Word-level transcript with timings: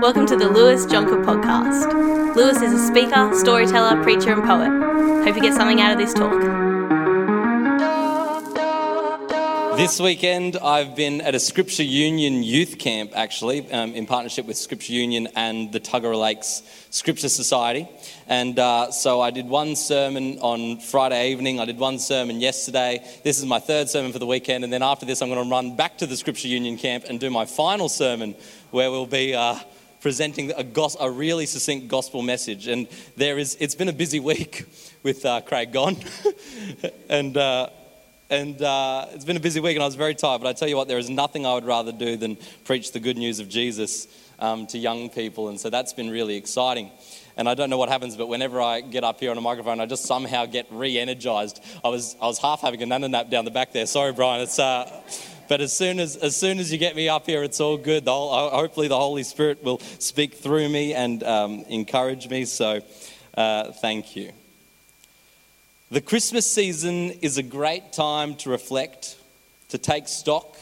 Welcome 0.00 0.26
to 0.26 0.36
the 0.36 0.50
Lewis 0.50 0.84
Jonker 0.84 1.24
podcast. 1.24 2.36
Lewis 2.36 2.60
is 2.60 2.72
a 2.74 2.86
speaker, 2.86 3.34
storyteller, 3.34 4.02
preacher, 4.02 4.30
and 4.30 4.44
poet. 4.44 4.68
Hope 5.24 5.34
you 5.34 5.40
get 5.40 5.54
something 5.54 5.80
out 5.80 5.92
of 5.92 5.98
this 5.98 6.12
talk. 6.12 6.38
This 9.78 9.98
weekend, 9.98 10.58
I've 10.58 10.94
been 10.96 11.22
at 11.22 11.34
a 11.34 11.40
Scripture 11.40 11.82
Union 11.82 12.42
youth 12.42 12.78
camp, 12.78 13.12
actually, 13.14 13.70
um, 13.72 13.94
in 13.94 14.04
partnership 14.04 14.44
with 14.44 14.58
Scripture 14.58 14.92
Union 14.92 15.28
and 15.34 15.72
the 15.72 15.80
Tuggerah 15.80 16.20
Lakes 16.20 16.62
Scripture 16.90 17.30
Society. 17.30 17.88
And 18.26 18.58
uh, 18.58 18.90
so 18.90 19.22
I 19.22 19.30
did 19.30 19.48
one 19.48 19.76
sermon 19.76 20.38
on 20.40 20.78
Friday 20.78 21.30
evening, 21.30 21.58
I 21.58 21.64
did 21.64 21.78
one 21.78 21.98
sermon 21.98 22.40
yesterday. 22.40 23.02
This 23.24 23.38
is 23.38 23.46
my 23.46 23.60
third 23.60 23.88
sermon 23.88 24.12
for 24.12 24.18
the 24.18 24.26
weekend. 24.26 24.62
And 24.62 24.72
then 24.72 24.82
after 24.82 25.06
this, 25.06 25.22
I'm 25.22 25.30
going 25.30 25.42
to 25.42 25.50
run 25.50 25.74
back 25.74 25.96
to 25.98 26.06
the 26.06 26.18
Scripture 26.18 26.48
Union 26.48 26.76
camp 26.76 27.04
and 27.08 27.18
do 27.18 27.30
my 27.30 27.46
final 27.46 27.88
sermon, 27.88 28.34
where 28.72 28.90
we'll 28.90 29.06
be. 29.06 29.34
Uh, 29.34 29.58
presenting 30.06 30.52
a, 30.52 30.64
a 31.00 31.10
really 31.10 31.46
succinct 31.46 31.88
gospel 31.88 32.22
message. 32.22 32.68
And 32.68 32.86
there 33.16 33.38
is, 33.38 33.56
it's 33.58 33.74
been 33.74 33.88
a 33.88 33.92
busy 33.92 34.20
week 34.20 34.64
with 35.02 35.26
uh, 35.26 35.40
Craig 35.40 35.72
gone. 35.72 35.96
and 37.08 37.36
uh, 37.36 37.70
and 38.30 38.62
uh, 38.62 39.06
it's 39.10 39.24
been 39.24 39.36
a 39.36 39.40
busy 39.40 39.58
week 39.58 39.74
and 39.74 39.82
I 39.82 39.86
was 39.86 39.96
very 39.96 40.14
tired, 40.14 40.40
but 40.42 40.46
I 40.46 40.52
tell 40.52 40.68
you 40.68 40.76
what, 40.76 40.86
there 40.86 40.98
is 40.98 41.10
nothing 41.10 41.44
I 41.44 41.54
would 41.54 41.64
rather 41.64 41.90
do 41.90 42.16
than 42.16 42.38
preach 42.62 42.92
the 42.92 43.00
good 43.00 43.16
news 43.16 43.40
of 43.40 43.48
Jesus 43.48 44.06
um, 44.38 44.68
to 44.68 44.78
young 44.78 45.10
people. 45.10 45.48
And 45.48 45.58
so 45.58 45.70
that's 45.70 45.92
been 45.92 46.08
really 46.08 46.36
exciting. 46.36 46.92
And 47.36 47.48
I 47.48 47.54
don't 47.54 47.68
know 47.68 47.78
what 47.78 47.88
happens, 47.88 48.16
but 48.16 48.28
whenever 48.28 48.60
I 48.60 48.82
get 48.82 49.02
up 49.02 49.18
here 49.18 49.32
on 49.32 49.38
a 49.38 49.40
microphone, 49.40 49.80
I 49.80 49.86
just 49.86 50.04
somehow 50.04 50.46
get 50.46 50.68
re 50.70 51.00
energized. 51.00 51.60
I 51.84 51.88
was, 51.88 52.14
I 52.22 52.26
was 52.26 52.38
half 52.38 52.60
having 52.60 52.80
a 52.80 52.86
nana 52.86 53.08
nap 53.08 53.28
down 53.28 53.44
the 53.44 53.50
back 53.50 53.72
there. 53.72 53.86
Sorry, 53.86 54.12
Brian. 54.12 54.42
It's, 54.42 54.60
uh, 54.60 55.02
but 55.48 55.60
as 55.60 55.72
soon 55.76 56.00
as, 56.00 56.16
as 56.16 56.36
soon 56.36 56.58
as 56.58 56.72
you 56.72 56.78
get 56.78 56.96
me 56.96 57.08
up 57.08 57.26
here, 57.26 57.42
it's 57.42 57.60
all 57.60 57.76
good. 57.76 58.04
The 58.04 58.12
whole, 58.12 58.50
hopefully, 58.50 58.88
the 58.88 58.96
Holy 58.96 59.22
Spirit 59.22 59.62
will 59.62 59.80
speak 59.98 60.34
through 60.34 60.68
me 60.68 60.94
and 60.94 61.22
um, 61.22 61.64
encourage 61.68 62.28
me. 62.28 62.44
So 62.44 62.80
uh, 63.36 63.72
thank 63.72 64.16
you. 64.16 64.32
The 65.90 66.00
Christmas 66.00 66.50
season 66.50 67.10
is 67.22 67.38
a 67.38 67.42
great 67.42 67.92
time 67.92 68.34
to 68.36 68.50
reflect, 68.50 69.16
to 69.68 69.78
take 69.78 70.08
stock, 70.08 70.56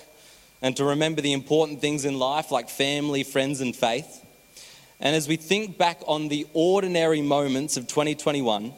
and 0.61 0.77
to 0.77 0.85
remember 0.85 1.23
the 1.23 1.33
important 1.33 1.81
things 1.81 2.05
in 2.05 2.19
life 2.19 2.51
like 2.51 2.69
family, 2.69 3.23
friends, 3.23 3.61
and 3.61 3.75
faith. 3.75 4.25
And 5.01 5.17
as 5.17 5.27
we 5.27 5.37
think 5.37 5.79
back 5.79 6.01
on 6.07 6.29
the 6.29 6.47
ordinary 6.53 7.23
moments 7.23 7.77
of 7.77 7.87
2021, 7.87 8.73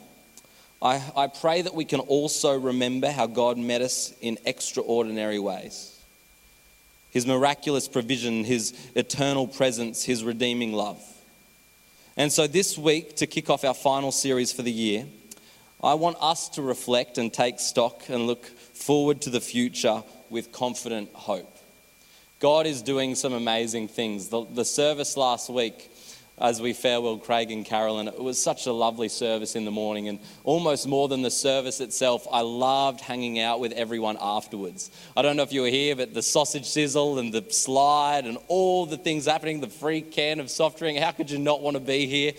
I, 0.83 1.03
I 1.17 1.27
pray 1.27 1.63
that 1.63 1.75
we 1.75 1.85
can 1.85 2.01
also 2.01 2.59
remember 2.59 3.11
how 3.11 3.27
God 3.27 3.59
met 3.59 3.81
us 3.83 4.13
in 4.21 4.39
extraordinary 4.45 5.39
ways. 5.39 5.96
His 7.11 7.27
miraculous 7.27 7.89
provision, 7.89 8.45
His 8.45 8.75
eternal 8.95 9.47
presence, 9.47 10.05
His 10.05 10.25
redeeming 10.25 10.73
love. 10.73 11.01
And 12.17 12.33
so 12.33 12.47
this 12.47 12.79
week, 12.79 13.17
to 13.17 13.27
kick 13.27 13.51
off 13.51 13.65
our 13.65 13.75
final 13.75 14.13
series 14.13 14.53
for 14.53 14.63
the 14.63 14.73
year, 14.73 15.07
I 15.83 15.95
want 15.95 16.17
us 16.21 16.49
to 16.51 16.63
reflect 16.63 17.19
and 17.19 17.33
take 17.33 17.61
stock 17.61 18.09
and 18.09 18.27
look 18.27 18.47
forward 18.47 19.21
to 19.23 19.31
the 19.31 19.41
future 19.41 20.03
with 20.31 20.53
confident 20.53 21.11
hope. 21.13 21.53
God 22.41 22.67
is 22.67 22.83
doing 22.83 23.15
some 23.15 23.33
amazing 23.33 23.89
things. 23.89 24.29
The, 24.29 24.45
the 24.45 24.65
service 24.65 25.17
last 25.17 25.49
week, 25.49 25.91
as 26.39 26.61
we 26.61 26.75
farewelled 26.75 27.23
Craig 27.23 27.51
and 27.51 27.65
Carolyn, 27.65 28.09
it 28.09 28.23
was 28.23 28.43
such 28.43 28.67
a 28.67 28.73
lovely 28.73 29.09
service 29.09 29.57
in 29.57 29.65
the 29.65 29.71
morning. 29.71 30.09
And 30.09 30.19
almost 30.45 30.87
more 30.87 31.09
than 31.09 31.23
the 31.23 31.31
service 31.31 31.81
itself, 31.81 32.27
I 32.31 32.43
loved 32.43 33.01
hanging 33.01 33.39
out 33.39 33.59
with 33.59 33.73
everyone 33.73 34.19
afterwards. 34.21 34.91
I 35.17 35.23
don't 35.23 35.37
know 35.37 35.43
if 35.43 35.53
you 35.53 35.63
were 35.63 35.69
here, 35.69 35.97
but 35.97 36.13
the 36.13 36.23
sausage 36.23 36.67
sizzle 36.67 37.19
and 37.19 37.33
the 37.33 37.45
slide 37.51 38.27
and 38.27 38.37
all 38.49 38.85
the 38.85 38.99
things 38.99 39.25
happening, 39.27 39.61
the 39.61 39.69
free 39.69 40.03
can 40.03 40.41
of 40.41 40.51
soft 40.51 40.79
drink, 40.79 40.99
how 40.99 41.13
could 41.13 41.31
you 41.31 41.39
not 41.39 41.63
want 41.63 41.77
to 41.77 41.81
be 41.81 42.07
here? 42.07 42.33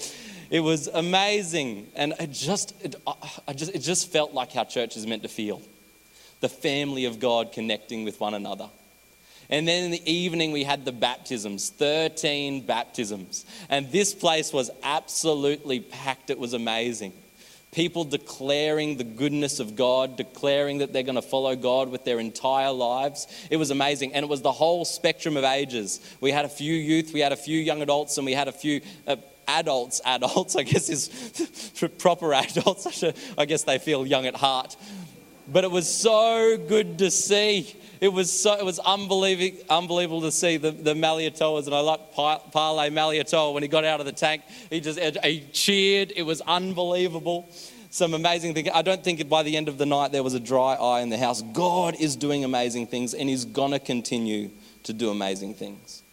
It 0.49 0.59
was 0.59 0.87
amazing. 0.87 1.87
And 1.95 2.13
it 2.19 2.31
just, 2.31 2.73
it, 2.83 2.95
I 3.47 3.53
just, 3.53 3.73
it 3.73 3.79
just 3.79 4.11
felt 4.11 4.33
like 4.33 4.51
how 4.51 4.63
church 4.63 4.95
is 4.95 5.07
meant 5.07 5.23
to 5.23 5.29
feel 5.29 5.61
the 6.39 6.49
family 6.49 7.05
of 7.05 7.19
God 7.19 7.51
connecting 7.51 8.03
with 8.03 8.19
one 8.19 8.35
another. 8.35 8.69
And 9.49 9.67
then 9.67 9.85
in 9.85 9.91
the 9.91 10.11
evening, 10.11 10.51
we 10.51 10.63
had 10.63 10.83
the 10.83 10.91
baptisms 10.91 11.69
13 11.69 12.65
baptisms. 12.65 13.45
And 13.69 13.91
this 13.91 14.13
place 14.13 14.51
was 14.51 14.69
absolutely 14.83 15.79
packed. 15.79 16.29
It 16.29 16.39
was 16.39 16.53
amazing. 16.53 17.13
People 17.71 18.05
declaring 18.05 18.97
the 18.97 19.03
goodness 19.03 19.59
of 19.59 19.75
God, 19.75 20.17
declaring 20.17 20.79
that 20.79 20.93
they're 20.93 21.03
going 21.03 21.15
to 21.15 21.21
follow 21.21 21.55
God 21.55 21.89
with 21.89 22.05
their 22.05 22.19
entire 22.19 22.71
lives. 22.71 23.27
It 23.51 23.57
was 23.57 23.71
amazing. 23.71 24.13
And 24.13 24.23
it 24.23 24.29
was 24.29 24.41
the 24.41 24.51
whole 24.51 24.83
spectrum 24.83 25.37
of 25.37 25.43
ages. 25.43 25.99
We 26.19 26.31
had 26.31 26.45
a 26.45 26.49
few 26.49 26.73
youth, 26.73 27.13
we 27.13 27.19
had 27.19 27.33
a 27.33 27.37
few 27.37 27.59
young 27.59 27.81
adults, 27.81 28.17
and 28.17 28.25
we 28.25 28.33
had 28.33 28.47
a 28.47 28.53
few. 28.53 28.81
Uh, 29.05 29.17
adults, 29.49 30.01
adults, 30.03 30.57
I 30.57 30.63
guess 30.63 30.89
is 30.89 31.71
proper 31.99 32.33
adults. 32.33 33.01
I 33.37 33.45
guess 33.45 33.63
they 33.63 33.77
feel 33.79 34.05
young 34.05 34.25
at 34.25 34.35
heart. 34.35 34.75
But 35.47 35.63
it 35.63 35.71
was 35.71 35.89
so 35.89 36.57
good 36.57 36.99
to 36.99 37.09
see. 37.09 37.73
It 37.99 38.09
was 38.09 38.31
so 38.31 38.53
it 38.53 38.65
was 38.65 38.79
unbelievable, 38.79 39.63
unbelievable 39.69 40.21
to 40.21 40.31
see 40.31 40.57
the, 40.57 40.71
the 40.71 40.93
Maliatoas, 40.93 41.65
and 41.65 41.75
I 41.75 41.79
like 41.79 42.13
Parlay 42.13 42.89
Maliatoa 42.89 43.53
when 43.53 43.63
he 43.63 43.69
got 43.69 43.85
out 43.85 43.99
of 43.99 44.05
the 44.05 44.11
tank. 44.11 44.43
He 44.69 44.79
just 44.79 44.99
he 44.99 45.45
cheered. 45.51 46.13
It 46.15 46.23
was 46.23 46.41
unbelievable. 46.41 47.49
Some 47.89 48.13
amazing 48.13 48.53
things. 48.53 48.69
I 48.73 48.81
don't 48.81 49.03
think 49.03 49.27
by 49.29 49.43
the 49.43 49.57
end 49.57 49.69
of 49.69 49.77
the 49.77 49.85
night 49.85 50.11
there 50.11 50.23
was 50.23 50.33
a 50.33 50.39
dry 50.39 50.75
eye 50.75 51.01
in 51.01 51.09
the 51.09 51.17
house. 51.17 51.41
God 51.41 51.95
is 51.99 52.15
doing 52.15 52.43
amazing 52.43 52.87
things, 52.87 53.13
and 53.13 53.29
He's 53.29 53.45
gonna 53.45 53.79
continue 53.79 54.49
to 54.83 54.93
do 54.93 55.09
amazing 55.09 55.55
things. 55.55 56.03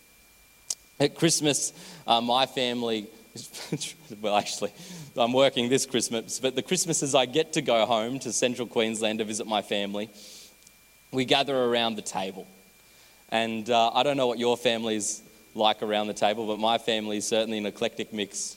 At 1.00 1.16
Christmas, 1.16 1.72
uh, 2.06 2.20
my 2.20 2.46
family 2.46 3.08
well, 4.20 4.36
actually, 4.36 4.72
I'm 5.16 5.32
working 5.32 5.68
this 5.68 5.86
Christmas, 5.86 6.38
but 6.38 6.54
the 6.54 6.62
Christmases 6.62 7.14
I 7.14 7.26
get 7.26 7.54
to 7.54 7.62
go 7.62 7.84
home 7.84 8.18
to 8.20 8.32
central 8.32 8.68
Queensland 8.68 9.18
to 9.18 9.24
visit 9.24 9.46
my 9.46 9.60
family, 9.60 10.08
we 11.14 11.24
gather 11.24 11.56
around 11.56 11.96
the 11.96 12.02
table. 12.02 12.46
And 13.30 13.68
uh, 13.70 13.90
I 13.94 14.02
don't 14.02 14.16
know 14.16 14.26
what 14.26 14.38
your 14.38 14.56
family's 14.56 15.22
like 15.54 15.82
around 15.82 16.08
the 16.08 16.14
table, 16.14 16.46
but 16.46 16.58
my 16.58 16.78
family 16.78 17.18
is 17.18 17.26
certainly 17.26 17.58
an 17.58 17.66
eclectic 17.66 18.12
mix. 18.12 18.56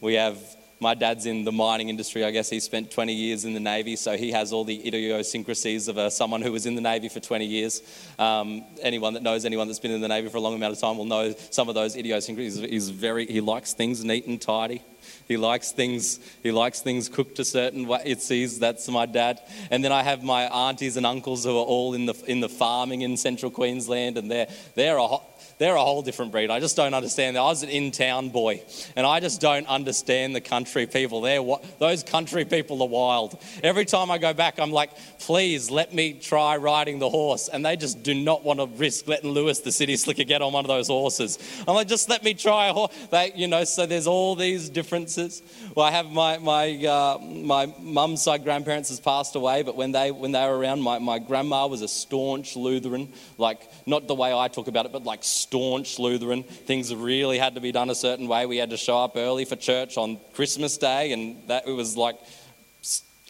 We 0.00 0.14
have 0.14 0.38
my 0.80 0.94
dad's 0.94 1.24
in 1.24 1.44
the 1.44 1.52
mining 1.52 1.88
industry. 1.88 2.24
I 2.24 2.30
guess 2.30 2.50
he 2.50 2.60
spent 2.60 2.90
20 2.90 3.14
years 3.14 3.44
in 3.44 3.54
the 3.54 3.60
Navy, 3.60 3.96
so 3.96 4.16
he 4.16 4.32
has 4.32 4.52
all 4.52 4.64
the 4.64 4.86
idiosyncrasies 4.86 5.88
of 5.88 5.96
uh, 5.96 6.10
someone 6.10 6.42
who 6.42 6.52
was 6.52 6.66
in 6.66 6.74
the 6.74 6.80
Navy 6.80 7.08
for 7.08 7.20
20 7.20 7.46
years. 7.46 7.80
Um, 8.18 8.64
anyone 8.82 9.14
that 9.14 9.22
knows 9.22 9.44
anyone 9.44 9.68
that's 9.68 9.78
been 9.78 9.92
in 9.92 10.00
the 10.00 10.08
Navy 10.08 10.28
for 10.28 10.36
a 10.36 10.40
long 10.40 10.54
amount 10.54 10.74
of 10.74 10.80
time 10.80 10.98
will 10.98 11.06
know 11.06 11.34
some 11.50 11.68
of 11.68 11.74
those 11.74 11.96
idiosyncrasies. 11.96 12.68
He's 12.68 12.90
very, 12.90 13.26
he 13.26 13.40
likes 13.40 13.72
things 13.72 14.04
neat 14.04 14.26
and 14.26 14.40
tidy. 14.40 14.82
He 15.26 15.36
likes 15.36 15.72
things. 15.72 16.20
He 16.42 16.52
likes 16.52 16.80
things 16.80 17.08
cooked 17.08 17.38
a 17.38 17.44
certain 17.44 17.86
way. 17.86 18.02
It 18.04 18.20
sees 18.20 18.58
that's 18.58 18.88
my 18.88 19.06
dad. 19.06 19.40
And 19.70 19.84
then 19.84 19.92
I 19.92 20.02
have 20.02 20.22
my 20.22 20.44
aunties 20.44 20.96
and 20.96 21.06
uncles 21.06 21.44
who 21.44 21.56
are 21.56 21.64
all 21.64 21.94
in 21.94 22.06
the 22.06 22.14
in 22.26 22.40
the 22.40 22.48
farming 22.48 23.02
in 23.02 23.16
central 23.16 23.50
Queensland, 23.50 24.18
and 24.18 24.30
they're 24.30 24.48
they're 24.74 24.98
a 24.98 25.18
they're 25.58 25.76
a 25.76 25.80
whole 25.80 26.02
different 26.02 26.32
breed. 26.32 26.50
I 26.50 26.60
just 26.60 26.76
don't 26.76 26.94
understand. 26.94 27.38
I 27.38 27.42
was 27.42 27.62
an 27.62 27.68
in 27.68 27.90
town 27.90 28.30
boy, 28.30 28.62
and 28.96 29.06
I 29.06 29.20
just 29.20 29.40
don't 29.40 29.66
understand 29.66 30.34
the 30.34 30.40
country 30.40 30.86
people. 30.86 31.20
They're, 31.20 31.42
those 31.78 32.02
country 32.02 32.44
people 32.44 32.82
are 32.82 32.88
wild. 32.88 33.40
Every 33.62 33.84
time 33.84 34.10
I 34.10 34.18
go 34.18 34.34
back, 34.34 34.58
I'm 34.58 34.72
like, 34.72 34.90
please 35.20 35.70
let 35.70 35.94
me 35.94 36.14
try 36.14 36.56
riding 36.56 36.98
the 36.98 37.08
horse. 37.08 37.48
And 37.48 37.64
they 37.64 37.76
just 37.76 38.02
do 38.02 38.14
not 38.14 38.44
want 38.44 38.60
to 38.60 38.66
risk 38.66 39.06
letting 39.06 39.30
Lewis, 39.30 39.60
the 39.60 39.72
city 39.72 39.96
slicker, 39.96 40.24
get 40.24 40.42
on 40.42 40.52
one 40.52 40.64
of 40.64 40.68
those 40.68 40.88
horses. 40.88 41.38
I'm 41.66 41.74
like, 41.74 41.88
just 41.88 42.08
let 42.08 42.22
me 42.24 42.34
try 42.34 42.68
a 42.68 42.72
horse. 42.72 42.94
They, 43.10 43.32
you 43.34 43.46
know, 43.46 43.64
so 43.64 43.86
there's 43.86 44.06
all 44.06 44.34
these 44.34 44.68
differences. 44.68 45.42
Well, 45.74 45.86
I 45.86 45.90
have 45.90 46.10
my, 46.10 46.38
my, 46.38 46.84
uh, 46.84 47.18
my 47.20 47.72
mum's 47.80 48.22
side 48.22 48.44
grandparents 48.44 48.88
has 48.88 49.00
passed 49.00 49.34
away, 49.34 49.62
but 49.62 49.76
when 49.76 49.92
they, 49.92 50.10
when 50.10 50.32
they 50.32 50.46
were 50.46 50.58
around, 50.58 50.82
my, 50.82 50.98
my 50.98 51.18
grandma 51.18 51.66
was 51.66 51.82
a 51.82 51.88
staunch 51.88 52.56
Lutheran, 52.56 53.12
like, 53.38 53.68
not 53.86 54.06
the 54.06 54.14
way 54.14 54.32
I 54.34 54.48
talk 54.48 54.68
about 54.68 54.86
it, 54.86 54.92
but 54.92 55.04
like 55.04 55.22
staunch 55.34 55.98
Lutheran. 55.98 56.42
Things 56.42 56.94
really 56.94 57.38
had 57.38 57.54
to 57.54 57.60
be 57.60 57.72
done 57.72 57.90
a 57.90 57.94
certain 57.94 58.28
way. 58.28 58.46
We 58.46 58.56
had 58.56 58.70
to 58.70 58.76
show 58.76 58.98
up 58.98 59.16
early 59.16 59.44
for 59.44 59.56
church 59.56 59.96
on 59.96 60.18
Christmas 60.32 60.78
Day, 60.78 61.12
and 61.12 61.48
that 61.48 61.66
it 61.66 61.72
was 61.72 61.96
like, 61.96 62.16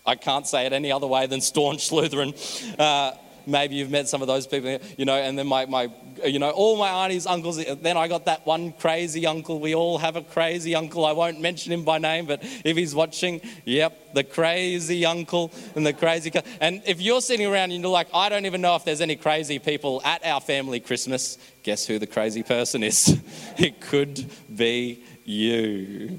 I 0.07 0.15
can't 0.17 0.47
say 0.47 0.67
it 0.67 0.73
any 0.73 0.93
other 0.93 1.07
way 1.07 1.27
than 1.27 1.41
staunch 1.41 1.91
Lutheran. 1.91 2.35
Uh, 2.79 3.13
maybe 3.47 3.77
you've 3.77 3.91
met 3.91 4.09
some 4.09 4.23
of 4.23 4.29
those 4.29 4.47
people, 4.47 4.79
you 4.97 5.05
know, 5.05 5.15
and 5.15 5.39
then 5.39 5.47
my, 5.47 5.67
my 5.67 5.91
you 6.25 6.39
know, 6.39 6.51
all 6.51 6.77
my 6.77 7.05
aunties, 7.05 7.27
uncles. 7.27 7.57
Then 7.57 7.97
I 7.97 8.09
got 8.09 8.27
that 8.27 8.47
one 8.47 8.73
crazy 8.73 9.27
uncle. 9.27 9.61
We 9.61 9.75
all 9.75 9.99
have 9.99 10.17
a 10.17 10.23
crazy 10.23 10.75
uncle. 10.75 11.05
I 11.05 11.13
won't 11.13 11.41
mention 11.41 11.73
him 11.73 11.85
by 11.85 11.99
name, 11.99 12.27
but 12.27 12.41
if 12.65 12.77
he's 12.77 12.95
watching, 12.95 13.41
yep, 13.65 14.15
the 14.15 14.25
crazy 14.25 15.05
uncle 15.05 15.53
and 15.75 15.87
the 15.87 15.93
crazy. 15.93 16.33
And 16.61 16.83
if 16.87 17.01
you're 17.01 17.21
sitting 17.21 17.47
around 17.47 17.73
and 17.73 17.83
you're 17.83 17.91
like, 17.91 18.09
I 18.15 18.29
don't 18.29 18.47
even 18.47 18.61
know 18.61 18.77
if 18.77 18.85
there's 18.85 19.01
any 19.01 19.17
crazy 19.17 19.59
people 19.59 20.01
at 20.05 20.25
our 20.25 20.41
family 20.41 20.81
Christmas, 20.81 21.39
guess 21.63 21.87
who 21.87 21.99
the 21.99 22.07
crazy 22.07 22.43
person 22.43 22.83
is? 22.83 23.21
it 23.59 23.81
could 23.81 24.25
be 24.55 25.03
you. 25.25 26.19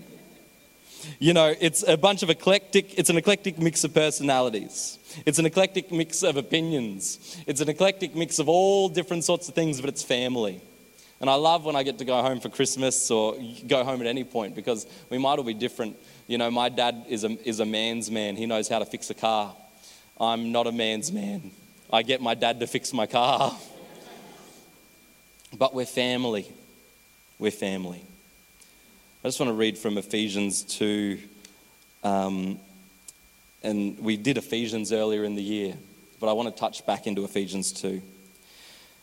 You 1.20 1.34
know, 1.34 1.54
it's 1.60 1.84
a 1.88 1.98
bunch 1.98 2.24
of 2.24 2.30
eclectic, 2.30 2.98
it's 2.98 3.10
an 3.10 3.18
eclectic 3.18 3.60
mix 3.60 3.84
of 3.84 3.94
personalities. 3.94 5.00
It's 5.26 5.40
an 5.40 5.46
eclectic 5.46 5.92
mix 5.92 6.24
of 6.24 6.38
opinions. 6.38 7.38
It's 7.48 7.62
an 7.62 7.70
eclectic 7.70 8.16
mix 8.16 8.40
of 8.40 8.50
all 8.50 8.90
different 8.90 9.24
sorts 9.24 9.48
of 9.48 9.56
things, 9.56 9.80
but 9.80 9.90
it's 9.90 10.04
family. 10.04 10.62
And 11.22 11.30
I 11.30 11.36
love 11.36 11.66
when 11.66 11.76
I 11.76 11.84
get 11.84 11.98
to 12.00 12.06
go 12.06 12.22
home 12.22 12.40
for 12.40 12.50
Christmas 12.50 13.10
or 13.10 13.36
go 13.68 13.84
home 13.84 14.02
at 14.02 14.08
any 14.08 14.24
point 14.24 14.56
because 14.56 14.86
we 15.10 15.18
might 15.18 15.38
all 15.40 15.46
be 15.46 15.54
different. 15.54 15.96
You 16.28 16.38
know, 16.38 16.52
my 16.52 16.70
dad 16.70 17.06
is 17.08 17.24
a, 17.24 17.38
is 17.48 17.60
a 17.60 17.66
man's 17.66 18.12
man. 18.12 18.36
He 18.36 18.46
knows 18.46 18.68
how 18.68 18.80
to 18.80 18.86
fix 18.86 19.10
a 19.10 19.14
car. 19.14 19.56
I'm 20.20 20.52
not 20.52 20.68
a 20.68 20.72
man's 20.72 21.12
man. 21.12 21.52
I 21.92 22.04
get 22.04 22.22
my 22.22 22.34
dad 22.34 22.60
to 22.60 22.68
fix 22.68 22.94
my 22.94 23.06
car. 23.06 23.56
But 25.58 25.74
we're 25.74 25.86
family. 25.86 26.52
We're 27.40 27.52
family. 27.52 28.04
I 29.26 29.28
just 29.28 29.40
want 29.40 29.50
to 29.50 29.56
read 29.56 29.76
from 29.76 29.98
Ephesians 29.98 30.62
2. 30.62 31.18
Um, 32.04 32.60
and 33.64 33.98
we 33.98 34.18
did 34.18 34.38
Ephesians 34.38 34.94
earlier 34.94 35.24
in 35.24 35.34
the 35.34 35.42
year, 35.42 35.74
but 36.20 36.30
I 36.30 36.34
want 36.34 36.54
to 36.54 36.60
touch 36.60 36.86
back 36.86 37.08
into 37.08 37.24
Ephesians 37.24 37.72
2. 37.72 38.04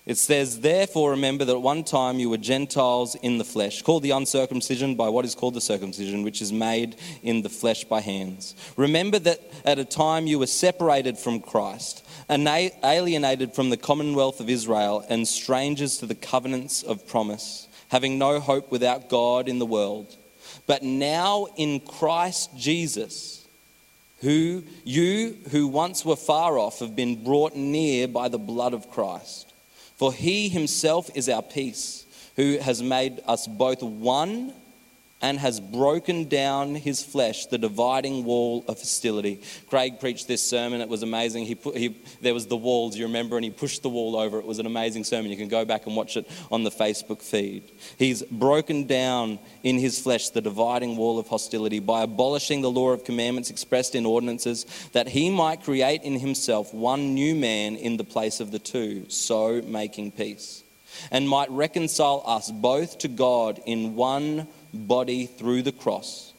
It 0.07 0.17
says, 0.17 0.61
Therefore, 0.61 1.11
remember 1.11 1.45
that 1.45 1.53
at 1.53 1.61
one 1.61 1.83
time 1.83 2.21
you 2.21 2.31
were 2.31 2.37
Gentiles 2.37 3.17
in 3.17 3.39
the 3.39 3.45
flesh, 3.45 3.83
called 3.83 4.05
the 4.05 4.13
uncircumcision 4.13 4.95
by 4.95 5.09
what 5.09 5.25
is 5.25 5.35
called 5.35 5.55
the 5.55 5.61
circumcision, 5.61 6.23
which 6.23 6.41
is 6.41 6.53
made 6.53 6.95
in 7.25 7.43
the 7.43 7.49
flesh 7.49 7.83
by 7.83 8.01
hands. 8.01 8.55
Remember 8.77 9.19
that 9.19 9.41
at 9.65 9.81
a 9.81 9.85
time 9.85 10.29
you 10.29 10.39
were 10.39 10.47
separated 10.47 11.19
from 11.19 11.41
Christ, 11.41 12.07
alienated 12.31 13.55
from 13.55 13.71
the 13.71 13.77
commonwealth 13.77 14.39
of 14.39 14.49
Israel, 14.49 15.05
and 15.09 15.27
strangers 15.27 15.99
to 15.99 16.07
the 16.07 16.15
covenants 16.15 16.85
of 16.85 17.09
promise, 17.09 17.67
having 17.93 18.17
no 18.19 18.41
hope 18.41 18.73
without 18.73 19.11
God 19.11 19.49
in 19.49 19.59
the 19.59 19.67
world. 19.67 20.17
But 20.67 20.83
now 20.83 21.47
in 21.57 21.79
Christ 21.79 22.49
Jesus, 22.57 23.47
who 24.23 24.65
you 24.83 25.37
who 25.51 25.69
once 25.69 26.03
were 26.03 26.17
far 26.17 26.59
off 26.59 26.79
have 26.79 26.97
been 26.97 27.23
brought 27.23 27.55
near 27.55 28.09
by 28.09 28.29
the 28.29 28.39
blood 28.39 28.73
of 28.73 28.91
Christ. 28.91 29.53
For 29.97 30.11
he 30.11 30.49
himself 30.49 31.11
is 31.15 31.29
our 31.29 31.43
peace, 31.43 32.07
who 32.37 32.57
has 32.57 32.83
made 32.83 33.21
us 33.27 33.47
both 33.47 33.83
one 33.83 34.55
and 35.23 35.39
has 35.39 35.61
broken 35.61 36.29
down 36.29 36.75
his 36.75 37.03
flesh, 37.03 37.47
the 37.47 37.57
dividing 37.57 38.25
wall 38.25 38.65
of 38.67 38.79
hostility. 38.79 39.41
Craig 39.69 40.01
preached 40.01 40.27
this 40.27 40.43
sermon. 40.43 40.81
It 40.81 40.89
was 40.89 41.05
amazing. 41.05 41.47
He 41.47 41.55
put, 41.55 41.77
he, 41.77 41.97
there 42.21 42.35
was 42.35 42.49
the 42.49 42.57
walls, 42.57 42.97
you 42.97 43.07
remember, 43.07 43.37
and 43.37 43.45
he 43.45 43.51
pushed 43.51 43.83
the 43.83 43.89
wall 43.89 44.17
over. 44.17 44.39
It 44.41 44.45
was 44.45 44.59
an 44.59 44.67
amazing 44.67 45.05
sermon. 45.05 45.31
You 45.31 45.37
can 45.37 45.49
go 45.49 45.65
back 45.65 45.87
and 45.87 45.97
watch 45.97 46.17
it 46.17 46.29
on 46.51 46.65
the 46.65 46.71
Facebook 46.71 47.23
feed. 47.23 47.71
He's 47.97 48.23
broken 48.25 48.87
down 48.87 49.39
in 49.63 49.79
his 49.79 50.01
flesh 50.01 50.31
the 50.31 50.41
dividing 50.41 50.97
wall 50.97 51.21
of 51.21 51.29
hostility 51.29 51.79
by 51.79 52.03
abolishing 52.03 52.61
the 52.61 52.71
law 52.71 52.91
of 52.91 53.05
commandments 53.05 53.49
expressed 53.49 53.95
in 53.95 54.05
ordinances, 54.05 54.67
that 54.93 55.09
he 55.09 55.31
might 55.31 55.63
create 55.63 56.03
in 56.03 56.19
himself 56.19 56.75
one 56.75 57.15
new 57.15 57.37
man 57.37 57.77
in 57.77 57.97
the 57.97 58.05
place 58.05 58.41
of 58.41 58.51
the 58.51 58.59
two, 58.59 59.09
so 59.09 59.63
making 59.63 60.11
peace, 60.11 60.65
and 61.13 61.29
might 61.29 61.51
reconcile 61.51 62.23
us 62.27 62.51
both 62.51 62.99
to 62.99 63.09
God 63.09 63.61
in 63.67 63.95
one 63.95 64.49
body 64.73 65.27
through 65.27 65.63
the 65.63 65.73
cross, 65.73 66.33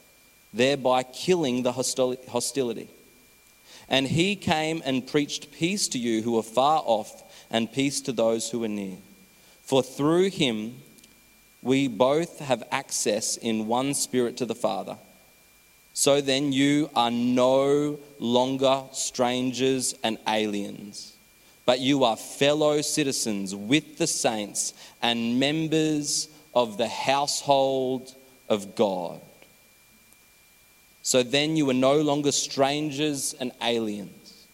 thereby 0.52 1.02
killing 1.02 1.62
the 1.62 1.72
hostility. 1.72 2.88
And 3.88 4.06
he 4.06 4.36
came 4.36 4.82
and 4.84 5.06
preached 5.06 5.52
peace 5.52 5.88
to 5.88 5.98
you 5.98 6.22
who 6.22 6.38
are 6.38 6.42
far 6.42 6.82
off 6.84 7.22
and 7.50 7.70
peace 7.70 8.00
to 8.02 8.12
those 8.12 8.50
who 8.50 8.64
are 8.64 8.68
near. 8.68 8.96
For 9.62 9.82
through 9.82 10.30
him 10.30 10.76
we 11.62 11.88
both 11.88 12.40
have 12.40 12.62
access 12.70 13.36
in 13.36 13.66
one 13.66 13.94
spirit 13.94 14.36
to 14.38 14.46
the 14.46 14.54
Father. 14.54 14.96
So 15.94 16.20
then 16.20 16.52
you 16.52 16.90
are 16.94 17.10
no 17.10 17.98
longer 18.18 18.82
strangers 18.92 19.94
and 20.02 20.18
aliens, 20.26 21.14
but 21.64 21.78
you 21.80 22.04
are 22.04 22.16
fellow 22.16 22.80
citizens 22.82 23.54
with 23.54 23.96
the 23.96 24.06
saints 24.06 24.74
and 25.00 25.38
members 25.38 26.28
of 26.54 26.76
the 26.76 26.88
household 26.88 28.14
of 28.48 28.74
God. 28.74 29.20
So 31.02 31.22
then 31.22 31.56
you 31.56 31.68
are 31.68 31.74
no 31.74 32.00
longer 32.00 32.32
strangers 32.32 33.34
and 33.38 33.52
aliens, 33.62 34.46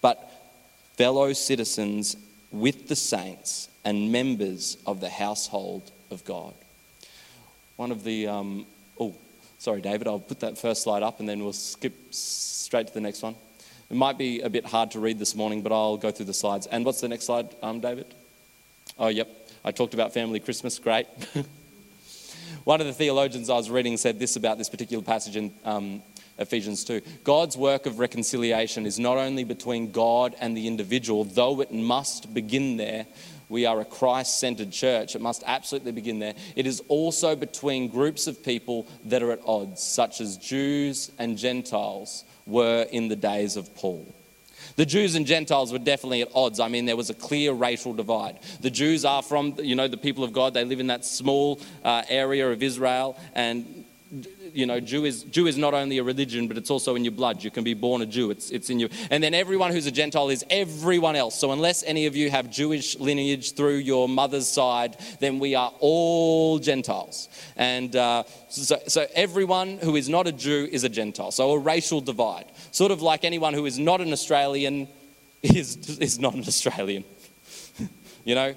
but 0.00 0.18
fellow 0.96 1.32
citizens 1.32 2.16
with 2.50 2.88
the 2.88 2.96
saints 2.96 3.68
and 3.84 4.10
members 4.10 4.78
of 4.86 5.00
the 5.00 5.08
household 5.08 5.90
of 6.10 6.24
God. 6.24 6.54
One 7.76 7.92
of 7.92 8.02
the, 8.02 8.26
um, 8.26 8.66
oh, 8.98 9.14
sorry, 9.58 9.80
David, 9.80 10.08
I'll 10.08 10.18
put 10.18 10.40
that 10.40 10.58
first 10.58 10.82
slide 10.82 11.02
up 11.02 11.20
and 11.20 11.28
then 11.28 11.42
we'll 11.42 11.52
skip 11.52 11.94
straight 12.12 12.88
to 12.88 12.94
the 12.94 13.00
next 13.00 13.22
one. 13.22 13.36
It 13.88 13.96
might 13.96 14.18
be 14.18 14.40
a 14.40 14.50
bit 14.50 14.66
hard 14.66 14.90
to 14.92 15.00
read 15.00 15.20
this 15.20 15.36
morning, 15.36 15.62
but 15.62 15.70
I'll 15.70 15.96
go 15.96 16.10
through 16.10 16.26
the 16.26 16.34
slides. 16.34 16.66
And 16.66 16.84
what's 16.84 17.00
the 17.00 17.08
next 17.08 17.24
slide, 17.26 17.54
um, 17.62 17.78
David? 17.78 18.06
Oh, 18.98 19.08
yep. 19.08 19.28
I 19.64 19.70
talked 19.70 19.94
about 19.94 20.12
family 20.12 20.40
Christmas. 20.40 20.78
Great. 20.78 21.06
One 22.66 22.80
of 22.80 22.88
the 22.88 22.92
theologians 22.92 23.48
I 23.48 23.54
was 23.54 23.70
reading 23.70 23.96
said 23.96 24.18
this 24.18 24.34
about 24.34 24.58
this 24.58 24.68
particular 24.68 25.00
passage 25.00 25.36
in 25.36 25.54
um, 25.64 26.02
Ephesians 26.36 26.82
2. 26.82 27.00
God's 27.22 27.56
work 27.56 27.86
of 27.86 28.00
reconciliation 28.00 28.86
is 28.86 28.98
not 28.98 29.18
only 29.18 29.44
between 29.44 29.92
God 29.92 30.34
and 30.40 30.56
the 30.56 30.66
individual, 30.66 31.22
though 31.22 31.60
it 31.60 31.70
must 31.70 32.34
begin 32.34 32.76
there. 32.76 33.06
We 33.48 33.66
are 33.66 33.80
a 33.80 33.84
Christ 33.84 34.40
centered 34.40 34.72
church. 34.72 35.14
It 35.14 35.20
must 35.20 35.44
absolutely 35.46 35.92
begin 35.92 36.18
there. 36.18 36.34
It 36.56 36.66
is 36.66 36.82
also 36.88 37.36
between 37.36 37.86
groups 37.86 38.26
of 38.26 38.42
people 38.42 38.88
that 39.04 39.22
are 39.22 39.30
at 39.30 39.46
odds, 39.46 39.80
such 39.80 40.20
as 40.20 40.36
Jews 40.36 41.12
and 41.20 41.38
Gentiles 41.38 42.24
were 42.46 42.82
in 42.90 43.06
the 43.06 43.14
days 43.14 43.56
of 43.56 43.72
Paul. 43.76 44.12
The 44.76 44.86
Jews 44.86 45.14
and 45.14 45.26
Gentiles 45.26 45.72
were 45.72 45.78
definitely 45.78 46.22
at 46.22 46.28
odds. 46.34 46.60
I 46.60 46.68
mean, 46.68 46.84
there 46.84 46.96
was 46.96 47.10
a 47.10 47.14
clear 47.14 47.52
racial 47.52 47.94
divide. 47.94 48.38
The 48.60 48.70
Jews 48.70 49.04
are 49.04 49.22
from, 49.22 49.54
you 49.58 49.74
know, 49.74 49.88
the 49.88 49.96
people 49.96 50.22
of 50.22 50.32
God. 50.32 50.54
They 50.54 50.64
live 50.64 50.80
in 50.80 50.88
that 50.88 51.04
small 51.04 51.60
uh, 51.84 52.02
area 52.08 52.50
of 52.50 52.62
Israel, 52.62 53.18
and 53.34 53.84
you 54.56 54.64
know, 54.66 54.80
Jew 54.80 55.04
is, 55.04 55.24
Jew 55.24 55.46
is 55.46 55.58
not 55.58 55.74
only 55.74 55.98
a 55.98 56.02
religion, 56.02 56.48
but 56.48 56.56
it's 56.56 56.70
also 56.70 56.94
in 56.94 57.04
your 57.04 57.12
blood. 57.12 57.44
You 57.44 57.50
can 57.50 57.62
be 57.62 57.74
born 57.74 58.00
a 58.02 58.06
Jew, 58.06 58.30
it's, 58.30 58.50
it's 58.50 58.70
in 58.70 58.80
you. 58.80 58.88
And 59.10 59.22
then 59.22 59.34
everyone 59.34 59.72
who's 59.72 59.86
a 59.86 59.90
Gentile 59.90 60.30
is 60.30 60.44
everyone 60.48 61.16
else. 61.16 61.38
So 61.38 61.52
unless 61.52 61.82
any 61.82 62.06
of 62.06 62.16
you 62.16 62.30
have 62.30 62.50
Jewish 62.50 62.98
lineage 62.98 63.54
through 63.54 63.76
your 63.76 64.08
mother's 64.08 64.48
side, 64.48 64.96
then 65.20 65.38
we 65.38 65.54
are 65.54 65.72
all 65.80 66.58
Gentiles. 66.58 67.28
And 67.56 67.94
uh, 67.94 68.24
so, 68.48 68.78
so 68.86 69.06
everyone 69.14 69.78
who 69.78 69.96
is 69.96 70.08
not 70.08 70.26
a 70.26 70.32
Jew 70.32 70.68
is 70.70 70.84
a 70.84 70.88
Gentile. 70.88 71.32
So 71.32 71.52
a 71.52 71.58
racial 71.58 72.00
divide. 72.00 72.46
Sort 72.76 72.92
of 72.92 73.00
like 73.00 73.24
anyone 73.24 73.54
who 73.54 73.64
is 73.64 73.78
not 73.78 74.02
an 74.02 74.12
Australian 74.12 74.86
is, 75.42 75.98
is 75.98 76.18
not 76.18 76.34
an 76.34 76.40
Australian. 76.40 77.04
you 78.26 78.34
know, 78.34 78.54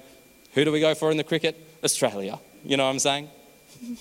who 0.52 0.62
do 0.62 0.70
we 0.70 0.78
go 0.78 0.94
for 0.94 1.10
in 1.10 1.16
the 1.16 1.24
cricket? 1.24 1.56
Australia. 1.82 2.38
You 2.62 2.76
know 2.76 2.84
what 2.84 2.90
I'm 2.90 2.98
saying? 2.98 3.30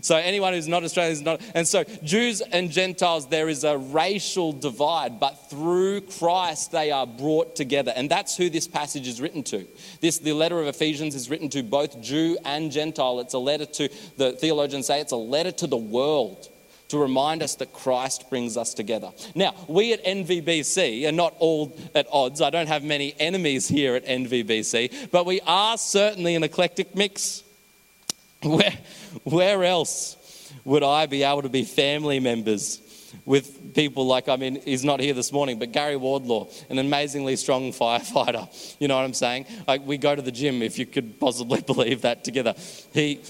So 0.00 0.16
anyone 0.16 0.54
who's 0.54 0.68
not 0.68 0.84
Australian 0.84 1.12
is 1.12 1.20
not. 1.20 1.42
And 1.54 1.68
so 1.68 1.84
Jews 2.02 2.40
and 2.40 2.70
Gentiles, 2.70 3.28
there 3.28 3.46
is 3.46 3.62
a 3.62 3.76
racial 3.76 4.52
divide, 4.52 5.20
but 5.20 5.50
through 5.50 6.00
Christ 6.00 6.72
they 6.72 6.90
are 6.90 7.06
brought 7.06 7.54
together. 7.56 7.92
And 7.94 8.10
that's 8.10 8.34
who 8.38 8.48
this 8.48 8.66
passage 8.66 9.06
is 9.06 9.20
written 9.20 9.42
to. 9.42 9.66
This, 10.00 10.16
the 10.16 10.32
letter 10.32 10.58
of 10.58 10.66
Ephesians 10.66 11.14
is 11.14 11.28
written 11.28 11.50
to 11.50 11.62
both 11.62 12.00
Jew 12.00 12.38
and 12.46 12.72
Gentile. 12.72 13.20
It's 13.20 13.34
a 13.34 13.38
letter 13.38 13.66
to, 13.66 13.90
the 14.16 14.32
theologians 14.32 14.86
say, 14.86 14.98
it's 14.98 15.12
a 15.12 15.16
letter 15.16 15.52
to 15.52 15.66
the 15.66 15.76
world 15.76 16.48
to 16.88 16.98
remind 16.98 17.42
us 17.42 17.56
that 17.56 17.72
Christ 17.72 18.30
brings 18.30 18.56
us 18.56 18.74
together. 18.74 19.12
Now, 19.34 19.54
we 19.68 19.92
at 19.92 20.04
NVBC 20.04 21.08
are 21.08 21.12
not 21.12 21.34
all 21.38 21.76
at 21.94 22.06
odds. 22.12 22.40
I 22.40 22.50
don't 22.50 22.68
have 22.68 22.84
many 22.84 23.14
enemies 23.18 23.66
here 23.66 23.94
at 23.96 24.06
NVBC, 24.06 25.10
but 25.10 25.26
we 25.26 25.40
are 25.46 25.76
certainly 25.78 26.34
an 26.34 26.44
eclectic 26.44 26.94
mix. 26.94 27.42
Where, 28.42 28.76
where 29.24 29.64
else 29.64 30.52
would 30.64 30.82
I 30.82 31.06
be 31.06 31.22
able 31.22 31.42
to 31.42 31.48
be 31.48 31.64
family 31.64 32.20
members 32.20 32.80
with 33.24 33.74
people 33.74 34.06
like, 34.06 34.28
I 34.28 34.36
mean, 34.36 34.60
he's 34.64 34.84
not 34.84 35.00
here 35.00 35.14
this 35.14 35.32
morning, 35.32 35.58
but 35.58 35.72
Gary 35.72 35.96
Wardlaw, 35.96 36.48
an 36.70 36.78
amazingly 36.78 37.36
strong 37.36 37.72
firefighter. 37.72 38.48
You 38.78 38.88
know 38.88 38.96
what 38.96 39.04
I'm 39.04 39.14
saying? 39.14 39.46
Like, 39.66 39.86
we 39.86 39.98
go 39.98 40.14
to 40.14 40.22
the 40.22 40.32
gym, 40.32 40.62
if 40.62 40.78
you 40.78 40.86
could 40.86 41.18
possibly 41.18 41.60
believe 41.66 42.02
that 42.02 42.24
together. 42.24 42.54
He, 42.92 43.20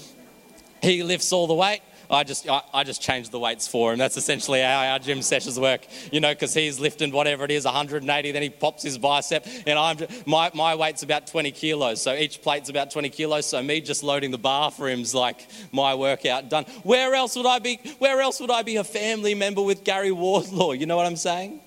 he 0.81 1.03
lifts 1.03 1.31
all 1.31 1.47
the 1.47 1.53
weight. 1.53 1.81
I 2.09 2.23
just, 2.23 2.47
I, 2.49 2.61
I, 2.73 2.83
just 2.83 3.01
change 3.01 3.29
the 3.29 3.39
weights 3.39 3.67
for 3.67 3.91
him. 3.91 3.99
That's 3.99 4.15
essentially 4.15 4.61
how 4.61 4.79
our 4.79 4.99
gym 4.99 5.21
sessions 5.21 5.59
work, 5.59 5.85
you 6.11 6.19
know, 6.19 6.33
because 6.33 6.53
he's 6.53 6.79
lifting 6.79 7.11
whatever 7.11 7.43
it 7.43 7.51
is, 7.51 7.65
180, 7.65 8.31
then 8.31 8.41
he 8.41 8.49
pops 8.49 8.83
his 8.83 8.97
bicep, 8.97 9.45
and 9.65 9.77
I'm, 9.77 9.97
my, 10.25 10.49
my 10.53 10.75
weight's 10.75 11.03
about 11.03 11.27
20 11.27 11.51
kilos, 11.51 12.01
so 12.01 12.13
each 12.13 12.41
plate's 12.41 12.69
about 12.69 12.91
20 12.91 13.09
kilos, 13.09 13.45
so 13.45 13.61
me 13.61 13.81
just 13.81 14.03
loading 14.03 14.31
the 14.31 14.37
bar 14.37 14.71
for 14.71 14.87
him's 14.87 15.13
like 15.13 15.47
my 15.71 15.95
workout 15.95 16.49
done. 16.49 16.63
Where 16.83 17.13
else 17.13 17.35
would 17.35 17.45
I 17.45 17.59
be, 17.59 17.79
where 17.99 18.21
else 18.21 18.39
would 18.39 18.51
I 18.51 18.63
be 18.63 18.77
a 18.77 18.83
family 18.83 19.35
member 19.35 19.61
with 19.61 19.83
Gary 19.83 20.11
Wardlaw? 20.11 20.71
You 20.71 20.85
know 20.85 20.95
what 20.95 21.05
I'm 21.05 21.17
saying? 21.17 21.59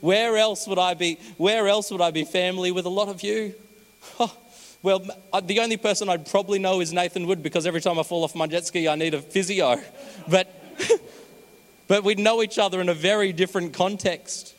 Where 0.00 0.36
else 0.36 0.66
would 0.68 0.78
I 0.78 0.94
be, 0.94 1.18
where 1.36 1.66
else 1.66 1.90
would 1.90 2.00
I 2.00 2.10
be 2.10 2.24
family 2.24 2.70
with 2.70 2.86
a 2.86 2.90
lot 2.90 3.08
of 3.08 3.22
you? 3.22 3.54
Well, 4.82 5.06
uh, 5.32 5.40
the 5.40 5.60
only 5.60 5.76
person 5.76 6.08
I'd 6.08 6.26
probably 6.26 6.58
know 6.58 6.80
is 6.80 6.92
Nathan 6.92 7.26
Wood 7.26 7.42
because 7.42 7.66
every 7.66 7.82
time 7.82 7.98
I 7.98 8.02
fall 8.02 8.24
off 8.24 8.34
my 8.34 8.46
jet 8.46 8.66
ski, 8.66 8.88
I 8.88 8.94
need 8.94 9.14
a 9.14 9.22
physio. 9.22 9.80
But, 10.28 10.48
but 11.88 12.04
we 12.04 12.14
know 12.14 12.42
each 12.42 12.58
other 12.58 12.80
in 12.80 12.88
a 12.88 12.94
very 12.94 13.32
different 13.32 13.72
context. 13.72 14.54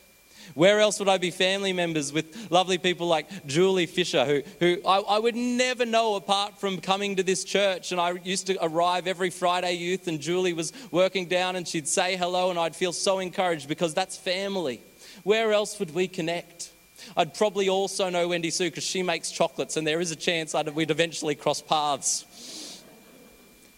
Where 0.54 0.80
else 0.80 1.00
would 1.00 1.08
I 1.08 1.18
be 1.18 1.32
family 1.32 1.72
members 1.72 2.12
with 2.12 2.52
lovely 2.52 2.78
people 2.78 3.08
like 3.08 3.46
Julie 3.46 3.86
Fisher, 3.86 4.26
who, 4.26 4.42
who 4.60 4.82
I, 4.86 5.00
I, 5.00 5.20
would 5.20 5.36
never 5.36 5.86
know 5.86 6.16
apart 6.16 6.60
from 6.60 6.82
coming 6.82 7.16
to 7.16 7.24
this 7.24 7.46
church? 7.46 7.92
And 7.92 8.02
I 8.02 8.12
used 8.24 8.48
to 8.48 8.58
arrive 8.62 9.08
every 9.08 9.30
Friday 9.30 9.74
youth, 9.74 10.08
and 10.08 10.20
Julie 10.20 10.54
was 10.54 10.74
working 10.92 11.28
down, 11.28 11.56
and 11.56 11.66
she'd 11.66 11.88
say 11.88 12.18
hello, 12.18 12.50
and 12.50 12.60
I'd 12.60 12.76
feel 12.76 12.92
so 12.92 13.20
encouraged 13.20 13.70
because 13.70 13.94
that's 13.94 14.18
family. 14.18 14.82
Where 15.24 15.54
else 15.54 15.80
would 15.80 15.94
we 15.94 16.10
connect? 16.10 16.71
I'd 17.18 17.34
probably 17.34 17.70
also 17.70 18.10
know 18.10 18.28
Wendy 18.28 18.50
Sue 18.50 18.70
because 18.70 18.84
she 18.84 19.04
makes 19.04 19.32
chocolates, 19.32 19.78
and 19.78 19.86
there 19.86 20.00
is 20.02 20.12
a 20.12 20.16
chance 20.16 20.56
I'd, 20.56 20.70
we'd 20.70 20.92
eventually 20.92 21.36
cross 21.36 21.62
paths. 21.62 22.84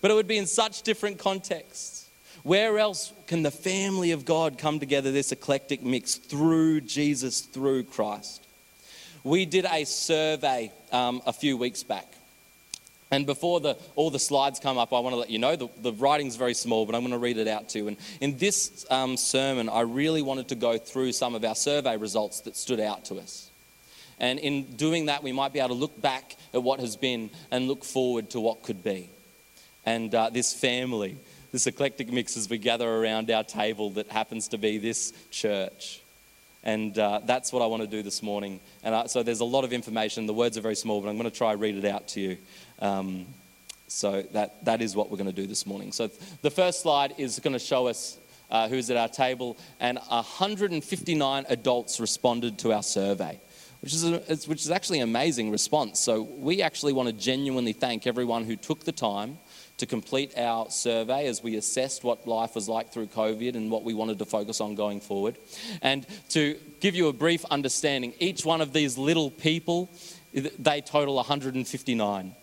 But 0.02 0.12
it 0.12 0.16
would 0.16 0.28
be 0.28 0.38
in 0.38 0.48
such 0.48 0.82
different 0.82 1.18
contexts. 1.18 2.10
Where 2.44 2.78
else 2.78 3.14
can 3.28 3.42
the 3.42 3.52
family 3.52 4.12
of 4.12 4.26
God 4.26 4.58
come 4.58 4.80
together, 4.80 5.12
this 5.12 5.32
eclectic 5.32 5.82
mix, 5.82 6.16
through 6.16 6.82
Jesus, 6.82 7.42
through 7.42 7.84
Christ? 7.84 8.46
We 9.24 9.46
did 9.46 9.66
a 9.66 9.86
survey 9.86 10.72
um, 10.92 11.22
a 11.26 11.32
few 11.32 11.56
weeks 11.56 11.84
back. 11.84 12.14
And 13.14 13.28
before 13.28 13.60
the, 13.60 13.78
all 13.96 14.10
the 14.10 14.18
slides 14.18 14.60
come 14.60 14.80
up, 14.80 14.92
I 14.92 15.00
want 15.00 15.14
to 15.14 15.20
let 15.20 15.30
you 15.30 15.38
know 15.38 15.56
the, 15.56 15.70
the 15.78 15.94
writing's 15.94 16.36
very 16.36 16.56
small, 16.56 16.88
but 16.88 16.96
I'm 16.96 17.02
going 17.02 17.12
to 17.12 17.20
read 17.20 17.38
it 17.38 17.48
out 17.48 17.70
to 17.70 17.78
you. 17.78 17.88
And 17.90 17.98
in 18.22 18.38
this 18.38 18.88
um, 18.90 19.18
sermon, 19.18 19.70
I 19.70 19.82
really 19.82 20.24
wanted 20.24 20.48
to 20.48 20.56
go 20.56 20.80
through 20.80 21.12
some 21.12 21.36
of 21.36 21.46
our 21.46 21.54
survey 21.54 21.96
results 21.96 22.42
that 22.42 22.56
stood 22.56 22.80
out 22.80 23.06
to 23.06 23.20
us. 23.20 23.52
And 24.20 24.40
in 24.40 24.64
doing 24.78 25.06
that, 25.06 25.22
we 25.22 25.32
might 25.32 25.54
be 25.54 25.60
able 25.60 25.70
to 25.70 25.76
look 25.76 26.02
back 26.02 26.36
at 26.56 26.64
what 26.64 26.80
has 26.80 26.96
been 26.96 27.30
and 27.52 27.68
look 27.68 27.84
forward 27.84 28.32
to 28.32 28.40
what 28.40 28.64
could 28.64 28.84
be. 28.84 29.12
And 29.86 30.16
uh, 30.16 30.32
this 30.32 30.52
family 30.52 31.18
this 31.54 31.68
eclectic 31.68 32.12
mix 32.12 32.36
as 32.36 32.50
we 32.50 32.58
gather 32.58 32.90
around 32.90 33.30
our 33.30 33.44
table 33.44 33.92
that 33.92 34.08
happens 34.08 34.48
to 34.48 34.58
be 34.58 34.80
this 34.80 35.14
church. 35.30 36.02
And 36.64 36.98
uh, 36.98 37.20
that's 37.26 37.52
what 37.52 37.62
I 37.62 37.66
want 37.66 37.82
to 37.82 37.88
do 37.88 38.02
this 38.02 38.24
morning. 38.24 38.60
And 38.84 38.96
uh, 38.96 39.08
so 39.08 39.22
there's 39.22 39.42
a 39.42 39.46
lot 39.46 39.64
of 39.64 39.74
information. 39.74 40.26
The 40.26 40.34
words 40.34 40.58
are 40.58 40.62
very 40.62 40.76
small, 40.76 41.02
but 41.02 41.10
I'm 41.10 41.18
going 41.18 41.30
to 41.30 41.36
try 41.36 41.52
read 41.54 41.76
it 41.76 41.86
out 41.86 42.08
to 42.10 42.22
you. 42.22 42.38
Um, 42.80 43.26
so 43.88 44.24
that, 44.32 44.64
that 44.66 44.82
is 44.82 44.96
what 44.96 45.12
we're 45.12 45.18
going 45.18 45.30
to 45.30 45.36
do 45.36 45.46
this 45.46 45.66
morning. 45.66 45.92
So 45.92 46.10
the 46.42 46.50
first 46.50 46.82
slide 46.82 47.14
is 47.18 47.40
going 47.40 47.54
to 47.54 47.60
show 47.60 47.88
us 47.88 48.18
uh, 48.50 48.68
who's 48.70 48.90
at 48.90 48.98
our 48.98 49.08
table, 49.08 49.58
and 49.80 49.98
159 49.98 51.46
adults 51.50 52.00
responded 52.00 52.60
to 52.60 52.72
our 52.72 52.84
survey. 52.84 53.40
Which 53.82 53.94
is, 53.94 54.06
a, 54.06 54.20
which 54.48 54.62
is 54.62 54.72
actually 54.72 55.00
an 55.00 55.10
amazing 55.10 55.52
response. 55.52 56.00
So, 56.00 56.22
we 56.22 56.62
actually 56.62 56.94
want 56.94 57.10
to 57.10 57.14
genuinely 57.14 57.74
thank 57.74 58.08
everyone 58.08 58.46
who 58.46 58.56
took 58.56 58.86
the 58.86 58.94
time 58.94 59.38
to 59.78 59.86
complete 59.86 60.38
our 60.38 60.70
survey 60.70 61.28
as 61.28 61.42
we 61.42 61.56
assessed 61.56 62.04
what 62.04 62.28
life 62.28 62.56
was 62.56 62.70
like 62.70 62.92
through 62.92 63.08
COVID 63.08 63.56
and 63.56 63.72
what 63.72 63.84
we 63.84 63.94
wanted 63.94 64.20
to 64.20 64.26
focus 64.26 64.62
on 64.62 64.76
going 64.76 65.02
forward. 65.02 65.36
And 65.82 66.06
to 66.30 66.58
give 66.80 66.96
you 66.96 67.08
a 67.08 67.14
brief 67.14 67.44
understanding, 67.46 68.14
each 68.20 68.46
one 68.46 68.62
of 68.62 68.72
these 68.72 68.98
little 68.98 69.32
people, 69.32 69.90
they 70.34 70.82
total 70.82 71.16
159. 71.16 72.36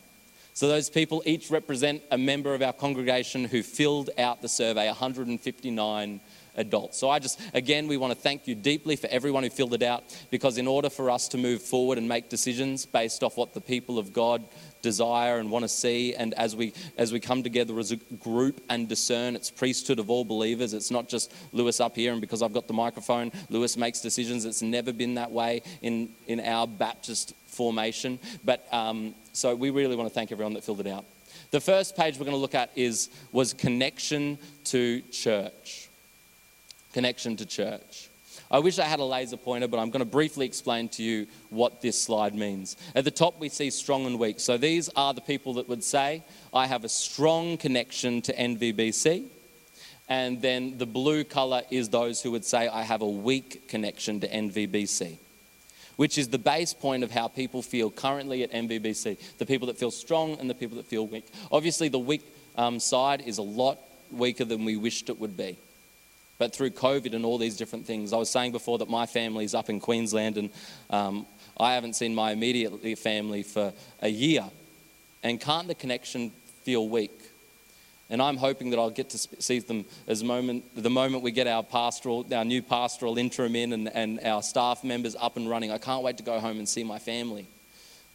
So 0.55 0.69
those 0.69 0.91
people 0.91 1.23
each 1.25 1.51
represent 1.51 2.03
a 2.11 2.19
member 2.19 2.55
of 2.55 2.63
our 2.63 2.73
congregation 2.73 3.45
who 3.45 3.63
filled 3.63 4.11
out 4.19 4.43
the 4.43 4.49
survey, 4.49 4.87
159 4.87 6.21
adults. 6.57 6.99
So 6.99 7.09
I 7.09 7.19
just, 7.19 7.41
again, 7.55 7.89
we 7.89 7.97
want 7.97 8.13
to 8.13 8.19
thank 8.19 8.47
you 8.47 8.55
deeply 8.55 8.97
for 8.97 9.07
everyone 9.09 9.43
who 9.43 9.51
filled 9.51 9.75
it 9.75 9.83
out 9.83 10.05
because 10.31 10.59
in 10.59 10.67
order 10.67 10.91
for 10.91 11.11
us 11.11 11.29
to 11.29 11.39
move 11.39 11.63
forward 11.63 11.99
and 11.99 12.09
make 12.09 12.29
decisions 12.29 12.87
based 12.87 13.23
off 13.23 13.37
what 13.37 13.55
the 13.55 13.61
people 13.61 13.99
of 13.99 14.13
God 14.13 14.45
desire 14.83 15.39
and 15.39 15.51
want 15.51 15.63
to 15.63 15.69
see 15.69 16.15
and 16.15 16.35
as 16.35 16.57
we 16.57 16.73
as 16.97 17.13
we 17.13 17.21
come 17.21 17.43
together 17.43 17.79
as 17.79 17.93
a 17.93 17.97
group 17.97 18.61
and 18.69 18.89
discern 18.89 19.37
it's 19.37 19.51
priesthood 19.51 19.99
of 19.99 20.11
all 20.11 20.25
believers 20.25 20.73
it's 20.73 20.91
not 20.91 21.09
just 21.09 21.33
lewis 21.53 21.81
up 21.81 21.95
here 21.95 22.13
and 22.13 22.21
because 22.21 22.43
i've 22.43 22.53
got 22.53 22.67
the 22.67 22.73
microphone 22.73 23.31
lewis 23.51 23.77
makes 23.77 24.01
decisions 24.01 24.45
it's 24.45 24.63
never 24.63 24.93
been 24.93 25.15
that 25.15 25.31
way 25.31 25.63
in 25.83 26.09
in 26.27 26.41
our 26.41 26.67
baptist 26.67 27.35
formation. 27.51 28.19
But 28.45 28.67
um, 28.73 29.15
so 29.33 29.55
we 29.55 29.71
really 29.71 29.97
want 29.97 30.09
to 30.09 30.15
thank 30.15 30.33
everyone 30.33 30.55
that 30.55 30.65
filled 30.65 30.81
it 30.81 30.87
out. 30.87 31.05
The 31.51 31.61
first 31.61 31.97
page 31.97 32.15
we're 32.15 32.25
going 32.25 32.37
to 32.37 32.41
look 32.41 32.55
at 32.55 32.71
is 32.77 33.11
was 33.33 33.53
connection 33.53 34.39
to 34.65 35.03
church. 35.11 35.89
Connection 36.93 37.37
to 37.37 37.47
church 37.47 38.10
I 38.51 38.59
wish 38.59 38.81
I 38.81 38.85
had 38.85 38.99
a 38.99 39.05
laser 39.05 39.37
pointer, 39.37 39.69
but 39.69 39.79
I'm 39.79 39.91
going 39.91 40.01
to 40.01 40.05
briefly 40.05 40.45
explain 40.45 40.89
to 40.91 41.05
you 41.05 41.29
what 41.51 41.81
this 41.81 42.01
slide 42.01 42.35
means. 42.35 42.77
At 42.97 43.05
the 43.05 43.11
top, 43.13 43.39
we 43.39 43.49
see 43.49 43.71
strong 43.71 44.07
and 44.07 44.19
weak. 44.19 44.41
So 44.41 44.57
these 44.57 44.89
are 44.97 45.15
the 45.15 45.21
people 45.21 45.55
that 45.55 45.69
would 45.69 45.85
say, 45.85 46.25
I 46.53 46.67
have 46.67 46.83
a 46.83 46.89
strong 46.89 47.59
connection 47.59 48.23
to 48.23 48.35
NVBC. 48.35 49.27
And 50.09 50.43
then 50.43 50.79
the 50.79 50.87
blue 50.87 51.23
color 51.23 51.63
is 51.71 51.91
those 51.91 52.21
who 52.21 52.33
would 52.33 52.45
say, 52.45 52.67
I 52.67 52.83
have 52.83 53.03
a 53.03 53.09
weak 53.09 53.69
connection 53.69 54.19
to 54.19 54.29
NVBC, 54.29 55.19
which 55.95 56.19
is 56.19 56.27
the 56.27 56.39
base 56.39 56.75
point 56.75 57.05
of 57.05 57.13
how 57.13 57.29
people 57.29 57.63
feel 57.63 57.89
currently 57.89 58.43
at 58.43 58.51
NVBC 58.51 59.39
the 59.39 59.47
people 59.47 59.69
that 59.69 59.79
feel 59.79 59.93
strong 59.93 60.37
and 60.41 60.51
the 60.51 60.55
people 60.55 60.77
that 60.79 60.87
feel 60.87 61.07
weak. 61.07 61.27
Obviously, 61.53 61.89
the 61.89 62.01
weak 62.01 62.27
um, 62.57 62.81
side 62.81 63.23
is 63.25 63.39
a 63.39 63.43
lot 63.43 63.79
weaker 64.11 64.45
than 64.45 64.65
we 64.65 64.77
wished 64.77 65.09
it 65.09 65.21
would 65.21 65.37
be 65.37 65.57
but 66.41 66.55
through 66.55 66.71
COVID 66.71 67.15
and 67.15 67.23
all 67.23 67.37
these 67.37 67.55
different 67.55 67.87
things. 67.87 68.15
I 68.15 68.17
was 68.17 68.31
saying 68.31 68.53
before 68.53 68.79
that 68.79 68.89
my 68.89 69.05
family's 69.05 69.55
up 69.55 69.69
in 69.69 69.79
Queensland 69.79 70.39
and 70.39 70.51
um, 70.89 71.27
I 71.59 71.75
haven't 71.75 71.97
seen 71.97 72.15
my 72.15 72.33
immediate 72.33 72.99
family 72.99 73.43
for 73.43 73.75
a 74.01 74.09
year. 74.09 74.45
And 75.23 75.39
can't 75.39 75.69
the 75.69 75.75
connection 75.75 76.31
feel 76.63 76.89
weak? 76.89 77.13
And 78.09 78.23
I'm 78.23 78.39
hoping 78.39 78.71
that 78.71 78.79
I'll 78.79 78.89
get 78.89 79.11
to 79.11 79.19
see 79.19 79.59
them 79.59 79.85
as 80.09 80.25
moment, 80.25 80.65
the 80.75 80.89
moment 80.89 81.23
we 81.23 81.31
get 81.31 81.47
our 81.47 81.63
pastoral, 81.63 82.27
our 82.35 82.45
new 82.45 82.63
pastoral 82.63 83.19
interim 83.19 83.55
in 83.55 83.75
and, 83.75 83.95
and 83.95 84.19
our 84.25 84.43
staff 84.43 84.83
members 84.83 85.15
up 85.21 85.37
and 85.37 85.49
running. 85.49 85.71
I 85.71 85.77
can't 85.77 86.03
wait 86.03 86.17
to 86.17 86.23
go 86.23 86.41
home 86.41 86.59
and 86.59 86.67
see 86.67 86.85
my 86.85 86.99
family. 86.99 87.47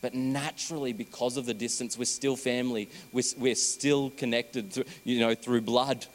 But 0.01 0.15
naturally, 0.15 0.93
because 0.93 1.37
of 1.37 1.45
the 1.45 1.53
distance, 1.53 1.95
we're 1.95 2.05
still 2.05 2.35
family. 2.35 2.89
We're, 3.13 3.23
we're 3.37 3.55
still 3.55 4.09
connected, 4.09 4.73
through, 4.73 4.85
you 5.03 5.19
know, 5.19 5.35
through 5.35 5.61
blood 5.61 6.07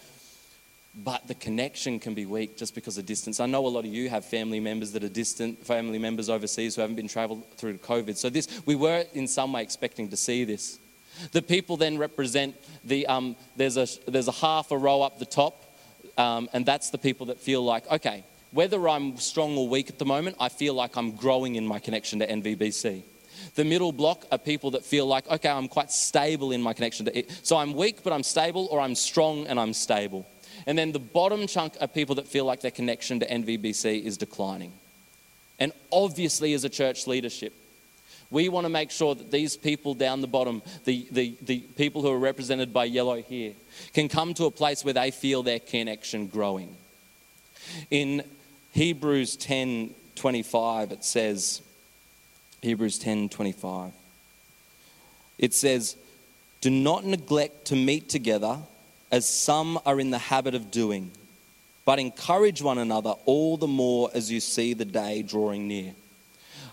but 0.94 1.26
the 1.28 1.34
connection 1.34 2.00
can 2.00 2.14
be 2.14 2.26
weak 2.26 2.56
just 2.56 2.74
because 2.74 2.98
of 2.98 3.06
distance. 3.06 3.38
I 3.38 3.46
know 3.46 3.66
a 3.66 3.68
lot 3.68 3.84
of 3.84 3.92
you 3.92 4.08
have 4.08 4.24
family 4.24 4.60
members 4.60 4.92
that 4.92 5.04
are 5.04 5.08
distant, 5.08 5.64
family 5.64 5.98
members 5.98 6.28
overseas 6.28 6.74
who 6.74 6.80
haven't 6.80 6.96
been 6.96 7.08
traveled 7.08 7.44
through 7.56 7.78
COVID. 7.78 8.16
So 8.16 8.28
this, 8.28 8.48
we 8.66 8.74
were 8.74 9.04
in 9.14 9.28
some 9.28 9.52
way 9.52 9.62
expecting 9.62 10.08
to 10.08 10.16
see 10.16 10.44
this. 10.44 10.78
The 11.32 11.42
people 11.42 11.76
then 11.76 11.98
represent 11.98 12.56
the, 12.84 13.06
um, 13.06 13.36
there's, 13.56 13.76
a, 13.76 13.86
there's 14.10 14.28
a 14.28 14.32
half 14.32 14.70
a 14.70 14.78
row 14.78 15.02
up 15.02 15.18
the 15.18 15.26
top, 15.26 15.64
um, 16.18 16.48
and 16.52 16.66
that's 16.66 16.90
the 16.90 16.98
people 16.98 17.26
that 17.26 17.38
feel 17.38 17.62
like, 17.64 17.90
okay, 17.90 18.24
whether 18.52 18.88
I'm 18.88 19.16
strong 19.18 19.56
or 19.56 19.68
weak 19.68 19.90
at 19.90 19.98
the 19.98 20.04
moment, 20.04 20.36
I 20.40 20.48
feel 20.48 20.74
like 20.74 20.96
I'm 20.96 21.12
growing 21.12 21.54
in 21.54 21.66
my 21.66 21.78
connection 21.78 22.18
to 22.18 22.26
NVBC. 22.26 23.02
The 23.54 23.64
middle 23.64 23.92
block 23.92 24.26
are 24.32 24.38
people 24.38 24.72
that 24.72 24.84
feel 24.84 25.06
like, 25.06 25.28
okay, 25.28 25.48
I'm 25.48 25.68
quite 25.68 25.90
stable 25.90 26.52
in 26.52 26.60
my 26.60 26.72
connection 26.72 27.06
to 27.06 27.16
it. 27.16 27.30
So 27.42 27.56
I'm 27.56 27.74
weak, 27.74 28.02
but 28.02 28.12
I'm 28.12 28.22
stable, 28.22 28.68
or 28.70 28.80
I'm 28.80 28.94
strong 28.94 29.46
and 29.46 29.58
I'm 29.58 29.72
stable. 29.72 30.26
And 30.66 30.76
then 30.76 30.92
the 30.92 30.98
bottom 30.98 31.46
chunk 31.46 31.74
are 31.80 31.88
people 31.88 32.16
that 32.16 32.28
feel 32.28 32.44
like 32.44 32.60
their 32.60 32.70
connection 32.70 33.20
to 33.20 33.26
NVBC 33.26 34.04
is 34.04 34.16
declining. 34.16 34.72
And 35.58 35.72
obviously, 35.92 36.54
as 36.54 36.64
a 36.64 36.68
church 36.68 37.06
leadership, 37.06 37.52
we 38.30 38.48
want 38.48 38.64
to 38.64 38.68
make 38.68 38.90
sure 38.90 39.14
that 39.14 39.30
these 39.30 39.56
people 39.56 39.94
down 39.94 40.20
the 40.20 40.26
bottom, 40.26 40.62
the, 40.84 41.06
the, 41.10 41.36
the 41.42 41.58
people 41.58 42.02
who 42.02 42.10
are 42.10 42.18
represented 42.18 42.72
by 42.72 42.84
yellow 42.84 43.20
here, 43.20 43.52
can 43.92 44.08
come 44.08 44.34
to 44.34 44.44
a 44.44 44.50
place 44.50 44.84
where 44.84 44.94
they 44.94 45.10
feel 45.10 45.42
their 45.42 45.58
connection 45.58 46.28
growing. 46.28 46.76
In 47.90 48.22
Hebrews 48.72 49.36
10 49.36 49.94
25, 50.14 50.92
it 50.92 51.04
says, 51.04 51.62
Hebrews 52.62 52.98
10 52.98 53.30
25, 53.30 53.92
it 55.38 55.54
says, 55.54 55.96
Do 56.60 56.70
not 56.70 57.04
neglect 57.04 57.66
to 57.66 57.76
meet 57.76 58.08
together 58.08 58.58
as 59.10 59.28
some 59.28 59.78
are 59.84 59.98
in 59.98 60.10
the 60.10 60.18
habit 60.18 60.54
of 60.54 60.70
doing, 60.70 61.10
but 61.84 61.98
encourage 61.98 62.62
one 62.62 62.78
another 62.78 63.14
all 63.26 63.56
the 63.56 63.66
more 63.66 64.10
as 64.14 64.30
you 64.30 64.40
see 64.40 64.74
the 64.74 64.84
day 64.84 65.22
drawing 65.22 65.66
near. 65.68 65.94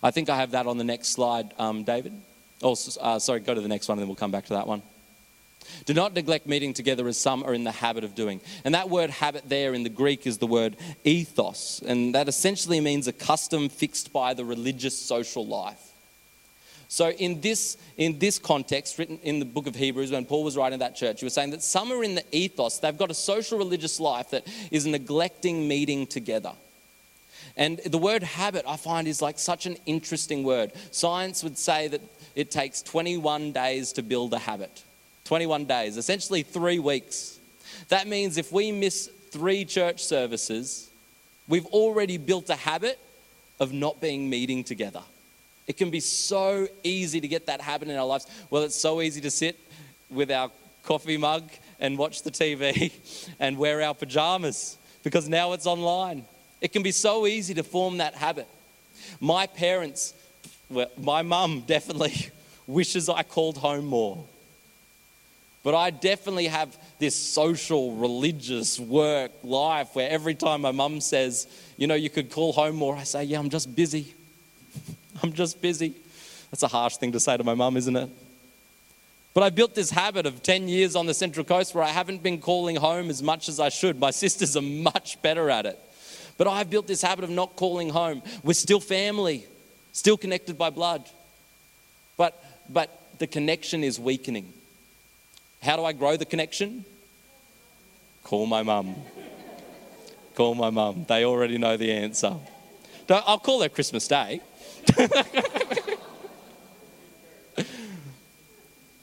I 0.04 0.12
think 0.12 0.30
I 0.30 0.38
have 0.38 0.52
that 0.52 0.68
on 0.68 0.78
the 0.78 0.84
next 0.84 1.10
slide, 1.10 1.54
um, 1.58 1.84
David. 1.84 2.14
Oh, 2.62 2.76
uh, 3.02 3.20
sorry, 3.20 3.40
go 3.40 3.54
to 3.54 3.62
the 3.62 3.68
next 3.68 3.88
one 3.88 3.98
and 3.98 4.02
then 4.02 4.08
we'll 4.08 4.16
come 4.16 4.32
back 4.32 4.46
to 4.46 4.54
that 4.54 4.68
one. 4.68 4.82
Do 5.86 5.94
not 5.94 6.14
neglect 6.14 6.48
meeting 6.48 6.74
together 6.74 7.08
as 7.08 7.18
some 7.18 7.44
are 7.44 7.54
in 7.54 7.64
the 7.64 7.72
habit 7.72 8.04
of 8.04 8.16
doing. 8.16 8.42
And 8.64 8.74
that 8.74 8.90
word 8.90 9.10
habit 9.10 9.44
there 9.48 9.74
in 9.74 9.84
the 9.84 9.90
Greek 9.90 10.26
is 10.26 10.38
the 10.38 10.48
word 10.48 10.78
ethos. 11.04 11.82
And 11.86 12.16
that 12.16 12.28
essentially 12.28 12.80
means 12.80 13.08
a 13.08 13.14
custom 13.14 13.70
fixed 13.70 14.14
by 14.14 14.34
the 14.34 14.46
religious 14.46 14.98
social 14.98 15.46
life. 15.46 15.87
So, 16.90 17.10
in 17.10 17.42
this, 17.42 17.78
in 17.98 18.18
this 18.18 18.40
context, 18.40 18.98
written 18.98 19.20
in 19.22 19.40
the 19.40 19.46
book 19.46 19.68
of 19.68 19.76
Hebrews, 19.76 20.12
when 20.12 20.26
Paul 20.26 20.44
was 20.44 20.56
writing 20.56 20.80
that 20.80 20.96
church, 20.96 21.20
he 21.20 21.26
was 21.26 21.34
saying 21.34 21.52
that 21.52 21.62
some 21.62 21.92
are 21.92 22.04
in 22.04 22.16
the 22.16 22.24
ethos, 22.32 22.80
they've 22.80 22.98
got 22.98 23.12
a 23.12 23.16
social 23.16 23.58
religious 23.58 24.00
life 24.00 24.30
that 24.30 24.48
is 24.72 24.86
neglecting 24.86 25.68
meeting 25.68 26.08
together. 26.08 26.54
And 27.58 27.80
the 27.80 27.98
word 27.98 28.24
habit, 28.24 28.64
I 28.68 28.78
find, 28.78 29.08
is 29.08 29.22
like 29.22 29.40
such 29.40 29.66
an 29.66 29.78
interesting 29.86 30.44
word. 30.44 30.72
Science 30.92 31.44
would 31.44 31.58
say 31.58 31.88
that 31.88 32.02
it 32.36 32.52
takes 32.52 32.82
21 32.84 33.52
days 33.52 33.92
to 33.94 34.04
build 34.04 34.34
a 34.34 34.40
habit. 34.40 34.84
21 35.26 35.66
days, 35.66 35.98
essentially 35.98 36.44
three 36.44 36.80
weeks. 36.80 37.40
That 37.90 38.08
means 38.08 38.38
if 38.38 38.52
we 38.52 38.72
miss 38.72 39.10
three 39.32 39.66
church 39.66 40.04
services, 40.06 40.90
we've 41.48 41.66
already 41.68 42.18
built 42.18 42.50
a 42.50 42.56
habit 42.56 43.00
of 43.60 43.74
not 43.74 44.00
being 44.00 44.30
meeting 44.30 44.64
together. 44.64 45.02
It 45.68 45.76
can 45.76 45.90
be 45.90 46.00
so 46.00 46.68
easy 46.84 47.20
to 47.20 47.28
get 47.28 47.46
that 47.48 47.60
habit 47.62 47.90
in 47.90 47.98
our 47.98 48.06
lives. 48.06 48.26
Well, 48.50 48.64
it's 48.64 48.76
so 48.76 49.02
easy 49.02 49.20
to 49.22 49.30
sit 49.30 49.60
with 50.10 50.32
our 50.32 50.50
coffee 50.84 51.18
mug 51.18 51.50
and 51.80 51.98
watch 51.98 52.24
the 52.24 52.32
TV 52.32 52.92
and 53.40 53.58
wear 53.58 53.82
our 53.82 53.94
pajamas 53.94 54.78
because 55.04 55.28
now 55.28 55.52
it's 55.52 55.68
online. 55.68 56.26
It 56.62 56.72
can 56.72 56.84
be 56.84 56.92
so 56.92 57.28
easy 57.28 57.54
to 57.56 57.64
form 57.64 57.98
that 57.98 58.16
habit. 58.16 58.48
My 59.20 59.46
parents, 59.46 60.14
well, 60.70 60.90
my 60.98 61.22
mum 61.22 61.64
definitely 61.68 62.32
wishes 62.68 63.10
I 63.10 63.24
called 63.24 63.58
home 63.58 63.86
more. 63.86 64.24
But 65.64 65.76
I 65.76 65.90
definitely 65.90 66.48
have 66.48 66.78
this 66.98 67.14
social, 67.14 67.94
religious 67.96 68.80
work 68.80 69.32
life 69.44 69.96
where 69.96 70.10
every 70.10 70.34
time 70.34 70.62
my 70.62 70.72
mum 70.72 71.02
says, 71.02 71.46
you 71.76 71.88
know, 71.88 71.96
you 71.96 72.10
could 72.10 72.32
call 72.32 72.54
home 72.54 72.76
more, 72.78 72.96
I 72.96 73.04
say, 73.04 73.26
yeah, 73.26 73.38
I'm 73.38 73.50
just 73.50 73.76
busy. 73.76 74.14
I'm 75.24 75.34
just 75.34 75.62
busy. 75.62 75.94
That's 76.52 76.64
a 76.64 76.68
harsh 76.68 76.98
thing 76.98 77.12
to 77.12 77.20
say 77.20 77.38
to 77.38 77.44
my 77.44 77.54
mum, 77.54 77.78
isn't 77.78 77.96
it? 77.96 78.10
But 79.34 79.44
I 79.44 79.50
built 79.50 79.76
this 79.76 79.92
habit 79.92 80.26
of 80.26 80.42
10 80.42 80.68
years 80.68 80.96
on 80.96 81.06
the 81.06 81.14
Central 81.14 81.46
Coast 81.46 81.76
where 81.76 81.84
I 81.84 81.90
haven't 81.90 82.24
been 82.24 82.40
calling 82.40 82.76
home 82.76 83.10
as 83.10 83.22
much 83.22 83.50
as 83.50 83.60
I 83.60 83.70
should. 83.70 84.00
My 84.00 84.12
sisters 84.24 84.58
are 84.58 84.62
much 84.62 85.22
better 85.22 85.50
at 85.50 85.66
it. 85.66 85.80
But 86.38 86.48
I've 86.48 86.70
built 86.70 86.88
this 86.88 87.02
habit 87.02 87.24
of 87.24 87.30
not 87.30 87.56
calling 87.56 87.90
home. 87.90 88.22
We're 88.44 88.54
still 88.54 88.80
family, 88.80 89.46
still 89.92 90.18
connected 90.18 90.58
by 90.58 90.70
blood. 90.70 91.08
But, 92.16 92.44
but 92.70 93.20
the 93.20 93.28
connection 93.28 93.84
is 93.84 94.00
weakening. 94.00 94.54
How 95.62 95.76
do 95.76 95.84
I 95.84 95.94
grow 95.94 96.18
the 96.18 96.26
connection? 96.26 96.86
Call 98.24 98.46
my 98.46 98.62
mum. 98.64 98.96
Call 100.36 100.54
my 100.54 100.70
mum. 100.70 101.06
They 101.08 101.26
already 101.26 101.58
know 101.58 101.78
the 101.78 101.92
answer. 101.92 102.36
I'll 103.10 103.40
call 103.40 103.62
her 103.62 103.70
Christmas 103.70 104.08
Day. 104.08 104.42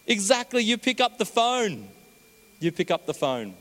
exactly, 0.07 0.62
you 0.62 0.79
pick 0.79 1.00
up 1.00 1.19
the 1.19 1.25
phone. 1.25 1.88
You 2.61 2.71
pick 2.73 2.91
up 2.91 3.07
the 3.07 3.14
phone. 3.14 3.55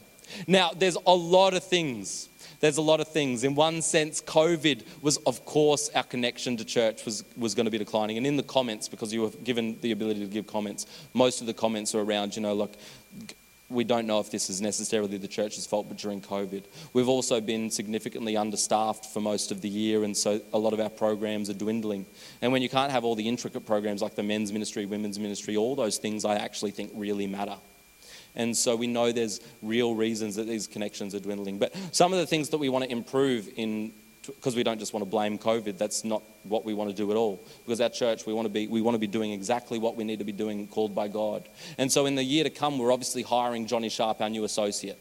Now, 0.47 0.71
there's 0.75 0.97
a 1.05 1.13
lot 1.13 1.53
of 1.53 1.63
things. 1.63 2.29
There's 2.59 2.77
a 2.77 2.81
lot 2.81 3.01
of 3.01 3.09
things. 3.09 3.43
In 3.43 3.55
one 3.55 3.81
sense, 3.81 4.21
COVID 4.21 4.83
was, 5.01 5.17
of 5.17 5.43
course, 5.43 5.89
our 5.95 6.03
connection 6.03 6.55
to 6.57 6.63
church 6.63 7.03
was, 7.03 7.25
was 7.35 7.55
going 7.55 7.65
to 7.65 7.71
be 7.71 7.77
declining. 7.77 8.17
And 8.17 8.25
in 8.25 8.37
the 8.37 8.43
comments, 8.43 8.87
because 8.87 9.13
you 9.13 9.23
were 9.23 9.29
given 9.29 9.77
the 9.81 9.91
ability 9.91 10.21
to 10.21 10.27
give 10.27 10.47
comments, 10.47 10.85
most 11.13 11.41
of 11.41 11.47
the 11.47 11.53
comments 11.53 11.93
are 11.93 11.99
around, 11.99 12.37
you 12.37 12.41
know, 12.41 12.53
like 12.53 12.77
we 13.73 13.83
don't 13.83 14.07
know 14.07 14.19
if 14.19 14.31
this 14.31 14.49
is 14.49 14.61
necessarily 14.61 15.17
the 15.17 15.27
church's 15.27 15.65
fault, 15.65 15.87
but 15.87 15.97
during 15.97 16.21
COVID. 16.21 16.63
We've 16.93 17.09
also 17.09 17.41
been 17.41 17.69
significantly 17.69 18.37
understaffed 18.37 19.07
for 19.07 19.19
most 19.19 19.51
of 19.51 19.61
the 19.61 19.69
year, 19.69 20.03
and 20.03 20.15
so 20.15 20.39
a 20.53 20.57
lot 20.57 20.73
of 20.73 20.79
our 20.79 20.89
programs 20.89 21.49
are 21.49 21.53
dwindling. 21.53 22.05
And 22.41 22.51
when 22.51 22.61
you 22.61 22.69
can't 22.69 22.91
have 22.91 23.03
all 23.03 23.15
the 23.15 23.27
intricate 23.27 23.65
programs 23.65 24.01
like 24.01 24.15
the 24.15 24.23
men's 24.23 24.53
ministry, 24.53 24.85
women's 24.85 25.19
ministry, 25.19 25.57
all 25.57 25.75
those 25.75 25.97
things 25.97 26.25
I 26.25 26.35
actually 26.35 26.71
think 26.71 26.91
really 26.95 27.27
matter. 27.27 27.57
And 28.35 28.55
so 28.57 28.75
we 28.75 28.87
know 28.87 29.11
there's 29.11 29.41
real 29.61 29.93
reasons 29.93 30.35
that 30.35 30.47
these 30.47 30.67
connections 30.67 31.13
are 31.13 31.19
dwindling. 31.19 31.59
But 31.59 31.75
some 31.91 32.13
of 32.13 32.19
the 32.19 32.25
things 32.25 32.49
that 32.49 32.57
we 32.57 32.69
want 32.69 32.85
to 32.85 32.91
improve 32.91 33.49
in 33.55 33.93
because 34.25 34.55
we 34.55 34.63
don't 34.63 34.79
just 34.79 34.93
want 34.93 35.03
to 35.03 35.09
blame 35.09 35.37
COVID. 35.37 35.77
That's 35.77 36.03
not 36.03 36.23
what 36.43 36.65
we 36.65 36.73
want 36.73 36.89
to 36.89 36.95
do 36.95 37.11
at 37.11 37.17
all. 37.17 37.43
Because 37.65 37.81
our 37.81 37.89
church, 37.89 38.25
we 38.25 38.33
want 38.33 38.45
to 38.45 38.53
be 38.53 38.67
we 38.67 38.81
want 38.81 38.95
to 38.95 38.99
be 38.99 39.07
doing 39.07 39.31
exactly 39.31 39.79
what 39.79 39.95
we 39.95 40.03
need 40.03 40.19
to 40.19 40.25
be 40.25 40.31
doing, 40.31 40.67
called 40.67 40.95
by 40.95 41.07
God. 41.07 41.47
And 41.77 41.91
so 41.91 42.05
in 42.05 42.15
the 42.15 42.23
year 42.23 42.43
to 42.43 42.49
come, 42.49 42.77
we're 42.77 42.93
obviously 42.93 43.23
hiring 43.23 43.67
Johnny 43.67 43.89
Sharp, 43.89 44.21
our 44.21 44.29
new 44.29 44.43
associate, 44.43 44.99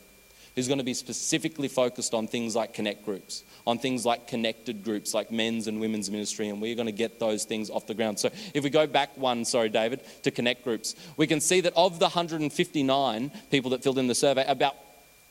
who's 0.55 0.69
going 0.69 0.79
to 0.79 0.85
be 0.85 0.95
specifically 0.95 1.69
focused 1.69 2.15
on 2.15 2.27
things 2.27 2.57
like 2.57 2.75
connect 2.75 3.05
groups, 3.05 3.45
on 3.67 3.79
things 3.79 4.05
like 4.05 4.27
connected 4.27 4.85
groups, 4.85 5.15
like 5.15 5.31
men's 5.31 5.67
and 5.67 5.81
women's 5.81 6.11
ministry, 6.11 6.49
and 6.49 6.61
we're 6.61 6.75
going 6.75 6.87
to 6.87 6.93
get 6.93 7.21
those 7.21 7.45
things 7.45 7.71
off 7.71 7.87
the 7.87 7.95
ground. 7.95 8.19
So 8.19 8.31
if 8.55 8.65
we 8.65 8.71
go 8.71 8.87
back 8.87 9.17
one, 9.17 9.45
sorry, 9.45 9.69
David, 9.69 10.01
to 10.23 10.31
connect 10.31 10.65
groups, 10.65 10.95
we 11.17 11.27
can 11.27 11.41
see 11.41 11.61
that 11.61 11.73
of 11.77 11.99
the 11.99 12.07
159 12.07 13.31
people 13.51 13.71
that 13.71 13.83
filled 13.83 13.99
in 13.99 14.09
the 14.09 14.15
survey, 14.15 14.45
about 14.47 14.77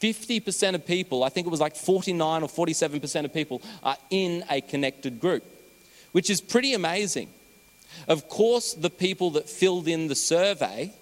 50% 0.02 0.76
of 0.76 0.86
people, 0.86 1.24
I 1.24 1.30
think 1.30 1.48
it 1.48 1.50
was 1.50 1.60
like 1.60 1.76
49 1.76 2.44
or 2.44 2.50
47% 2.50 3.26
of 3.26 3.34
people, 3.34 3.62
are 3.84 3.98
in 4.10 4.44
a 4.50 4.62
connected 4.62 5.20
group, 5.20 5.44
which 6.12 6.30
is 6.30 6.42
pretty 6.42 6.74
amazing. 6.74 7.30
Of 8.08 8.28
course, 8.28 8.74
the 8.74 8.90
people 8.90 9.32
that 9.32 9.50
filled 9.50 9.88
in 9.88 10.08
the 10.08 10.16
survey 10.16 10.94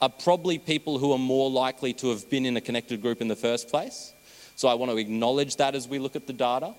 are 0.00 0.08
probably 0.08 0.58
people 0.58 0.98
who 0.98 1.12
are 1.12 1.18
more 1.18 1.50
likely 1.50 1.92
to 1.94 2.10
have 2.10 2.28
been 2.30 2.46
in 2.46 2.56
a 2.56 2.60
connected 2.60 3.02
group 3.02 3.20
in 3.20 3.28
the 3.28 3.36
first 3.36 3.68
place. 3.68 4.12
So 4.56 4.68
I 4.68 4.74
want 4.74 4.90
to 4.90 4.96
acknowledge 4.96 5.56
that 5.56 5.74
as 5.74 5.86
we 5.86 5.98
look 5.98 6.16
at 6.16 6.26
the 6.26 6.32
data. 6.32 6.74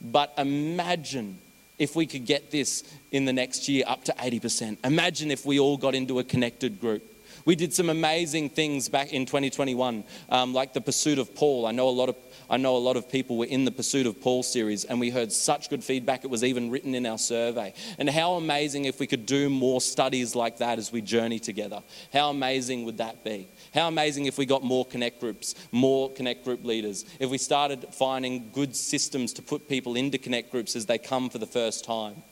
But 0.00 0.32
imagine 0.36 1.38
if 1.78 1.94
we 1.94 2.06
could 2.06 2.26
get 2.26 2.50
this 2.50 2.82
in 3.10 3.24
the 3.24 3.32
next 3.32 3.68
year 3.68 3.84
up 3.86 4.04
to 4.04 4.12
80%. 4.12 4.78
Imagine 4.84 5.30
if 5.30 5.46
we 5.46 5.58
all 5.58 5.76
got 5.76 5.94
into 5.94 6.18
a 6.18 6.24
connected 6.24 6.80
group. 6.80 7.02
We 7.44 7.56
did 7.56 7.74
some 7.74 7.90
amazing 7.90 8.50
things 8.50 8.88
back 8.88 9.12
in 9.12 9.26
2021, 9.26 10.04
um, 10.28 10.54
like 10.54 10.72
the 10.72 10.80
Pursuit 10.80 11.18
of 11.18 11.34
Paul. 11.34 11.66
I 11.66 11.72
know 11.72 11.88
a 11.88 11.90
lot 11.90 12.08
of 12.08 12.16
I 12.52 12.58
know 12.58 12.76
a 12.76 12.78
lot 12.78 12.98
of 12.98 13.08
people 13.08 13.38
were 13.38 13.46
in 13.46 13.64
the 13.64 13.70
Pursuit 13.70 14.06
of 14.06 14.20
Paul 14.20 14.42
series, 14.42 14.84
and 14.84 15.00
we 15.00 15.08
heard 15.08 15.32
such 15.32 15.70
good 15.70 15.82
feedback. 15.82 16.22
It 16.22 16.28
was 16.28 16.44
even 16.44 16.70
written 16.70 16.94
in 16.94 17.06
our 17.06 17.16
survey. 17.16 17.72
And 17.98 18.10
how 18.10 18.34
amazing 18.34 18.84
if 18.84 19.00
we 19.00 19.06
could 19.06 19.24
do 19.24 19.48
more 19.48 19.80
studies 19.80 20.34
like 20.34 20.58
that 20.58 20.78
as 20.78 20.92
we 20.92 21.00
journey 21.00 21.38
together. 21.38 21.82
How 22.12 22.28
amazing 22.28 22.84
would 22.84 22.98
that 22.98 23.24
be? 23.24 23.48
How 23.72 23.88
amazing 23.88 24.26
if 24.26 24.36
we 24.36 24.44
got 24.44 24.62
more 24.62 24.84
connect 24.84 25.20
groups, 25.20 25.54
more 25.72 26.12
connect 26.12 26.44
group 26.44 26.62
leaders, 26.62 27.06
if 27.18 27.30
we 27.30 27.38
started 27.38 27.86
finding 27.92 28.50
good 28.52 28.76
systems 28.76 29.32
to 29.32 29.42
put 29.42 29.66
people 29.66 29.96
into 29.96 30.18
connect 30.18 30.50
groups 30.50 30.76
as 30.76 30.84
they 30.84 30.98
come 30.98 31.30
for 31.30 31.38
the 31.38 31.46
first 31.46 31.86
time. 31.86 32.22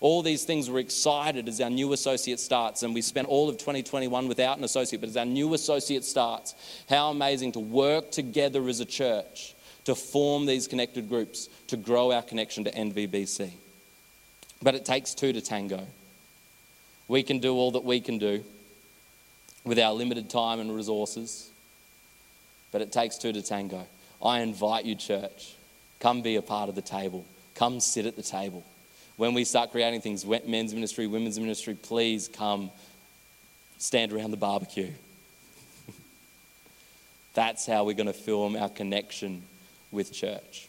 All 0.00 0.22
these 0.22 0.44
things 0.44 0.68
we're 0.68 0.80
excited 0.80 1.48
as 1.48 1.60
our 1.60 1.70
new 1.70 1.92
associate 1.92 2.38
starts, 2.38 2.82
and 2.82 2.94
we 2.94 3.00
spent 3.00 3.28
all 3.28 3.48
of 3.48 3.56
2021 3.56 4.28
without 4.28 4.58
an 4.58 4.64
associate, 4.64 5.00
but 5.00 5.08
as 5.08 5.16
our 5.16 5.24
new 5.24 5.54
associate 5.54 6.04
starts, 6.04 6.54
how 6.88 7.10
amazing 7.10 7.52
to 7.52 7.60
work 7.60 8.10
together 8.10 8.68
as 8.68 8.80
a 8.80 8.84
church 8.84 9.54
to 9.84 9.94
form 9.94 10.46
these 10.46 10.66
connected 10.66 11.08
groups 11.08 11.48
to 11.68 11.76
grow 11.76 12.12
our 12.12 12.22
connection 12.22 12.64
to 12.64 12.72
NVBC. 12.72 13.52
But 14.62 14.74
it 14.74 14.84
takes 14.84 15.14
two 15.14 15.32
to 15.32 15.40
tango. 15.40 15.86
We 17.08 17.22
can 17.22 17.38
do 17.38 17.54
all 17.54 17.70
that 17.72 17.84
we 17.84 18.00
can 18.00 18.18
do 18.18 18.44
with 19.64 19.78
our 19.78 19.92
limited 19.92 20.28
time 20.28 20.60
and 20.60 20.74
resources, 20.74 21.50
but 22.70 22.82
it 22.82 22.92
takes 22.92 23.16
two 23.16 23.32
to 23.32 23.42
tango. 23.42 23.86
I 24.22 24.40
invite 24.40 24.84
you, 24.84 24.94
church, 24.94 25.54
come 26.00 26.20
be 26.20 26.36
a 26.36 26.42
part 26.42 26.68
of 26.68 26.74
the 26.74 26.82
table, 26.82 27.24
come 27.54 27.80
sit 27.80 28.06
at 28.06 28.16
the 28.16 28.22
table 28.22 28.64
when 29.16 29.34
we 29.34 29.44
start 29.44 29.70
creating 29.70 30.00
things, 30.00 30.26
men's 30.26 30.74
ministry, 30.74 31.06
women's 31.06 31.38
ministry, 31.38 31.74
please 31.74 32.28
come 32.28 32.70
stand 33.78 34.12
around 34.12 34.30
the 34.30 34.36
barbecue. 34.36 34.90
That's 37.34 37.66
how 37.66 37.84
we're 37.84 37.94
going 37.94 38.06
to 38.06 38.12
film 38.12 38.56
our 38.56 38.68
connection 38.68 39.42
with 39.90 40.12
church. 40.12 40.68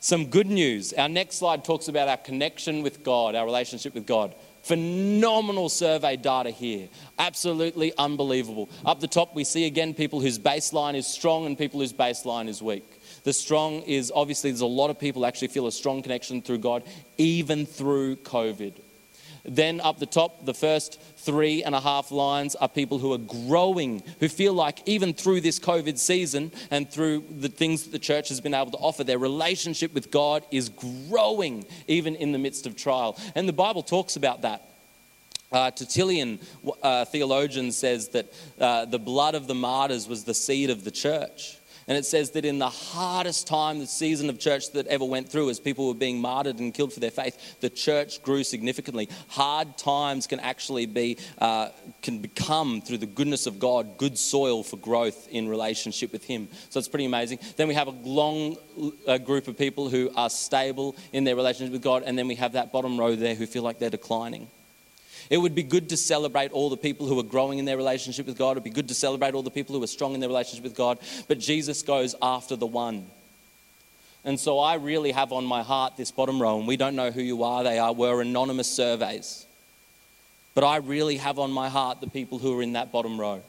Some 0.00 0.26
good 0.26 0.48
news. 0.48 0.92
Our 0.92 1.08
next 1.08 1.36
slide 1.36 1.64
talks 1.64 1.88
about 1.88 2.08
our 2.08 2.18
connection 2.18 2.82
with 2.82 3.02
God, 3.02 3.34
our 3.34 3.46
relationship 3.46 3.94
with 3.94 4.06
God. 4.06 4.34
Phenomenal 4.62 5.68
survey 5.68 6.16
data 6.16 6.50
here. 6.50 6.88
Absolutely 7.18 7.92
unbelievable. 7.98 8.68
Up 8.84 9.00
the 9.00 9.08
top, 9.08 9.34
we 9.34 9.44
see 9.44 9.66
again 9.66 9.94
people 9.94 10.20
whose 10.20 10.38
baseline 10.38 10.94
is 10.94 11.06
strong 11.06 11.46
and 11.46 11.56
people 11.56 11.80
whose 11.80 11.92
baseline 11.92 12.48
is 12.48 12.62
weak. 12.62 13.00
The 13.24 13.32
strong 13.32 13.82
is 13.82 14.12
obviously 14.14 14.50
there's 14.50 14.60
a 14.60 14.66
lot 14.66 14.90
of 14.90 14.98
people 14.98 15.26
actually 15.26 15.48
feel 15.48 15.66
a 15.66 15.72
strong 15.72 16.02
connection 16.02 16.42
through 16.42 16.58
God, 16.58 16.82
even 17.18 17.66
through 17.66 18.16
COVID. 18.16 18.74
Then 19.46 19.80
up 19.82 19.98
the 19.98 20.06
top, 20.06 20.46
the 20.46 20.54
first 20.54 21.00
three 21.18 21.62
and 21.62 21.74
a 21.74 21.80
half 21.80 22.10
lines 22.10 22.54
are 22.54 22.68
people 22.68 22.98
who 22.98 23.12
are 23.12 23.18
growing, 23.18 24.02
who 24.20 24.28
feel 24.28 24.54
like 24.54 24.80
even 24.86 25.12
through 25.12 25.42
this 25.42 25.58
COVID 25.58 25.98
season 25.98 26.50
and 26.70 26.90
through 26.90 27.24
the 27.30 27.48
things 27.48 27.84
that 27.84 27.92
the 27.92 27.98
church 27.98 28.28
has 28.30 28.40
been 28.40 28.54
able 28.54 28.70
to 28.70 28.78
offer, 28.78 29.04
their 29.04 29.18
relationship 29.18 29.92
with 29.92 30.10
God 30.10 30.44
is 30.50 30.70
growing 30.70 31.66
even 31.88 32.16
in 32.16 32.32
the 32.32 32.38
midst 32.38 32.66
of 32.66 32.76
trial. 32.76 33.18
And 33.34 33.46
the 33.46 33.52
Bible 33.52 33.82
talks 33.82 34.16
about 34.16 34.42
that. 34.42 34.62
Uh, 35.52 35.70
Tertullian, 35.70 36.40
uh, 36.82 37.04
theologian, 37.04 37.70
says 37.70 38.08
that 38.08 38.32
uh, 38.58 38.86
the 38.86 38.98
blood 38.98 39.34
of 39.34 39.46
the 39.46 39.54
martyrs 39.54 40.08
was 40.08 40.24
the 40.24 40.34
seed 40.34 40.70
of 40.70 40.84
the 40.84 40.90
church. 40.90 41.58
And 41.86 41.98
it 41.98 42.06
says 42.06 42.30
that 42.30 42.44
in 42.44 42.58
the 42.58 42.68
hardest 42.68 43.46
time, 43.46 43.78
the 43.78 43.86
season 43.86 44.30
of 44.30 44.38
church 44.38 44.72
that 44.72 44.86
ever 44.86 45.04
went 45.04 45.28
through, 45.28 45.50
as 45.50 45.60
people 45.60 45.88
were 45.88 45.94
being 45.94 46.20
martyred 46.20 46.58
and 46.58 46.72
killed 46.72 46.92
for 46.92 47.00
their 47.00 47.10
faith, 47.10 47.60
the 47.60 47.68
church 47.68 48.22
grew 48.22 48.42
significantly. 48.42 49.08
Hard 49.28 49.76
times 49.76 50.26
can 50.26 50.40
actually 50.40 50.86
be, 50.86 51.18
uh, 51.38 51.68
can 52.02 52.20
become, 52.20 52.80
through 52.80 52.98
the 52.98 53.06
goodness 53.06 53.46
of 53.46 53.58
God, 53.58 53.98
good 53.98 54.16
soil 54.16 54.62
for 54.62 54.76
growth 54.76 55.28
in 55.28 55.48
relationship 55.48 56.12
with 56.12 56.24
Him. 56.24 56.48
So 56.70 56.78
it's 56.78 56.88
pretty 56.88 57.04
amazing. 57.04 57.38
Then 57.56 57.68
we 57.68 57.74
have 57.74 57.88
a 57.88 57.96
long 58.04 58.56
uh, 59.06 59.18
group 59.18 59.48
of 59.48 59.58
people 59.58 59.90
who 59.90 60.10
are 60.16 60.30
stable 60.30 60.96
in 61.12 61.24
their 61.24 61.36
relationship 61.36 61.72
with 61.72 61.82
God. 61.82 62.02
And 62.04 62.16
then 62.16 62.28
we 62.28 62.36
have 62.36 62.52
that 62.52 62.72
bottom 62.72 62.98
row 62.98 63.14
there 63.14 63.34
who 63.34 63.46
feel 63.46 63.62
like 63.62 63.78
they're 63.78 63.90
declining. 63.90 64.48
It 65.30 65.38
would 65.38 65.54
be 65.54 65.62
good 65.62 65.88
to 65.88 65.96
celebrate 65.96 66.52
all 66.52 66.70
the 66.70 66.76
people 66.76 67.06
who 67.06 67.18
are 67.18 67.24
growing 67.24 67.58
in 67.58 67.64
their 67.64 67.76
relationship 67.76 68.26
with 68.26 68.36
God. 68.36 68.52
It 68.52 68.54
would 68.56 68.64
be 68.64 68.70
good 68.70 68.88
to 68.88 68.94
celebrate 68.94 69.34
all 69.34 69.42
the 69.42 69.50
people 69.50 69.74
who 69.74 69.82
are 69.82 69.88
strong 69.88 70.14
in 70.14 70.20
their 70.20 70.28
relationship 70.28 70.64
with 70.64 70.74
God. 70.74 70.98
But 71.28 71.38
Jesus 71.38 71.82
goes 71.82 72.14
after 72.20 72.56
the 72.56 72.66
one. 72.66 73.06
And 74.24 74.40
so 74.40 74.58
I 74.58 74.76
really 74.76 75.12
have 75.12 75.32
on 75.32 75.44
my 75.44 75.62
heart 75.62 75.96
this 75.96 76.10
bottom 76.10 76.40
row, 76.40 76.58
and 76.58 76.66
we 76.66 76.76
don't 76.76 76.96
know 76.96 77.10
who 77.10 77.20
you 77.22 77.42
are. 77.42 77.62
They 77.62 77.78
are 77.78 77.92
were 77.92 78.22
anonymous 78.22 78.70
surveys. 78.70 79.44
But 80.54 80.64
I 80.64 80.76
really 80.76 81.18
have 81.18 81.38
on 81.38 81.50
my 81.50 81.68
heart 81.68 82.00
the 82.00 82.08
people 82.08 82.38
who 82.38 82.58
are 82.58 82.62
in 82.62 82.72
that 82.72 82.92
bottom 82.92 83.20
row. 83.20 83.42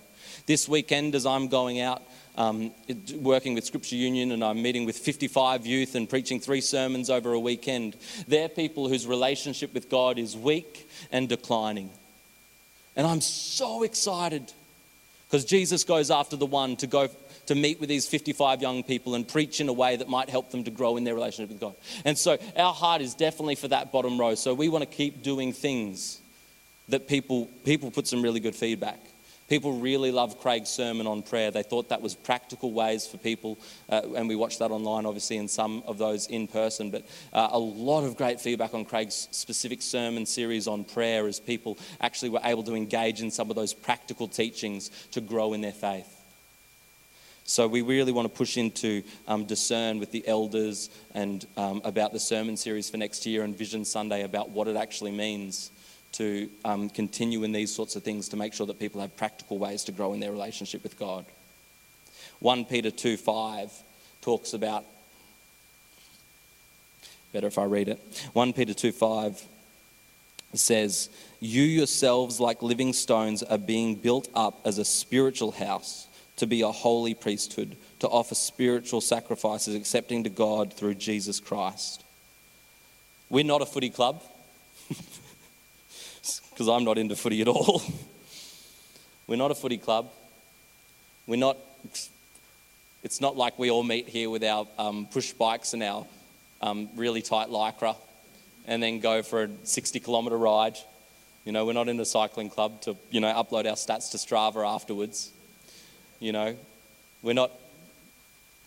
This 0.48 0.68
weekend, 0.68 1.16
as 1.16 1.26
I'm 1.26 1.48
going 1.48 1.80
out, 1.80 2.02
um, 2.38 2.72
working 3.16 3.54
with 3.54 3.66
Scripture 3.66 3.96
Union, 3.96 4.32
and 4.32 4.44
I'm 4.44 4.62
meeting 4.62 4.86
with 4.86 4.98
55 4.98 5.66
youth 5.66 5.96
and 5.96 6.10
preaching 6.10 6.40
three 6.40 6.62
sermons 6.62 7.10
over 7.10 7.34
a 7.34 7.40
weekend, 7.40 7.96
they're 8.28 8.50
people 8.50 8.90
whose 8.90 9.08
relationship 9.08 9.74
with 9.74 9.90
God 9.90 10.18
is 10.18 10.36
weak 10.36 10.90
and 11.12 11.30
declining. 11.30 11.90
And 12.96 13.06
I'm 13.06 13.22
so 13.22 13.84
excited 13.84 14.52
because 15.28 15.46
Jesus 15.46 15.84
goes 15.84 16.12
after 16.12 16.36
the 16.36 16.46
one 16.46 16.76
to 16.78 16.88
go 16.88 17.10
to 17.48 17.56
meet 17.56 17.80
with 17.80 17.90
these 17.90 18.08
55 18.08 18.62
young 18.62 18.84
people 18.84 19.16
and 19.16 19.28
preach 19.28 19.62
in 19.62 19.70
a 19.70 19.74
way 19.74 19.96
that 19.96 20.10
might 20.10 20.30
help 20.30 20.52
them 20.52 20.64
to 20.64 20.72
grow 20.72 20.98
in 20.98 21.04
their 21.04 21.14
relationship 21.14 21.50
with 21.50 21.60
God. 21.60 21.76
And 22.04 22.18
so 22.18 22.38
our 22.56 22.74
heart 22.74 23.02
is 23.02 23.14
definitely 23.14 23.56
for 23.56 23.68
that 23.68 23.92
bottom 23.92 24.20
row. 24.20 24.36
So 24.36 24.54
we 24.54 24.70
want 24.70 24.90
to 24.90 24.90
keep 24.90 25.24
doing 25.24 25.54
things 25.54 26.20
that 26.90 27.08
people 27.08 27.48
people 27.64 27.92
put 27.92 28.08
some 28.08 28.22
really 28.22 28.40
good 28.40 28.56
feedback. 28.56 29.00
People 29.48 29.74
really 29.74 30.12
loved 30.12 30.40
Craig's 30.40 30.70
sermon 30.70 31.06
on 31.06 31.22
prayer. 31.22 31.52
They 31.52 31.62
thought 31.62 31.90
that 31.90 32.02
was 32.02 32.16
practical 32.16 32.72
ways 32.72 33.06
for 33.06 33.18
people, 33.18 33.60
uh, 33.90 34.02
and 34.16 34.28
we 34.28 34.36
watched 34.36 34.58
that 34.58 34.72
online, 34.72 35.06
obviously, 35.06 35.38
and 35.38 35.48
some 35.48 35.84
of 35.86 36.00
those 36.00 36.26
in 36.26 36.48
person. 36.48 36.90
But 36.90 37.06
uh, 37.32 37.50
a 37.52 37.60
lot 37.60 38.06
of 38.06 38.18
great 38.18 38.42
feedback 38.42 38.74
on 38.74 38.86
Craig's 38.86 39.28
specific 39.30 39.84
sermon 39.84 40.26
series 40.26 40.68
on 40.68 40.84
prayer 40.84 41.28
as 41.28 41.40
people 41.40 41.78
actually 42.02 42.30
were 42.30 42.42
able 42.44 42.64
to 42.64 42.74
engage 42.74 43.22
in 43.22 43.30
some 43.30 43.52
of 43.52 43.56
those 43.56 43.72
practical 43.72 44.28
teachings 44.28 44.90
to 45.12 45.22
grow 45.22 45.54
in 45.54 45.62
their 45.62 45.72
faith. 45.72 46.12
So 47.48 47.68
we 47.68 47.84
really 47.84 48.12
want 48.12 48.26
to 48.28 48.36
push 48.36 48.58
into 48.58 49.04
um, 49.28 49.46
discern 49.46 50.00
with 50.00 50.12
the 50.12 50.28
elders 50.28 50.90
and 51.14 51.46
um, 51.56 51.82
about 51.84 52.12
the 52.12 52.20
sermon 52.20 52.58
series 52.58 52.90
for 52.90 52.98
next 52.98 53.28
year 53.28 53.44
and 53.44 53.56
Vision 53.56 53.86
Sunday 53.86 54.24
about 54.24 54.50
what 54.50 54.68
it 54.68 54.76
actually 54.76 55.12
means 55.12 55.70
to 56.18 56.50
um, 56.64 56.90
continue 56.90 57.44
in 57.44 57.52
these 57.52 57.74
sorts 57.74 57.96
of 57.96 58.04
things 58.04 58.30
to 58.30 58.38
make 58.38 58.54
sure 58.54 58.66
that 58.68 58.80
people 58.80 59.02
have 59.02 59.16
practical 59.18 59.58
ways 59.58 59.84
to 59.84 59.92
grow 59.92 60.14
in 60.14 60.20
their 60.20 60.32
relationship 60.32 60.82
with 60.84 60.98
God. 60.98 61.26
1 62.40 62.66
Peter 62.66 62.92
2 62.92 63.18
5 63.18 63.72
talks 64.22 64.54
about, 64.54 64.86
better 67.34 67.48
if 67.48 67.58
I 67.58 67.66
read 67.66 67.90
it. 67.90 68.00
1 68.34 68.54
Peter 68.54 68.74
2 68.74 68.92
5 68.92 69.44
says, 70.54 71.10
You 71.40 71.64
yourselves, 71.64 72.40
like 72.40 72.62
living 72.62 72.94
stones, 72.94 73.44
are 73.44 73.58
being 73.58 73.96
built 73.96 74.30
up 74.34 74.62
as 74.66 74.78
a 74.78 74.86
spiritual 74.86 75.52
house 75.52 76.08
to 76.38 76.48
be 76.48 76.62
a 76.62 76.72
holy 76.72 77.14
priesthood, 77.14 77.78
to 78.00 78.08
offer 78.08 78.36
spiritual 78.36 79.02
sacrifices 79.02 79.76
accepting 79.76 80.24
to 80.24 80.30
God 80.30 80.74
through 80.74 80.96
Jesus 80.96 81.40
Christ. 81.40 82.04
We're 83.30 83.44
not 83.44 83.62
a 83.62 83.66
footy 83.66 83.90
club. 83.90 84.22
Because 86.50 86.68
I'm 86.68 86.84
not 86.84 86.98
into 86.98 87.16
footy 87.16 87.42
at 87.42 87.48
all. 87.48 87.82
We're 89.28 89.38
not 89.38 89.52
a 89.52 89.56
footy 89.56 89.78
club. 89.78 90.10
We're 91.28 91.38
not, 91.38 91.58
it's 93.04 93.20
not 93.20 93.36
like 93.36 93.58
we 93.58 93.72
all 93.72 93.84
meet 93.84 94.08
here 94.08 94.30
with 94.30 94.44
our 94.44 94.68
um, 94.78 95.08
push 95.12 95.32
bikes 95.34 95.74
and 95.74 95.82
our 95.82 96.06
um, 96.62 96.90
really 96.96 97.22
tight 97.22 97.50
lycra 97.50 97.96
and 98.68 98.82
then 98.82 99.00
go 99.00 99.22
for 99.22 99.44
a 99.44 99.50
60 99.64 100.00
kilometre 100.00 100.38
ride. 100.38 100.78
You 101.44 101.52
know, 101.52 101.66
we're 101.66 101.74
not 101.74 101.88
in 101.88 102.00
a 102.00 102.06
cycling 102.06 102.50
club 102.50 102.82
to, 102.82 102.96
you 103.12 103.20
know, 103.20 103.32
upload 103.32 103.66
our 103.66 103.76
stats 103.76 104.12
to 104.12 104.18
Strava 104.18 104.68
afterwards. 104.68 105.32
You 106.20 106.32
know, 106.32 106.56
we're 107.22 107.34
not, 107.34 107.52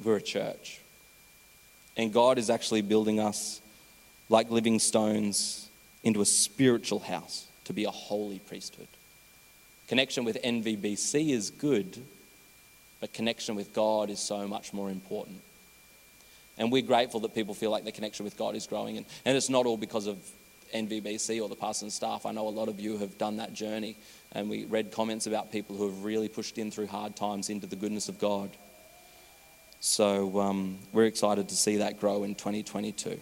we're 0.02 0.16
a 0.16 0.22
church. 0.22 0.80
And 1.96 2.12
God 2.12 2.38
is 2.38 2.50
actually 2.50 2.82
building 2.82 3.18
us 3.18 3.60
like 4.28 4.50
living 4.50 4.78
stones 4.78 5.68
into 6.04 6.20
a 6.20 6.24
spiritual 6.24 7.00
house 7.00 7.47
to 7.68 7.74
be 7.74 7.84
a 7.84 7.90
holy 7.90 8.38
priesthood. 8.38 8.88
Connection 9.88 10.24
with 10.24 10.42
NVBC 10.42 11.30
is 11.30 11.50
good, 11.50 11.98
but 12.98 13.12
connection 13.12 13.56
with 13.56 13.74
God 13.74 14.08
is 14.08 14.20
so 14.20 14.48
much 14.48 14.72
more 14.72 14.90
important. 14.90 15.40
And 16.56 16.72
we're 16.72 16.80
grateful 16.80 17.20
that 17.20 17.34
people 17.34 17.52
feel 17.52 17.70
like 17.70 17.84
their 17.84 17.92
connection 17.92 18.24
with 18.24 18.38
God 18.38 18.54
is 18.54 18.66
growing. 18.66 18.96
And, 18.96 19.06
and 19.26 19.36
it's 19.36 19.50
not 19.50 19.66
all 19.66 19.76
because 19.76 20.06
of 20.06 20.16
NVBC 20.74 21.42
or 21.42 21.48
the 21.50 21.56
pastors 21.56 21.82
and 21.82 21.92
staff. 21.92 22.24
I 22.24 22.32
know 22.32 22.48
a 22.48 22.50
lot 22.50 22.68
of 22.68 22.80
you 22.80 22.96
have 22.98 23.18
done 23.18 23.36
that 23.36 23.52
journey. 23.52 23.96
And 24.32 24.48
we 24.48 24.64
read 24.64 24.90
comments 24.90 25.26
about 25.26 25.52
people 25.52 25.76
who 25.76 25.88
have 25.88 26.04
really 26.04 26.28
pushed 26.28 26.56
in 26.56 26.70
through 26.70 26.86
hard 26.86 27.16
times 27.16 27.50
into 27.50 27.66
the 27.66 27.76
goodness 27.76 28.08
of 28.08 28.18
God. 28.18 28.48
So 29.80 30.40
um, 30.40 30.78
we're 30.94 31.04
excited 31.04 31.50
to 31.50 31.54
see 31.54 31.76
that 31.76 32.00
grow 32.00 32.24
in 32.24 32.34
2022. 32.34 33.20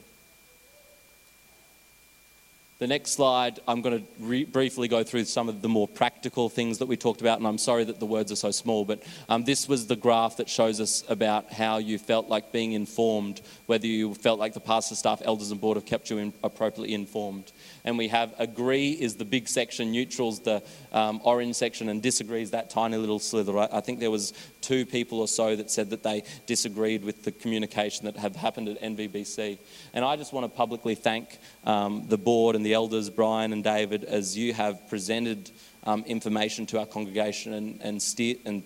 The 2.79 2.87
next 2.87 3.12
slide, 3.12 3.59
I'm 3.67 3.81
going 3.81 4.01
to 4.01 4.07
re- 4.21 4.45
briefly 4.45 4.87
go 4.87 5.03
through 5.03 5.25
some 5.25 5.49
of 5.49 5.62
the 5.62 5.69
more 5.69 5.89
practical 5.89 6.51
things 6.51 6.77
that 6.79 6.87
we 6.87 6.99
talked 6.99 7.23
about, 7.23 7.39
and 7.39 7.47
I'm 7.47 7.57
sorry 7.57 7.85
that 7.85 8.01
the 8.01 8.05
words 8.05 8.31
are 8.31 8.37
so 8.37 8.51
small, 8.51 8.85
but 8.85 9.03
um, 9.31 9.45
this 9.45 9.67
was 9.67 9.87
the 9.87 9.97
graph 9.97 10.37
that 10.37 10.51
shows 10.51 10.79
us 10.79 11.03
about 11.09 11.51
how 11.51 11.79
you 11.79 11.99
felt 11.99 12.29
like 12.29 12.53
being 12.53 12.73
informed, 12.73 13.41
whether 13.65 13.87
you 13.87 14.12
felt 14.12 14.39
like 14.39 14.53
the 14.53 14.61
pastor, 14.61 14.95
staff, 14.95 15.23
elders, 15.25 15.53
and 15.53 15.59
board 15.59 15.79
have 15.79 15.87
kept 15.87 16.11
you 16.11 16.19
in, 16.19 16.35
appropriately 16.45 16.93
informed. 16.93 17.51
And 17.87 17.96
we 17.96 18.09
have 18.09 18.35
agree 18.38 18.90
is 18.90 19.14
the 19.14 19.25
big 19.25 19.49
section, 19.49 19.92
neutrals 19.92 20.40
the 20.40 20.62
um, 20.92 21.20
orange 21.25 21.55
section, 21.55 21.88
and 21.88 22.03
disagrees 22.03 22.51
that 22.51 22.68
tiny 22.68 22.96
little 22.96 23.20
slither. 23.20 23.57
I, 23.57 23.68
I 23.72 23.81
think 23.81 24.01
there 24.01 24.11
was 24.11 24.33
two 24.61 24.85
people 24.85 25.20
or 25.20 25.29
so 25.29 25.55
that 25.55 25.70
said 25.70 25.90
that 25.90 26.03
they 26.03 26.25
disagreed 26.46 27.05
with 27.05 27.22
the 27.22 27.31
communication 27.31 28.07
that 28.07 28.16
have 28.16 28.35
happened 28.35 28.68
at 28.68 28.83
NVBC. 28.83 29.59
And 29.94 30.05
I 30.05 30.16
just 30.16 30.33
want 30.33 30.44
to 30.44 30.55
publicly 30.55 30.96
thank 30.96 31.38
um, 31.64 32.05
the 32.09 32.18
board 32.18 32.57
and 32.57 32.66
the 32.66 32.75
elders, 32.75 33.09
Brian 33.09 33.53
and 33.53 33.62
David, 33.62 34.03
as 34.03 34.37
you 34.37 34.53
have 34.53 34.88
presented 34.88 35.51
um, 35.85 36.03
information 36.07 36.66
to 36.66 36.81
our 36.81 36.87
congregation 36.87 37.53
and, 37.53 37.81
and, 37.83 38.05
and 38.44 38.62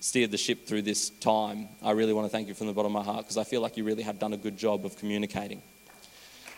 steered 0.00 0.30
the 0.30 0.36
ship 0.36 0.66
through 0.66 0.82
this 0.82 1.08
time. 1.08 1.68
I 1.82 1.92
really 1.92 2.12
want 2.12 2.26
to 2.26 2.30
thank 2.30 2.48
you 2.48 2.54
from 2.54 2.66
the 2.66 2.74
bottom 2.74 2.94
of 2.94 3.06
my 3.06 3.10
heart 3.10 3.24
because 3.24 3.38
I 3.38 3.44
feel 3.44 3.62
like 3.62 3.78
you 3.78 3.84
really 3.84 4.02
have 4.02 4.18
done 4.18 4.34
a 4.34 4.36
good 4.36 4.58
job 4.58 4.84
of 4.84 4.96
communicating. 4.98 5.62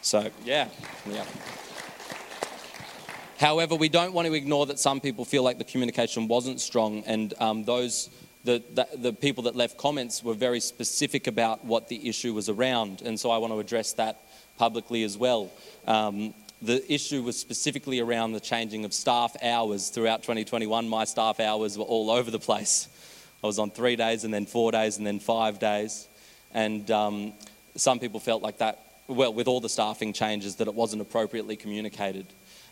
So, 0.02 0.28
yeah, 0.44 0.68
yeah. 1.08 1.24
However, 3.40 3.74
we 3.74 3.88
don't 3.88 4.12
want 4.12 4.28
to 4.28 4.34
ignore 4.34 4.66
that 4.66 4.78
some 4.78 5.00
people 5.00 5.24
feel 5.24 5.42
like 5.42 5.56
the 5.56 5.64
communication 5.64 6.28
wasn't 6.28 6.60
strong, 6.60 7.02
and 7.06 7.32
um, 7.40 7.64
those 7.64 8.10
the, 8.44 8.62
the, 8.74 8.86
the, 8.98 9.12
people 9.14 9.44
that 9.44 9.56
left 9.56 9.78
comments 9.78 10.22
were 10.22 10.34
very 10.34 10.60
specific 10.60 11.26
about 11.26 11.64
what 11.64 11.88
the 11.88 12.06
issue 12.06 12.34
was 12.34 12.50
around, 12.50 13.00
and 13.00 13.18
so 13.18 13.30
I 13.30 13.38
want 13.38 13.54
to 13.54 13.58
address 13.58 13.94
that 13.94 14.20
publicly 14.58 15.04
as 15.04 15.16
well. 15.16 15.50
Um, 15.86 16.34
the 16.60 16.84
issue 16.92 17.22
was 17.22 17.38
specifically 17.38 18.00
around 18.00 18.32
the 18.32 18.40
changing 18.40 18.84
of 18.84 18.92
staff 18.92 19.34
hours 19.42 19.88
throughout 19.88 20.22
2021. 20.22 20.86
My 20.86 21.04
staff 21.04 21.40
hours 21.40 21.78
were 21.78 21.84
all 21.84 22.10
over 22.10 22.30
the 22.30 22.38
place. 22.38 22.88
I 23.42 23.46
was 23.46 23.58
on 23.58 23.70
three 23.70 23.96
days 23.96 24.24
and 24.24 24.34
then 24.34 24.44
four 24.44 24.70
days 24.70 24.98
and 24.98 25.06
then 25.06 25.18
five 25.18 25.58
days. 25.58 26.08
And 26.52 26.90
um, 26.90 27.32
some 27.74 28.00
people 28.00 28.20
felt 28.20 28.42
like 28.42 28.58
that, 28.58 28.80
well, 29.06 29.32
with 29.32 29.48
all 29.48 29.62
the 29.62 29.70
staffing 29.70 30.12
changes, 30.12 30.56
that 30.56 30.68
it 30.68 30.74
wasn't 30.74 31.00
appropriately 31.00 31.56
communicated. 31.56 32.26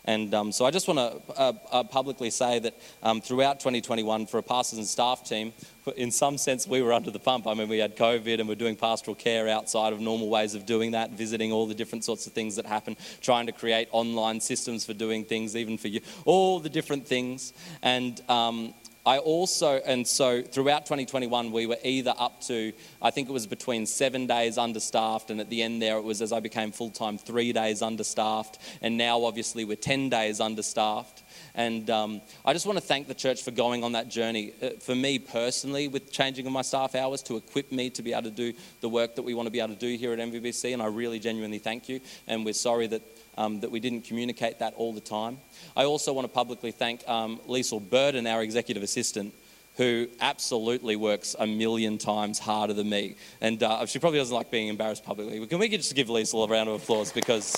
And 0.05 0.33
um, 0.33 0.51
so 0.51 0.65
I 0.65 0.71
just 0.71 0.87
want 0.87 0.99
to 0.99 1.39
uh, 1.39 1.53
uh, 1.71 1.83
publicly 1.83 2.29
say 2.29 2.59
that 2.59 2.73
um, 3.03 3.21
throughout 3.21 3.59
2021, 3.59 4.25
for 4.27 4.37
a 4.37 4.43
pastors 4.43 4.79
and 4.79 4.87
staff 4.87 5.23
team, 5.23 5.53
in 5.97 6.11
some 6.11 6.37
sense, 6.37 6.67
we 6.67 6.81
were 6.81 6.93
under 6.93 7.11
the 7.11 7.19
pump. 7.19 7.47
I 7.47 7.53
mean, 7.53 7.67
we 7.67 7.79
had 7.79 7.95
COVID 7.95 8.39
and 8.39 8.47
we're 8.47 8.55
doing 8.55 8.75
pastoral 8.75 9.15
care 9.15 9.47
outside 9.47 9.93
of 9.93 9.99
normal 9.99 10.29
ways 10.29 10.55
of 10.55 10.65
doing 10.65 10.91
that, 10.91 11.11
visiting 11.11 11.51
all 11.51 11.67
the 11.67 11.73
different 11.73 12.03
sorts 12.03 12.27
of 12.27 12.33
things 12.33 12.55
that 12.55 12.65
happen, 12.65 12.95
trying 13.21 13.45
to 13.47 13.51
create 13.51 13.87
online 13.91 14.39
systems 14.39 14.85
for 14.85 14.93
doing 14.93 15.25
things, 15.25 15.55
even 15.55 15.77
for 15.77 15.87
you, 15.87 16.01
all 16.25 16.59
the 16.59 16.69
different 16.69 17.07
things. 17.07 17.53
And 17.81 18.21
um, 18.29 18.73
I 19.05 19.17
also, 19.17 19.79
and 19.85 20.05
so 20.05 20.41
throughout 20.41 20.85
2021, 20.85 21.51
we 21.51 21.65
were 21.65 21.77
either 21.83 22.13
up 22.17 22.41
to, 22.41 22.73
I 23.01 23.11
think 23.11 23.29
it 23.29 23.31
was 23.31 23.47
between 23.47 23.85
seven 23.85 24.27
days 24.27 24.57
understaffed, 24.57 25.31
and 25.31 25.39
at 25.39 25.49
the 25.49 25.63
end 25.63 25.81
there, 25.81 25.97
it 25.97 26.03
was 26.03 26.21
as 26.21 26.33
I 26.33 26.41
became 26.41 26.71
full 26.71 26.91
time, 26.91 27.17
three 27.17 27.53
days 27.53 27.81
understaffed, 27.81 28.59
and 28.81 28.97
now 28.97 29.23
obviously 29.23 29.63
we're 29.63 29.77
10 29.77 30.09
days 30.09 30.41
understaffed. 30.41 31.23
And 31.55 31.89
um, 31.89 32.21
I 32.45 32.53
just 32.53 32.65
want 32.65 32.77
to 32.77 32.83
thank 32.83 33.07
the 33.07 33.13
church 33.13 33.43
for 33.43 33.51
going 33.51 33.83
on 33.83 33.93
that 33.93 34.09
journey. 34.09 34.53
Uh, 34.61 34.71
for 34.79 34.95
me 34.95 35.17
personally, 35.17 35.87
with 35.87 36.11
changing 36.11 36.45
of 36.45 36.51
my 36.51 36.61
staff 36.61 36.93
hours 36.93 37.21
to 37.23 37.37
equip 37.37 37.71
me 37.71 37.89
to 37.91 38.01
be 38.01 38.13
able 38.13 38.23
to 38.23 38.31
do 38.31 38.53
the 38.81 38.89
work 38.89 39.15
that 39.15 39.23
we 39.23 39.33
want 39.33 39.47
to 39.47 39.51
be 39.51 39.59
able 39.59 39.73
to 39.73 39.79
do 39.79 39.95
here 39.95 40.13
at 40.13 40.19
NVBC, 40.19 40.73
and 40.73 40.81
I 40.81 40.87
really 40.87 41.19
genuinely 41.19 41.59
thank 41.59 41.87
you. 41.87 42.01
And 42.27 42.45
we're 42.45 42.53
sorry 42.53 42.87
that 42.87 43.01
um, 43.39 43.61
that 43.61 43.71
we 43.71 43.79
didn't 43.79 44.01
communicate 44.01 44.59
that 44.59 44.73
all 44.75 44.93
the 44.93 45.01
time. 45.01 45.37
I 45.75 45.85
also 45.85 46.11
want 46.11 46.25
to 46.25 46.33
publicly 46.33 46.71
thank 46.71 47.07
um, 47.07 47.39
Liesl 47.47 47.89
Burden, 47.89 48.27
our 48.27 48.43
executive 48.43 48.83
assistant, 48.83 49.33
who 49.77 50.09
absolutely 50.19 50.97
works 50.97 51.37
a 51.39 51.47
million 51.47 51.97
times 51.97 52.37
harder 52.37 52.73
than 52.73 52.89
me. 52.89 53.15
And 53.39 53.63
uh, 53.63 53.85
she 53.85 53.97
probably 53.97 54.19
doesn't 54.19 54.35
like 54.35 54.51
being 54.51 54.67
embarrassed 54.67 55.05
publicly. 55.05 55.47
Can 55.47 55.57
we 55.57 55.69
just 55.69 55.95
give 55.95 56.09
Liesl 56.09 56.45
a 56.45 56.51
round 56.51 56.67
of 56.67 56.83
applause 56.83 57.13
because 57.13 57.55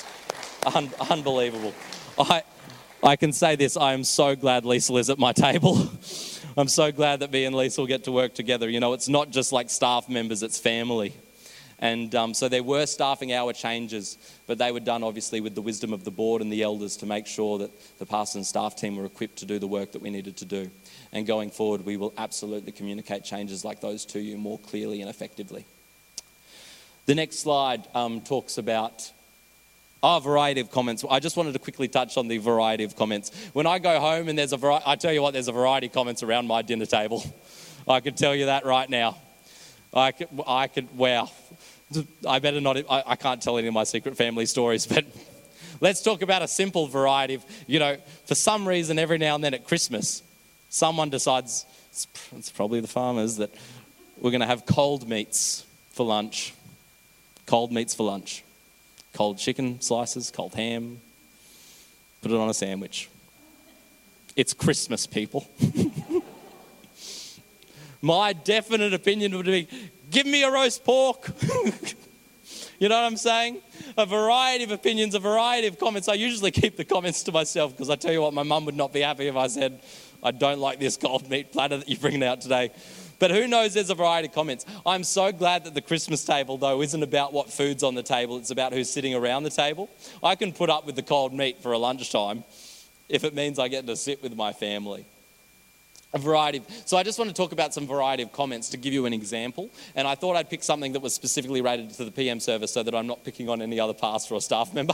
un- 0.76 0.92
unbelievable. 1.10 1.74
I, 2.20 2.44
I 3.04 3.16
can 3.16 3.34
say 3.34 3.56
this 3.56 3.76
I 3.76 3.94
am 3.94 4.04
so 4.04 4.36
glad 4.36 4.64
Liesl 4.64 5.00
is 5.00 5.10
at 5.10 5.18
my 5.18 5.34
table. 5.34 5.90
I'm 6.58 6.68
so 6.68 6.92
glad 6.92 7.22
that 7.22 7.32
me 7.32 7.46
and 7.46 7.56
Liesl 7.56 7.88
get 7.88 8.04
to 8.04 8.12
work 8.12 8.36
together. 8.36 8.70
You 8.70 8.80
know, 8.80 8.94
it's 8.94 9.10
not 9.10 9.32
just 9.32 9.52
like 9.52 9.72
staff 9.72 10.10
members, 10.10 10.44
it's 10.44 10.60
family. 10.60 11.16
And 11.82 12.14
um, 12.14 12.36
so 12.36 12.48
there 12.48 12.62
were 12.62 12.86
staffing 12.86 13.34
hour 13.34 13.54
changes, 13.54 14.18
but 14.46 14.60
they 14.60 14.72
were 14.72 14.80
done 14.80 15.04
obviously 15.04 15.42
with 15.42 15.56
the 15.56 15.64
wisdom 15.64 15.94
of 15.94 16.04
the 16.04 16.12
board 16.12 16.44
and 16.44 16.52
the 16.52 16.62
elders 16.62 16.96
to 16.98 17.08
make 17.08 17.26
sure 17.26 17.58
that 17.58 17.72
the 17.98 18.06
pastor 18.06 18.38
and 18.38 18.46
staff 18.46 18.76
team 18.76 18.96
were 18.96 19.06
equipped 19.06 19.38
to 19.38 19.46
do 19.46 19.58
the 19.58 19.68
work 19.68 19.92
that 19.94 20.02
we 20.02 20.12
needed 20.12 20.38
to 20.38 20.46
do. 20.46 20.70
And 21.12 21.26
going 21.26 21.50
forward, 21.50 21.84
we 21.84 21.98
will 21.98 22.14
absolutely 22.18 22.72
communicate 22.72 23.24
changes 23.24 23.66
like 23.66 23.82
those 23.82 24.06
to 24.06 24.20
you 24.20 24.38
more 24.38 24.60
clearly 24.60 25.02
and 25.02 25.10
effectively. 25.10 25.66
The 27.08 27.16
next 27.16 27.40
slide 27.40 27.88
um, 27.96 28.22
talks 28.22 28.60
about 28.60 29.12
a 30.04 30.20
variety 30.20 30.62
of 30.62 30.70
comments. 30.70 31.04
I 31.10 31.20
just 31.20 31.36
wanted 31.36 31.54
to 31.54 31.60
quickly 31.60 31.88
touch 31.88 32.16
on 32.16 32.28
the 32.28 32.38
variety 32.38 32.84
of 32.84 32.96
comments. 32.96 33.32
When 33.54 33.66
I 33.66 33.80
go 33.80 34.00
home 34.00 34.30
and 34.30 34.38
there's 34.38 34.54
a 34.54 34.58
variety, 34.58 34.84
I 34.86 34.96
tell 34.96 35.12
you 35.12 35.22
what, 35.22 35.34
there's 35.34 35.48
a 35.48 35.52
variety 35.52 35.88
of 35.88 35.94
comments 35.94 36.22
around 36.22 36.46
my 36.46 36.62
dinner 36.62 36.86
table. 36.86 37.24
I 37.88 38.00
can 38.02 38.14
tell 38.14 38.36
you 38.36 38.46
that 38.46 38.66
right 38.66 38.90
now. 38.90 39.18
I 39.94 40.12
could, 40.12 40.28
I 40.48 40.68
could 40.68 40.96
wow. 40.98 41.30
I 42.28 42.40
better 42.40 42.62
not, 42.62 42.78
I, 42.90 43.04
I 43.06 43.16
can't 43.16 43.42
tell 43.42 43.58
any 43.58 43.68
of 43.68 43.74
my 43.74 43.84
secret 43.84 44.16
family 44.16 44.46
stories, 44.46 44.86
but 44.96 45.06
let's 45.82 46.02
talk 46.02 46.22
about 46.22 46.42
a 46.42 46.48
simple 46.48 46.88
variety 46.88 47.36
of, 47.36 47.46
you 47.68 47.80
know, 47.80 47.98
for 48.26 48.36
some 48.36 48.68
reason, 48.68 48.98
every 48.98 49.18
now 49.18 49.36
and 49.36 49.44
then 49.44 49.54
at 49.54 49.66
Christmas, 49.66 50.24
someone 50.70 51.10
decides, 51.10 51.66
it's, 51.90 52.08
it's 52.38 52.52
probably 52.52 52.80
the 52.80 52.88
farmers, 52.88 53.38
that 53.38 53.54
we're 54.20 54.32
going 54.32 54.42
to 54.42 54.48
have 54.48 54.66
cold 54.66 55.10
meats 55.10 55.66
for 55.92 56.06
lunch. 56.06 56.54
Cold 57.46 57.72
meats 57.72 57.94
for 57.94 58.04
lunch. 58.04 58.44
Cold 59.14 59.38
chicken 59.38 59.82
slices, 59.82 60.32
cold 60.32 60.54
ham. 60.54 61.02
Put 62.22 62.32
it 62.32 62.38
on 62.38 62.50
a 62.50 62.54
sandwich. 62.54 63.10
It's 64.36 64.54
Christmas, 64.54 65.06
people. 65.06 65.50
My 68.02 68.34
definite 68.34 68.94
opinion 68.94 69.36
would 69.38 69.46
be 69.46 69.68
give 70.10 70.26
me 70.26 70.44
a 70.44 70.52
roast 70.52 70.84
pork. 70.84 71.30
you 72.80 72.90
know 72.90 72.96
what 72.96 73.06
I'm 73.06 73.18
saying? 73.18 73.62
A 73.98 74.06
variety 74.06 74.64
of 74.64 74.72
opinions, 74.72 75.16
a 75.16 75.20
variety 75.20 75.68
of 75.68 75.78
comments. 75.80 76.08
I 76.08 76.16
usually 76.16 76.52
keep 76.52 76.78
the 76.78 76.86
comments 76.86 77.24
to 77.24 77.32
myself 77.32 77.72
because 77.72 77.90
I 77.90 77.96
tell 77.96 78.12
you 78.12 78.22
what, 78.22 78.34
my 78.34 78.44
mum 78.44 78.66
would 78.66 78.76
not 78.76 78.92
be 78.92 79.02
happy 79.02 79.28
if 79.28 79.36
I 79.36 79.48
said, 79.48 79.82
I 80.24 80.32
don't 80.32 80.60
like 80.60 80.80
this 80.80 80.98
cold 80.98 81.30
meat 81.30 81.52
platter 81.52 81.78
that 81.78 81.90
you're 81.90 82.00
bringing 82.00 82.24
out 82.24 82.42
today. 82.42 82.72
But 83.20 83.30
who 83.30 83.48
knows, 83.48 83.76
there's 83.76 83.92
a 83.92 83.96
variety 83.96 84.30
of 84.30 84.34
comments. 84.34 84.66
I'm 84.84 85.04
so 85.04 85.32
glad 85.32 85.66
that 85.66 85.76
the 85.76 85.82
Christmas 85.82 86.26
table, 86.26 86.58
though, 86.58 86.82
isn't 86.82 87.04
about 87.04 87.34
what 87.34 87.52
food's 87.52 87.84
on 87.84 87.94
the 87.94 88.02
table, 88.02 88.38
it's 88.38 88.50
about 88.50 88.74
who's 88.74 88.90
sitting 88.90 89.14
around 89.14 89.44
the 89.44 89.52
table. 89.52 89.92
I 90.24 90.34
can 90.34 90.52
put 90.52 90.72
up 90.72 90.88
with 90.88 90.96
the 90.96 91.04
cold 91.04 91.32
meat 91.32 91.62
for 91.62 91.72
a 91.72 91.78
lunchtime 91.78 92.44
if 93.10 93.24
it 93.24 93.36
means 93.36 93.60
I 93.60 93.68
get 93.68 93.86
to 93.86 93.96
sit 93.96 94.24
with 94.24 94.36
my 94.36 94.54
family 94.54 95.06
a 96.14 96.18
variety. 96.18 96.62
So 96.86 96.98
I 96.98 97.04
just 97.04 97.18
want 97.18 97.30
to 97.30 97.36
talk 97.36 97.52
about 97.52 97.74
some 97.74 97.88
variety 97.88 98.24
of 98.24 98.32
comments 98.32 98.70
to 98.70 98.78
give 98.78 98.94
you 98.94 99.06
an 99.06 99.14
example. 99.14 99.70
And 99.96 100.08
I 100.08 100.16
thought 100.16 100.36
I'd 100.36 100.50
pick 100.50 100.64
something 100.64 100.94
that 100.94 101.02
was 101.02 101.14
specifically 101.14 101.62
related 101.62 101.92
to 101.92 102.06
the 102.06 102.12
PM 102.12 102.40
service 102.40 102.72
so 102.72 102.84
that 102.84 102.94
I'm 102.94 103.08
not 103.08 103.24
picking 103.24 103.50
on 103.50 103.62
any 103.62 103.80
other 103.80 103.94
pastor 103.94 104.36
or 104.36 104.42
staff 104.42 104.74
member. 104.74 104.94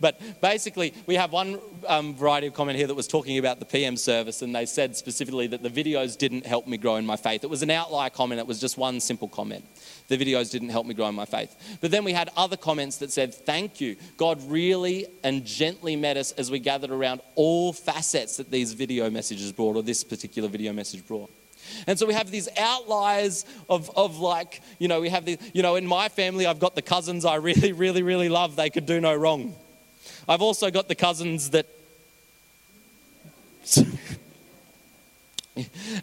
But 0.00 0.20
basically, 0.40 0.94
we 1.06 1.14
have 1.14 1.32
one 1.32 1.60
um, 1.86 2.14
variety 2.16 2.48
of 2.48 2.54
comment 2.54 2.78
here 2.78 2.86
that 2.86 2.94
was 2.94 3.06
talking 3.06 3.38
about 3.38 3.60
the 3.60 3.66
PM 3.66 3.96
service, 3.96 4.42
and 4.42 4.54
they 4.54 4.66
said 4.66 4.96
specifically 4.96 5.46
that 5.48 5.62
the 5.62 5.70
videos 5.70 6.16
didn't 6.18 6.46
help 6.46 6.66
me 6.66 6.76
grow 6.76 6.96
in 6.96 7.06
my 7.06 7.16
faith. 7.16 7.44
It 7.44 7.50
was 7.50 7.62
an 7.62 7.70
outlier 7.70 8.10
comment, 8.10 8.40
it 8.40 8.46
was 8.46 8.60
just 8.60 8.78
one 8.78 9.00
simple 9.00 9.28
comment 9.28 9.64
the 10.08 10.16
videos 10.16 10.50
didn't 10.50 10.70
help 10.70 10.86
me 10.86 10.94
grow 10.94 11.06
in 11.06 11.14
my 11.14 11.24
faith. 11.26 11.78
But 11.80 11.90
then 11.90 12.02
we 12.02 12.12
had 12.12 12.30
other 12.36 12.56
comments 12.56 12.96
that 12.98 13.12
said, 13.12 13.34
Thank 13.34 13.80
you. 13.80 13.96
God 14.16 14.42
really 14.50 15.06
and 15.22 15.44
gently 15.44 15.96
met 15.96 16.16
us 16.16 16.32
as 16.32 16.50
we 16.50 16.58
gathered 16.58 16.90
around 16.90 17.20
all 17.34 17.72
facets 17.72 18.38
that 18.38 18.50
these 18.50 18.72
video 18.72 19.10
messages 19.10 19.52
brought, 19.52 19.76
or 19.76 19.82
this 19.82 20.02
particular 20.02 20.47
video 20.48 20.72
message 20.72 21.06
brought. 21.06 21.30
And 21.86 21.98
so 21.98 22.06
we 22.06 22.14
have 22.14 22.30
these 22.30 22.48
outliers 22.58 23.44
of, 23.68 23.90
of 23.96 24.18
like, 24.18 24.62
you 24.78 24.88
know, 24.88 25.00
we 25.00 25.08
have 25.08 25.24
the, 25.24 25.38
you 25.52 25.62
know, 25.62 25.76
in 25.76 25.86
my 25.86 26.08
family, 26.08 26.46
I've 26.46 26.60
got 26.60 26.74
the 26.74 26.82
cousins 26.82 27.24
I 27.24 27.36
really, 27.36 27.72
really, 27.72 28.02
really 28.02 28.28
love. 28.28 28.56
They 28.56 28.70
could 28.70 28.86
do 28.86 29.00
no 29.00 29.14
wrong. 29.14 29.54
I've 30.28 30.42
also 30.42 30.70
got 30.70 30.88
the 30.88 30.94
cousins 30.94 31.50
that, 31.50 31.66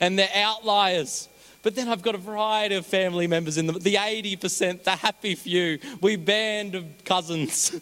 and 0.02 0.20
they're 0.20 0.30
outliers. 0.36 1.30
But 1.62 1.76
then 1.76 1.90
I've 1.90 2.04
got 2.04 2.14
a 2.16 2.20
variety 2.20 2.76
of 2.76 2.86
family 2.86 3.26
members 3.28 3.58
in 3.58 3.66
the, 3.66 3.74
the 3.74 3.96
80%, 3.96 4.84
the 4.84 4.92
happy 4.92 5.34
few. 5.36 5.80
We 6.00 6.16
band 6.16 6.76
of 6.76 6.86
cousins. 7.06 7.76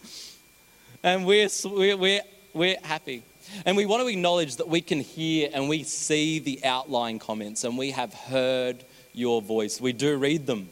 and 1.03 1.25
we're, 1.25 1.49
we're, 1.65 1.97
we're, 1.97 2.21
we're 2.53 2.77
happy. 2.81 3.23
And 3.65 3.77
we 3.77 3.85
want 3.85 4.01
to 4.01 4.07
acknowledge 4.07 4.57
that 4.57 4.67
we 4.67 4.81
can 4.81 4.99
hear 4.99 5.49
and 5.53 5.69
we 5.69 5.83
see 5.83 6.39
the 6.39 6.63
outlying 6.63 7.19
comments 7.19 7.63
and 7.63 7.77
we 7.77 7.91
have 7.91 8.13
heard 8.13 8.83
your 9.13 9.41
voice. 9.41 9.79
We 9.79 9.93
do 9.93 10.17
read 10.17 10.47
them. 10.47 10.69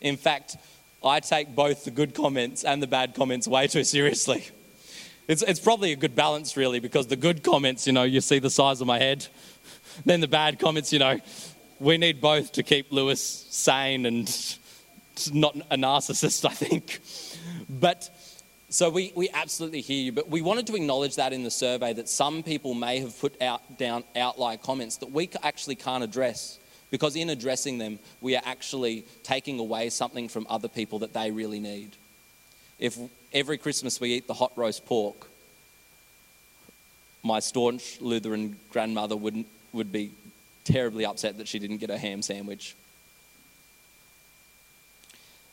In 0.00 0.16
fact, 0.16 0.56
I 1.04 1.20
take 1.20 1.54
both 1.54 1.84
the 1.84 1.90
good 1.90 2.14
comments 2.14 2.64
and 2.64 2.82
the 2.82 2.86
bad 2.86 3.14
comments 3.14 3.46
way 3.46 3.66
too 3.66 3.84
seriously. 3.84 4.48
It's, 5.28 5.42
it's 5.42 5.60
probably 5.60 5.92
a 5.92 5.96
good 5.96 6.14
balance, 6.14 6.56
really, 6.56 6.80
because 6.80 7.06
the 7.06 7.16
good 7.16 7.42
comments, 7.42 7.86
you 7.86 7.92
know, 7.92 8.02
you 8.02 8.20
see 8.20 8.38
the 8.38 8.50
size 8.50 8.80
of 8.80 8.86
my 8.86 8.98
head. 8.98 9.26
Then 10.06 10.20
the 10.20 10.28
bad 10.28 10.58
comments, 10.58 10.90
you 10.90 10.98
know, 10.98 11.20
we 11.78 11.98
need 11.98 12.20
both 12.20 12.52
to 12.52 12.62
keep 12.62 12.90
Lewis 12.92 13.20
sane 13.50 14.06
and 14.06 14.26
not 15.32 15.54
a 15.70 15.76
narcissist, 15.76 16.46
I 16.46 16.54
think. 16.54 17.00
But 17.68 18.08
so 18.72 18.88
we, 18.88 19.12
we 19.14 19.28
absolutely 19.30 19.82
hear 19.82 20.02
you, 20.02 20.12
but 20.12 20.28
we 20.30 20.40
wanted 20.40 20.66
to 20.68 20.74
acknowledge 20.74 21.16
that 21.16 21.32
in 21.32 21.42
the 21.44 21.50
survey 21.50 21.92
that 21.92 22.08
some 22.08 22.42
people 22.42 22.72
may 22.72 23.00
have 23.00 23.18
put 23.20 23.40
out 23.42 23.78
down 23.78 24.02
outlier 24.16 24.56
comments 24.56 24.96
that 24.98 25.12
we 25.12 25.28
actually 25.42 25.74
can't 25.74 26.02
address 26.02 26.58
because 26.90 27.14
in 27.14 27.30
addressing 27.30 27.78
them, 27.78 27.98
we 28.20 28.34
are 28.36 28.42
actually 28.44 29.04
taking 29.22 29.58
away 29.58 29.90
something 29.90 30.28
from 30.28 30.46
other 30.48 30.68
people 30.68 31.00
that 31.00 31.12
they 31.12 31.30
really 31.30 31.60
need. 31.60 31.90
If 32.78 32.98
every 33.32 33.58
Christmas 33.58 34.00
we 34.00 34.14
eat 34.14 34.26
the 34.26 34.34
hot 34.34 34.52
roast 34.56 34.86
pork, 34.86 35.28
my 37.22 37.40
staunch 37.40 37.98
Lutheran 38.00 38.56
grandmother 38.70 39.16
would, 39.16 39.44
would 39.72 39.92
be 39.92 40.12
terribly 40.64 41.04
upset 41.04 41.38
that 41.38 41.48
she 41.48 41.58
didn't 41.58 41.78
get 41.78 41.90
a 41.90 41.98
ham 41.98 42.22
sandwich. 42.22 42.74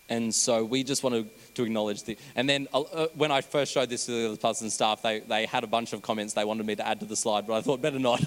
And 0.10 0.34
so 0.34 0.64
we 0.64 0.84
just 0.84 1.04
wanted 1.04 1.30
to 1.56 1.64
acknowledge 1.64 2.04
the. 2.04 2.18
And 2.36 2.50
then 2.50 2.68
uh, 2.74 2.82
uh 2.82 3.08
when 3.16 3.32
I 3.32 3.42
first 3.42 3.72
showed 3.72 3.90
this 3.90 4.08
to 4.08 4.32
the 4.32 4.38
pastors 4.38 4.64
and 4.64 4.74
staff, 4.74 5.02
they, 5.04 5.20
they 5.20 5.46
had 5.46 5.64
a 5.64 5.68
bunch 5.68 5.94
of 5.94 6.02
comments 6.02 6.34
they 6.34 6.46
wanted 6.46 6.66
me 6.66 6.76
to 6.76 6.88
add 6.88 7.00
to 7.02 7.06
the 7.06 7.16
slide, 7.16 7.46
but 7.46 7.54
I 7.54 7.62
thought 7.62 7.82
better 7.82 8.00
not. 8.00 8.22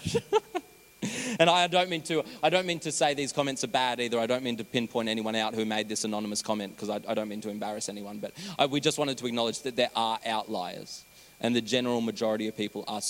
and 1.40 1.50
I 1.50 1.66
don't 1.66 1.90
mean 1.90 2.02
to. 2.02 2.22
I 2.42 2.50
don't 2.50 2.66
mean 2.66 2.78
to 2.80 2.92
say 2.92 3.14
these 3.14 3.32
comments 3.32 3.64
are 3.64 3.68
bad 3.68 4.00
either. 4.00 4.18
I 4.18 4.26
don't 4.26 4.44
mean 4.44 4.56
to 4.58 4.64
pinpoint 4.64 5.08
anyone 5.08 5.34
out 5.34 5.54
who 5.54 5.64
made 5.64 5.88
this 5.88 6.04
anonymous 6.04 6.42
comment 6.42 6.76
because 6.76 6.88
I, 6.88 7.00
I, 7.08 7.14
don't 7.14 7.28
mean 7.28 7.40
to 7.40 7.50
embarrass 7.50 7.88
anyone. 7.88 8.18
But 8.18 8.32
I, 8.58 8.66
we 8.66 8.80
just 8.80 8.98
wanted 8.98 9.18
to 9.18 9.26
acknowledge 9.26 9.62
that 9.62 9.74
there 9.74 9.90
are 9.96 10.20
outliers, 10.24 11.04
and 11.40 11.56
the 11.56 11.60
general 11.60 12.00
majority 12.00 12.46
of 12.46 12.56
people 12.56 12.84
are 12.86 13.00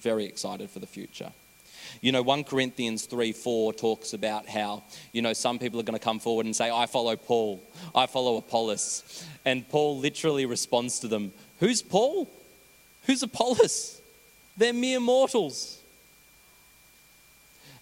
very 0.00 0.26
excited 0.26 0.70
for 0.70 0.78
the 0.78 0.86
future. 0.86 1.32
You 2.00 2.12
know, 2.12 2.22
1 2.22 2.44
Corinthians 2.44 3.06
3 3.06 3.32
4 3.32 3.72
talks 3.72 4.12
about 4.12 4.48
how, 4.48 4.82
you 5.12 5.22
know, 5.22 5.32
some 5.32 5.58
people 5.58 5.80
are 5.80 5.82
going 5.82 5.98
to 5.98 6.04
come 6.04 6.18
forward 6.18 6.46
and 6.46 6.54
say, 6.54 6.70
I 6.70 6.86
follow 6.86 7.16
Paul, 7.16 7.62
I 7.94 8.06
follow 8.06 8.36
Apollos. 8.36 9.24
And 9.44 9.68
Paul 9.68 9.98
literally 9.98 10.46
responds 10.46 10.98
to 11.00 11.08
them, 11.08 11.32
Who's 11.60 11.82
Paul? 11.82 12.30
Who's 13.06 13.22
Apollos? 13.22 14.00
They're 14.56 14.72
mere 14.72 15.00
mortals. 15.00 15.80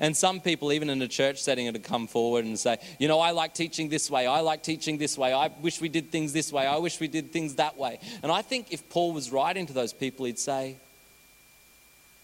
And 0.01 0.17
some 0.17 0.41
people, 0.41 0.73
even 0.73 0.91
in 0.91 1.01
a 1.03 1.09
church 1.09 1.41
setting, 1.41 1.69
are 1.69 1.73
to 1.73 1.79
come 1.79 2.07
forward 2.07 2.45
and 2.45 2.59
say, 2.59 2.79
you 2.99 3.07
know, 3.07 3.21
I 3.21 3.31
like 3.31 3.55
teaching 3.55 3.89
this 3.89 4.11
way. 4.11 4.27
I 4.27 4.41
like 4.41 4.63
teaching 4.63 4.99
this 4.99 5.17
way. 5.17 5.33
I 5.33 5.51
wish 5.63 5.81
we 5.81 5.89
did 5.89 6.11
things 6.11 6.33
this 6.33 6.53
way. 6.53 6.67
I 6.67 6.79
wish 6.79 6.99
we 6.99 7.09
did 7.09 7.33
things 7.33 7.55
that 7.57 7.79
way. 7.79 8.01
And 8.23 8.33
I 8.33 8.43
think 8.43 8.73
if 8.73 8.89
Paul 8.91 9.13
was 9.13 9.31
writing 9.31 9.67
to 9.67 9.73
those 9.73 9.93
people, 9.93 10.27
he'd 10.27 10.39
say, 10.39 10.77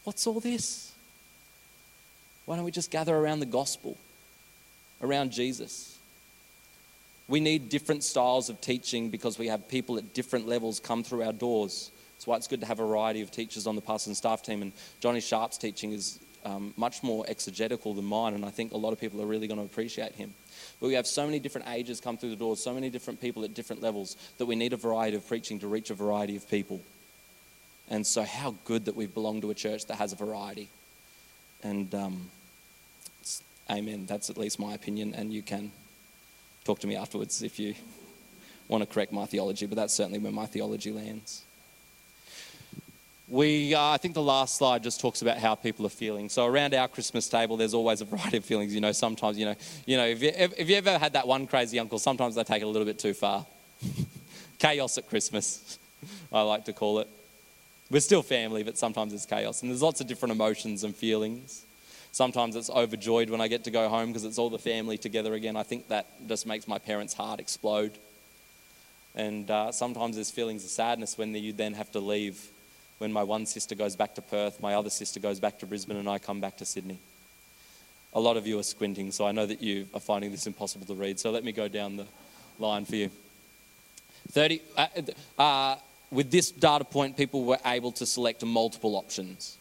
What's 0.04 0.26
all 0.26 0.40
this? 0.40 0.89
Why 2.50 2.56
don't 2.56 2.64
we 2.64 2.72
just 2.72 2.90
gather 2.90 3.16
around 3.16 3.38
the 3.38 3.46
gospel, 3.46 3.96
around 5.00 5.30
Jesus? 5.30 5.96
We 7.28 7.38
need 7.38 7.68
different 7.68 8.02
styles 8.02 8.48
of 8.48 8.60
teaching 8.60 9.08
because 9.08 9.38
we 9.38 9.46
have 9.46 9.68
people 9.68 9.98
at 9.98 10.14
different 10.14 10.48
levels 10.48 10.80
come 10.80 11.04
through 11.04 11.22
our 11.22 11.32
doors. 11.32 11.92
That's 12.16 12.26
why 12.26 12.34
it's 12.34 12.48
good 12.48 12.58
to 12.62 12.66
have 12.66 12.80
a 12.80 12.84
variety 12.84 13.20
of 13.20 13.30
teachers 13.30 13.68
on 13.68 13.76
the 13.76 13.80
pastor 13.80 14.10
and 14.10 14.16
staff 14.16 14.42
team. 14.42 14.62
And 14.62 14.72
Johnny 14.98 15.20
Sharp's 15.20 15.58
teaching 15.58 15.92
is 15.92 16.18
um, 16.44 16.74
much 16.76 17.04
more 17.04 17.24
exegetical 17.28 17.94
than 17.94 18.04
mine, 18.04 18.34
and 18.34 18.44
I 18.44 18.50
think 18.50 18.72
a 18.72 18.76
lot 18.76 18.92
of 18.92 18.98
people 18.98 19.22
are 19.22 19.26
really 19.26 19.46
going 19.46 19.60
to 19.60 19.64
appreciate 19.64 20.16
him. 20.16 20.34
But 20.80 20.88
we 20.88 20.94
have 20.94 21.06
so 21.06 21.24
many 21.26 21.38
different 21.38 21.68
ages 21.68 22.00
come 22.00 22.16
through 22.16 22.30
the 22.30 22.34
doors, 22.36 22.60
so 22.60 22.74
many 22.74 22.90
different 22.90 23.20
people 23.20 23.44
at 23.44 23.54
different 23.54 23.80
levels, 23.80 24.16
that 24.38 24.46
we 24.46 24.56
need 24.56 24.72
a 24.72 24.76
variety 24.76 25.16
of 25.16 25.24
preaching 25.28 25.60
to 25.60 25.68
reach 25.68 25.90
a 25.90 25.94
variety 25.94 26.34
of 26.34 26.50
people. 26.50 26.80
And 27.88 28.04
so, 28.04 28.24
how 28.24 28.56
good 28.64 28.86
that 28.86 28.96
we 28.96 29.06
belong 29.06 29.40
to 29.42 29.50
a 29.50 29.54
church 29.54 29.86
that 29.86 29.98
has 29.98 30.12
a 30.12 30.16
variety. 30.16 30.68
And 31.62 31.94
um, 31.94 32.30
Amen. 33.70 34.04
That's 34.06 34.30
at 34.30 34.36
least 34.36 34.58
my 34.58 34.74
opinion, 34.74 35.14
and 35.14 35.32
you 35.32 35.42
can 35.42 35.70
talk 36.64 36.80
to 36.80 36.86
me 36.88 36.96
afterwards 36.96 37.42
if 37.42 37.58
you 37.58 37.74
want 38.66 38.82
to 38.82 38.92
correct 38.92 39.12
my 39.12 39.26
theology, 39.26 39.66
but 39.66 39.76
that's 39.76 39.94
certainly 39.94 40.18
where 40.18 40.32
my 40.32 40.46
theology 40.46 40.90
lands. 40.90 41.44
we, 43.28 43.74
uh, 43.74 43.80
I 43.80 43.96
think 43.96 44.14
the 44.14 44.22
last 44.22 44.56
slide 44.56 44.82
just 44.82 45.00
talks 45.00 45.22
about 45.22 45.38
how 45.38 45.54
people 45.54 45.86
are 45.86 45.90
feeling. 45.90 46.28
So 46.28 46.46
around 46.46 46.74
our 46.74 46.88
Christmas 46.88 47.28
table, 47.28 47.56
there's 47.56 47.74
always 47.74 48.00
a 48.00 48.04
variety 48.04 48.38
of 48.38 48.44
feelings. 48.44 48.74
You 48.74 48.80
know, 48.80 48.90
sometimes, 48.90 49.38
you 49.38 49.46
know, 49.46 49.54
you 49.86 49.96
know, 49.96 50.06
if 50.06 50.20
you, 50.20 50.32
if 50.34 50.68
you 50.68 50.76
ever 50.76 50.98
had 50.98 51.12
that 51.12 51.28
one 51.28 51.46
crazy 51.46 51.78
uncle, 51.78 52.00
sometimes 52.00 52.34
they 52.34 52.42
take 52.42 52.62
it 52.62 52.64
a 52.64 52.68
little 52.68 52.86
bit 52.86 52.98
too 52.98 53.14
far. 53.14 53.46
chaos 54.58 54.98
at 54.98 55.08
Christmas, 55.08 55.78
I 56.32 56.42
like 56.42 56.64
to 56.64 56.72
call 56.72 56.98
it. 56.98 57.08
We're 57.88 58.00
still 58.00 58.22
family, 58.22 58.64
but 58.64 58.76
sometimes 58.76 59.12
it's 59.12 59.26
chaos. 59.26 59.62
And 59.62 59.70
there's 59.70 59.82
lots 59.82 60.00
of 60.00 60.08
different 60.08 60.32
emotions 60.32 60.82
and 60.82 60.94
feelings. 60.94 61.64
Sometimes 62.12 62.56
it's 62.56 62.70
overjoyed 62.70 63.30
when 63.30 63.40
I 63.40 63.48
get 63.48 63.64
to 63.64 63.70
go 63.70 63.88
home 63.88 64.08
because 64.08 64.24
it's 64.24 64.38
all 64.38 64.50
the 64.50 64.58
family 64.58 64.98
together 64.98 65.34
again. 65.34 65.56
I 65.56 65.62
think 65.62 65.88
that 65.88 66.06
just 66.28 66.46
makes 66.46 66.66
my 66.66 66.78
parents' 66.78 67.14
heart 67.14 67.40
explode. 67.40 67.92
And 69.14 69.50
uh, 69.50 69.72
sometimes 69.72 70.16
there's 70.16 70.30
feelings 70.30 70.64
of 70.64 70.70
sadness 70.70 71.16
when 71.16 71.34
you 71.34 71.52
then 71.52 71.74
have 71.74 71.90
to 71.92 72.00
leave 72.00 72.50
when 73.00 73.12
my 73.14 73.22
one 73.22 73.46
sister 73.46 73.74
goes 73.74 73.96
back 73.96 74.14
to 74.16 74.22
Perth, 74.22 74.60
my 74.60 74.74
other 74.74 74.90
sister 74.90 75.20
goes 75.20 75.40
back 75.40 75.58
to 75.60 75.66
Brisbane, 75.66 75.96
and 75.96 76.06
I 76.06 76.18
come 76.18 76.38
back 76.38 76.58
to 76.58 76.66
Sydney. 76.66 76.98
A 78.12 78.20
lot 78.20 78.36
of 78.36 78.46
you 78.46 78.58
are 78.58 78.62
squinting, 78.62 79.10
so 79.10 79.26
I 79.26 79.32
know 79.32 79.46
that 79.46 79.62
you 79.62 79.86
are 79.94 80.00
finding 80.00 80.30
this 80.30 80.46
impossible 80.46 80.84
to 80.86 80.94
read. 80.94 81.18
So 81.18 81.30
let 81.30 81.42
me 81.42 81.50
go 81.50 81.66
down 81.66 81.96
the 81.96 82.06
line 82.58 82.84
for 82.84 82.96
you. 82.96 83.10
30, 84.32 84.60
uh, 84.76 84.86
uh, 85.38 85.76
with 86.10 86.30
this 86.30 86.50
data 86.50 86.84
point, 86.84 87.16
people 87.16 87.44
were 87.44 87.58
able 87.64 87.90
to 87.92 88.04
select 88.04 88.44
multiple 88.44 88.96
options. 88.96 89.56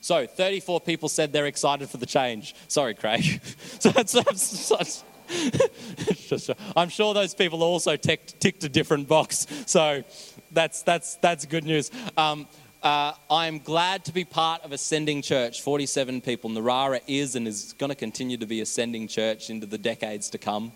So 0.00 0.26
34 0.26 0.80
people 0.80 1.08
said 1.08 1.32
they're 1.32 1.46
excited 1.46 1.90
for 1.90 1.96
the 1.96 2.06
change. 2.06 2.54
Sorry, 2.68 2.94
Craig. 2.94 3.40
so 3.78 3.90
that's, 3.90 4.12
that's, 4.12 4.68
that's 4.68 5.04
I'm 6.76 6.88
sure 6.88 7.14
those 7.14 7.34
people 7.34 7.62
also 7.62 7.96
ticked, 7.96 8.40
ticked 8.40 8.64
a 8.64 8.68
different 8.68 9.08
box. 9.08 9.46
So 9.66 10.04
that's, 10.52 10.82
that's, 10.82 11.16
that's 11.16 11.46
good 11.46 11.64
news. 11.64 11.90
Um, 12.16 12.46
uh, 12.82 13.12
I'm 13.28 13.58
glad 13.58 14.04
to 14.04 14.12
be 14.12 14.24
part 14.24 14.62
of 14.62 14.72
Ascending 14.72 15.22
Church. 15.22 15.62
47 15.62 16.20
people. 16.20 16.50
Narara 16.50 17.00
is 17.06 17.34
and 17.34 17.48
is 17.48 17.74
going 17.74 17.90
to 17.90 17.96
continue 17.96 18.36
to 18.36 18.46
be 18.46 18.60
Ascending 18.60 19.08
Church 19.08 19.50
into 19.50 19.66
the 19.66 19.78
decades 19.78 20.30
to 20.30 20.38
come. 20.38 20.72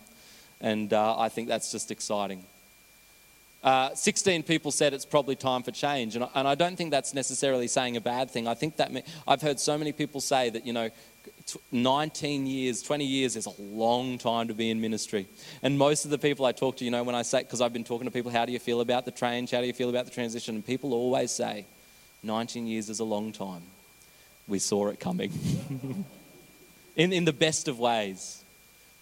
And 0.61 0.93
uh, 0.93 1.19
I 1.19 1.29
think 1.29 1.49
that's 1.49 1.71
just 1.71 1.91
exciting. 1.91 2.45
Uh, 3.63 3.95
16 3.95 4.43
people 4.43 4.73
said 4.73 4.93
it's 4.93 5.05
probably 5.05 5.37
time 5.37 5.63
for 5.63 5.71
change. 5.71 6.17
And 6.17 6.25
I, 6.25 6.29
and 6.35 6.49
I, 6.49 6.57
don't 6.57 6.75
think 6.75 6.91
that's 6.91 7.15
necessarily 7.15 7.69
saying 7.69 7.97
a 7.97 8.01
bad 8.01 8.29
thing. 8.29 8.49
I 8.49 8.55
think 8.55 8.77
that 8.79 8.91
I've 9.27 9.41
heard 9.41 9.61
so 9.61 9.79
many 9.79 9.93
people 9.93 10.21
say 10.21 10.51
that, 10.51 10.67
you 10.67 10.73
know, 10.73 10.91
19 11.71 12.47
years, 12.47 12.83
20 12.83 13.05
years 13.05 13.37
is 13.37 13.47
a 13.47 13.63
long 13.63 14.19
time 14.19 14.49
to 14.49 14.55
be 14.55 14.71
in 14.71 14.81
ministry. 14.81 15.29
And 15.63 15.79
most 15.79 16.05
of 16.05 16.11
the 16.11 16.19
people 16.19 16.45
I 16.45 16.51
talk 16.51 16.77
to, 16.79 16.85
you 16.85 16.91
know, 16.91 17.05
when 17.05 17.15
I 17.15 17.23
say, 17.23 17.43
because 17.43 17.61
I've 17.61 17.73
been 17.73 17.85
talking 17.85 18.07
to 18.07 18.11
people, 18.11 18.33
how 18.33 18.45
do 18.45 18.53
you 18.53 18.59
feel 18.59 18.81
about 18.81 19.05
the 19.05 19.13
change? 19.13 19.53
How 19.53 19.61
do 19.61 19.67
you 19.67 19.73
feel 19.73 19.91
about 19.91 20.07
the 20.07 20.11
transition? 20.11 20.57
And 20.57 20.67
people 20.67 20.93
always 20.93 21.31
say, 21.31 21.67
19 22.25 22.67
years 22.67 22.89
is 22.89 22.99
a 22.99 23.05
long 23.05 23.33
time. 23.33 23.63
We 24.49 24.59
saw 24.59 24.89
it 24.89 24.99
coming. 24.99 25.33
in, 26.97 27.13
in 27.13 27.25
the 27.25 27.33
best 27.33 27.69
of 27.69 27.79
ways. 27.79 28.42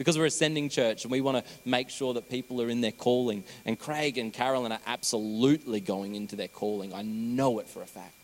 Because 0.01 0.17
we're 0.17 0.25
ascending 0.25 0.71
church 0.71 1.05
and 1.05 1.13
we 1.13 1.21
want 1.21 1.45
to 1.45 1.53
make 1.67 1.91
sure 1.91 2.15
that 2.15 2.31
people 2.31 2.63
are 2.63 2.71
in 2.71 2.81
their 2.81 2.91
calling. 2.91 3.45
And 3.67 3.79
Craig 3.79 4.17
and 4.17 4.33
Carolyn 4.33 4.73
are 4.73 4.81
absolutely 4.87 5.81
going 5.81 6.15
into 6.15 6.37
their 6.37 6.49
calling. 6.49 6.95
I 6.95 7.03
know 7.03 7.59
it 7.59 7.69
for 7.69 7.83
a 7.83 7.87
fact. 7.87 8.15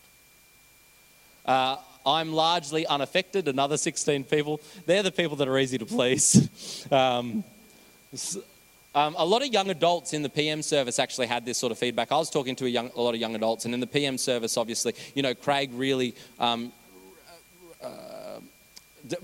Uh, 1.45 1.75
I'm 2.03 2.33
largely 2.33 2.87
unaffected, 2.87 3.47
another 3.47 3.77
16 3.77 4.23
people. 4.23 4.59
They're 4.87 5.03
the 5.03 5.11
people 5.11 5.37
that 5.37 5.47
are 5.47 5.59
easy 5.59 5.77
to 5.77 5.85
please. 5.85 6.87
Um, 6.91 7.43
um, 8.95 9.15
a 9.15 9.25
lot 9.25 9.43
of 9.43 9.49
young 9.49 9.69
adults 9.69 10.13
in 10.13 10.23
the 10.23 10.29
PM 10.29 10.63
service 10.63 10.97
actually 10.97 11.27
had 11.27 11.45
this 11.45 11.59
sort 11.59 11.71
of 11.71 11.77
feedback. 11.77 12.11
I 12.11 12.17
was 12.17 12.31
talking 12.31 12.55
to 12.55 12.65
a, 12.65 12.69
young, 12.69 12.89
a 12.95 13.01
lot 13.01 13.13
of 13.13 13.19
young 13.19 13.35
adults, 13.35 13.65
and 13.65 13.73
in 13.75 13.81
the 13.81 13.85
PM 13.87 14.17
service, 14.17 14.57
obviously, 14.57 14.95
you 15.13 15.21
know, 15.21 15.35
Craig 15.35 15.69
really 15.73 16.15
um, 16.39 16.71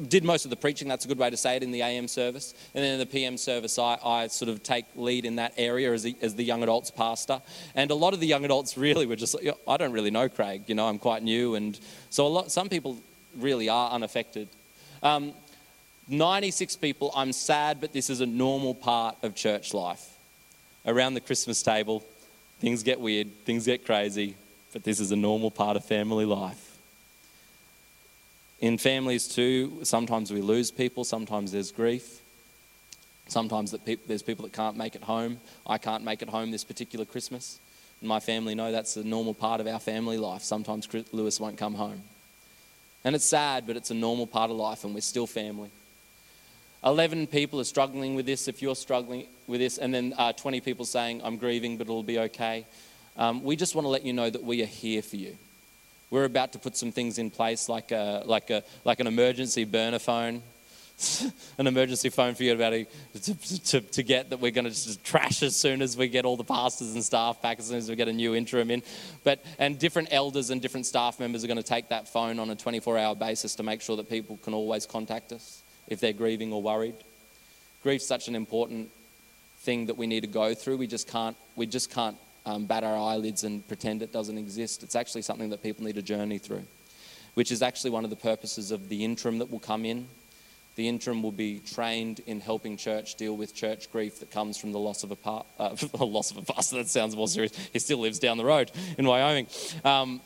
did 0.07 0.23
most 0.23 0.45
of 0.45 0.49
the 0.49 0.55
preaching, 0.55 0.87
that's 0.87 1.05
a 1.05 1.07
good 1.07 1.17
way 1.17 1.29
to 1.29 1.37
say 1.37 1.55
it, 1.55 1.63
in 1.63 1.71
the 1.71 1.81
AM 1.81 2.07
service. 2.07 2.53
And 2.73 2.83
then 2.83 2.93
in 2.93 2.99
the 2.99 3.05
PM 3.05 3.37
service, 3.37 3.77
I, 3.79 3.97
I 4.03 4.27
sort 4.27 4.49
of 4.49 4.63
take 4.63 4.85
lead 4.95 5.25
in 5.25 5.37
that 5.37 5.53
area 5.57 5.91
as 5.93 6.03
the, 6.03 6.15
as 6.21 6.35
the 6.35 6.43
young 6.43 6.63
adults 6.63 6.91
pastor. 6.91 7.41
And 7.75 7.91
a 7.91 7.95
lot 7.95 8.13
of 8.13 8.19
the 8.19 8.27
young 8.27 8.45
adults 8.45 8.77
really 8.77 9.05
were 9.05 9.15
just 9.15 9.33
like, 9.35 9.55
I 9.67 9.77
don't 9.77 9.91
really 9.91 10.11
know 10.11 10.29
Craig, 10.29 10.63
you 10.67 10.75
know, 10.75 10.87
I'm 10.87 10.99
quite 10.99 11.23
new. 11.23 11.55
And 11.55 11.79
so 12.09 12.25
a 12.25 12.29
lot, 12.29 12.51
some 12.51 12.69
people 12.69 12.97
really 13.37 13.69
are 13.69 13.91
unaffected. 13.91 14.47
Um, 15.01 15.33
96 16.07 16.75
people, 16.77 17.11
I'm 17.15 17.31
sad, 17.31 17.79
but 17.79 17.93
this 17.93 18.09
is 18.09 18.21
a 18.21 18.25
normal 18.25 18.73
part 18.75 19.15
of 19.23 19.35
church 19.35 19.73
life. 19.73 20.09
Around 20.85 21.13
the 21.13 21.21
Christmas 21.21 21.63
table, 21.63 22.03
things 22.59 22.83
get 22.83 22.99
weird, 22.99 23.29
things 23.45 23.65
get 23.65 23.85
crazy, 23.85 24.35
but 24.73 24.83
this 24.83 24.99
is 24.99 25.11
a 25.11 25.15
normal 25.15 25.49
part 25.49 25.77
of 25.77 25.85
family 25.85 26.25
life. 26.25 26.62
In 28.63 28.77
families, 28.77 29.27
too, 29.27 29.79
sometimes 29.83 30.31
we 30.31 30.39
lose 30.39 30.71
people, 30.71 31.03
sometimes 31.03 31.51
there's 31.51 31.69
grief. 31.69 32.21
Sometimes 33.27 33.71
that 33.71 33.85
pe- 33.85 33.97
there's 34.07 34.23
people 34.23 34.43
that 34.45 34.53
can't 34.53 34.77
make 34.77 34.95
it 34.95 35.03
home. 35.03 35.41
I 35.67 35.77
can't 35.77 36.05
make 36.05 36.21
it 36.21 36.29
home 36.29 36.49
this 36.49 36.63
particular 36.63 37.03
Christmas. 37.03 37.59
And 37.99 38.07
my 38.07 38.21
family 38.21 38.55
know 38.55 38.71
that's 38.71 38.95
a 38.95 39.03
normal 39.03 39.33
part 39.33 39.59
of 39.59 39.67
our 39.67 39.81
family 39.81 40.17
life. 40.17 40.43
Sometimes 40.43 40.87
Lewis 41.11 41.41
won't 41.41 41.57
come 41.57 41.73
home. 41.73 42.03
And 43.03 43.17
it's 43.17 43.25
sad, 43.25 43.67
but 43.67 43.75
it's 43.75 43.91
a 43.91 43.93
normal 43.93 44.27
part 44.27 44.49
of 44.49 44.55
life, 44.55 44.85
and 44.85 44.95
we're 44.95 45.01
still 45.01 45.27
family. 45.27 45.69
11 46.85 47.27
people 47.27 47.59
are 47.59 47.65
struggling 47.65 48.15
with 48.15 48.25
this 48.25 48.47
if 48.47 48.61
you're 48.61 48.77
struggling 48.77 49.27
with 49.45 49.59
this, 49.59 49.77
and 49.77 49.93
then 49.93 50.13
uh, 50.17 50.31
20 50.31 50.61
people 50.61 50.85
saying, 50.85 51.19
I'm 51.21 51.35
grieving, 51.35 51.75
but 51.75 51.87
it'll 51.87 52.01
be 52.01 52.19
okay. 52.19 52.65
Um, 53.17 53.43
we 53.43 53.57
just 53.57 53.75
want 53.75 53.83
to 53.83 53.89
let 53.89 54.05
you 54.05 54.13
know 54.13 54.29
that 54.29 54.41
we 54.41 54.63
are 54.63 54.67
here 54.67 55.01
for 55.01 55.17
you. 55.17 55.35
We're 56.13 56.25
about 56.25 56.53
to 56.53 56.59
put 56.59 56.77
some 56.77 56.91
things 56.91 57.17
in 57.17 57.31
place 57.31 57.67
like, 57.67 57.91
a, 57.91 58.21
like, 58.27 58.51
a, 58.51 58.63
like 58.85 58.99
an 58.99 59.07
emergency 59.07 59.63
burner 59.63 59.97
phone. 59.97 60.43
an 61.57 61.65
emergency 61.65 62.09
phone 62.09 62.35
for 62.35 62.43
you 62.43 62.55
to, 62.55 62.85
to, 63.19 63.63
to, 63.63 63.81
to 63.81 64.03
get 64.03 64.29
that 64.29 64.39
we're 64.39 64.51
going 64.51 64.71
to 64.71 65.01
trash 65.01 65.41
as 65.41 65.55
soon 65.55 65.81
as 65.81 65.97
we 65.97 66.07
get 66.07 66.23
all 66.23 66.37
the 66.37 66.43
pastors 66.43 66.93
and 66.93 67.03
staff 67.03 67.41
back, 67.41 67.57
as 67.57 67.65
soon 67.65 67.77
as 67.77 67.89
we 67.89 67.95
get 67.95 68.07
a 68.07 68.13
new 68.13 68.35
interim 68.35 68.69
in. 68.69 68.83
But, 69.23 69.43
and 69.57 69.79
different 69.79 70.09
elders 70.11 70.51
and 70.51 70.61
different 70.61 70.85
staff 70.85 71.19
members 71.19 71.43
are 71.43 71.47
going 71.47 71.57
to 71.57 71.63
take 71.63 71.89
that 71.89 72.07
phone 72.07 72.37
on 72.37 72.51
a 72.51 72.55
24 72.55 72.95
hour 72.99 73.15
basis 73.15 73.55
to 73.55 73.63
make 73.63 73.81
sure 73.81 73.97
that 73.97 74.07
people 74.07 74.37
can 74.43 74.53
always 74.53 74.85
contact 74.85 75.31
us 75.31 75.63
if 75.87 75.99
they're 75.99 76.13
grieving 76.13 76.53
or 76.53 76.61
worried. 76.61 76.95
Grief's 77.81 78.05
such 78.05 78.27
an 78.27 78.35
important 78.35 78.91
thing 79.61 79.87
that 79.87 79.97
we 79.97 80.05
need 80.05 80.21
to 80.21 80.27
go 80.27 80.53
through. 80.53 80.77
We 80.77 80.85
just 80.85 81.07
can't, 81.07 81.35
we 81.55 81.65
just 81.65 81.89
can't 81.89 82.17
um, 82.45 82.65
bat 82.65 82.83
our 82.83 82.97
eyelids 82.97 83.43
and 83.43 83.67
pretend 83.67 84.01
it 84.01 84.11
doesn't 84.11 84.37
exist. 84.37 84.83
It's 84.83 84.95
actually 84.95 85.21
something 85.21 85.49
that 85.49 85.63
people 85.63 85.85
need 85.85 85.95
to 85.95 86.01
journey 86.01 86.37
through, 86.37 86.63
which 87.33 87.51
is 87.51 87.61
actually 87.61 87.91
one 87.91 88.03
of 88.03 88.09
the 88.09 88.15
purposes 88.15 88.71
of 88.71 88.89
the 88.89 89.03
interim 89.03 89.39
that 89.39 89.49
will 89.49 89.59
come 89.59 89.85
in. 89.85 90.07
The 90.75 90.87
interim 90.87 91.21
will 91.21 91.31
be 91.31 91.59
trained 91.59 92.21
in 92.25 92.41
helping 92.41 92.77
church 92.77 93.13
deal 93.13 93.37
with 93.37 93.53
church 93.53 93.91
grief 93.91 94.19
that 94.19 94.31
comes 94.31 94.57
from 94.57 94.71
the 94.71 94.79
loss 94.79 95.03
of 95.03 95.11
a, 95.11 95.15
par- 95.15 95.45
uh, 95.59 95.75
loss 95.99 96.31
of 96.31 96.37
a 96.37 96.41
pastor. 96.41 96.77
That 96.77 96.87
sounds 96.87 97.15
more 97.15 97.27
serious. 97.27 97.55
He 97.71 97.77
still 97.77 97.99
lives 97.99 98.17
down 98.17 98.37
the 98.37 98.45
road 98.45 98.71
in 98.97 99.05
Wyoming. 99.05 99.47
Um, 99.85 100.19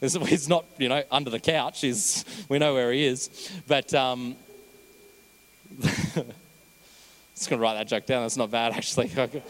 he's 0.00 0.48
not, 0.48 0.64
you 0.78 0.88
know, 0.88 1.04
under 1.10 1.30
the 1.30 1.38
couch. 1.38 1.82
He's, 1.82 2.24
we 2.48 2.58
know 2.58 2.74
where 2.74 2.92
he 2.92 3.06
is. 3.06 3.50
But 3.68 3.94
um, 3.94 4.34
I'm 5.70 5.88
just 7.34 7.48
going 7.48 7.58
to 7.60 7.62
write 7.62 7.74
that 7.74 7.86
joke 7.86 8.04
down. 8.04 8.22
That's 8.22 8.36
not 8.36 8.50
bad, 8.50 8.72
actually. 8.72 9.10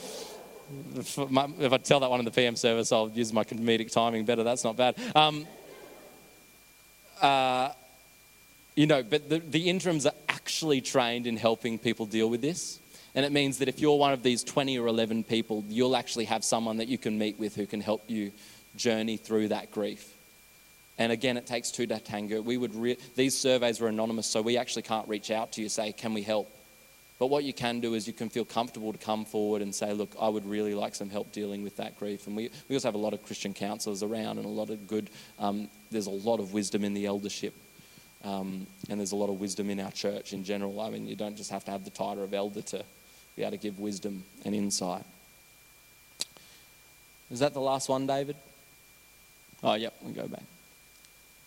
If, 0.97 1.19
I 1.73 1.79
tell 1.79 2.01
that 2.01 2.11
one 2.11 2.21
in 2.21 2.25
the 2.25 2.31
PM 2.31 2.57
service, 2.57 2.93
I'll 2.93 3.11
use 3.11 3.33
my 3.33 3.45
comedic 3.45 3.93
timing 3.93 4.25
better. 4.25 4.43
That's 4.43 4.65
not 4.65 4.77
bad. 4.77 4.97
Um, 5.15 5.47
uh, 7.21 7.71
you 8.75 8.87
know, 8.87 9.03
but 9.03 9.29
the, 9.29 9.39
the 9.39 9.69
interims 9.69 10.07
are 10.07 10.15
actually 10.29 10.81
trained 10.81 11.27
in 11.27 11.37
helping 11.37 11.79
people 11.79 12.07
deal 12.07 12.29
with 12.29 12.41
this. 12.41 12.81
And 13.15 13.27
it 13.27 13.33
means 13.33 13.59
that 13.59 13.69
if 13.69 13.81
you're 13.81 13.99
one 13.99 14.13
of 14.13 14.23
these 14.23 14.43
20 14.43 14.79
or 14.79 14.87
11 14.87 15.25
people, 15.25 15.65
you'll 15.69 15.97
actually 15.97 16.25
have 16.27 16.45
someone 16.45 16.79
that 16.79 16.89
you 16.89 16.97
can 16.97 17.19
meet 17.19 17.39
with 17.39 17.55
who 17.55 17.67
can 17.67 17.81
help 17.81 18.03
you 18.09 18.33
journey 18.77 19.19
through 19.19 19.49
that 19.49 19.71
grief. 19.71 20.15
And 20.99 21.13
again, 21.13 21.37
it 21.37 21.47
takes 21.47 21.71
two 21.71 21.87
to 21.87 21.99
tango. 21.99 22.41
We 22.41 22.57
would 22.57 22.75
re- 22.75 22.99
these 23.17 23.37
surveys 23.37 23.81
were 23.81 23.89
anonymous, 23.89 24.27
so 24.27 24.41
we 24.41 24.57
actually 24.57 24.83
can't 24.83 25.09
reach 25.09 25.31
out 25.31 25.53
to 25.53 25.63
you 25.63 25.69
say, 25.69 25.93
"Can 25.93 26.15
we 26.15 26.23
help?" 26.23 26.51
But 27.23 27.29
what 27.29 27.45
you 27.45 27.53
can 27.53 27.79
do 27.79 27.95
is 27.95 28.09
you 28.09 28.13
can 28.13 28.31
feel 28.31 28.45
comfortable 28.45 28.91
to 28.91 28.99
come 28.99 29.25
forward 29.25 29.63
and 29.63 29.73
say, 29.73 29.93
look, 29.93 30.11
I 30.21 30.29
would 30.29 30.45
really 30.45 30.75
like 30.75 30.97
some 30.97 31.09
help 31.09 31.31
dealing 31.31 31.63
with 31.63 31.77
that 31.77 31.97
grief. 31.97 32.27
And 32.27 32.35
we, 32.35 32.51
we 32.69 32.75
also 32.75 32.89
have 32.89 32.97
a 32.97 32.99
lot 32.99 33.13
of 33.15 33.25
Christian 33.25 33.55
counselors 33.55 34.03
around 34.03 34.39
and 34.39 34.45
a 34.45 34.49
lot 34.49 34.71
of 34.71 34.89
good, 34.89 35.09
um, 35.39 35.69
there's 35.93 36.09
a 36.09 36.11
lot 36.11 36.41
of 36.41 36.53
wisdom 36.53 36.83
in 36.83 36.95
the 36.95 37.07
eldership. 37.07 37.55
Um, 38.25 38.67
and 38.91 38.99
there's 38.99 39.13
a 39.13 39.17
lot 39.17 39.29
of 39.29 39.39
wisdom 39.39 39.71
in 39.71 39.79
our 39.79 39.93
church 39.93 40.33
in 40.33 40.43
general. 40.43 40.81
I 40.81 40.91
mean, 40.91 41.07
you 41.07 41.15
don't 41.15 41.37
just 41.37 41.53
have 41.53 41.65
to 41.67 41.71
have 41.71 41.85
the 41.85 41.91
title 41.91 42.25
of 42.25 42.35
elder 42.35 42.61
to 42.61 42.85
be 43.37 43.43
able 43.43 43.53
to 43.53 43.57
give 43.57 43.79
wisdom 43.79 44.25
and 44.45 44.53
insight. 44.53 45.05
Is 47.31 47.39
that 47.39 47.55
the 47.55 47.61
last 47.61 47.89
one, 47.89 48.05
David? 48.05 48.35
Oh, 49.63 49.75
yep, 49.75 49.95
we 50.03 50.11
go 50.11 50.27
back. 50.27 50.43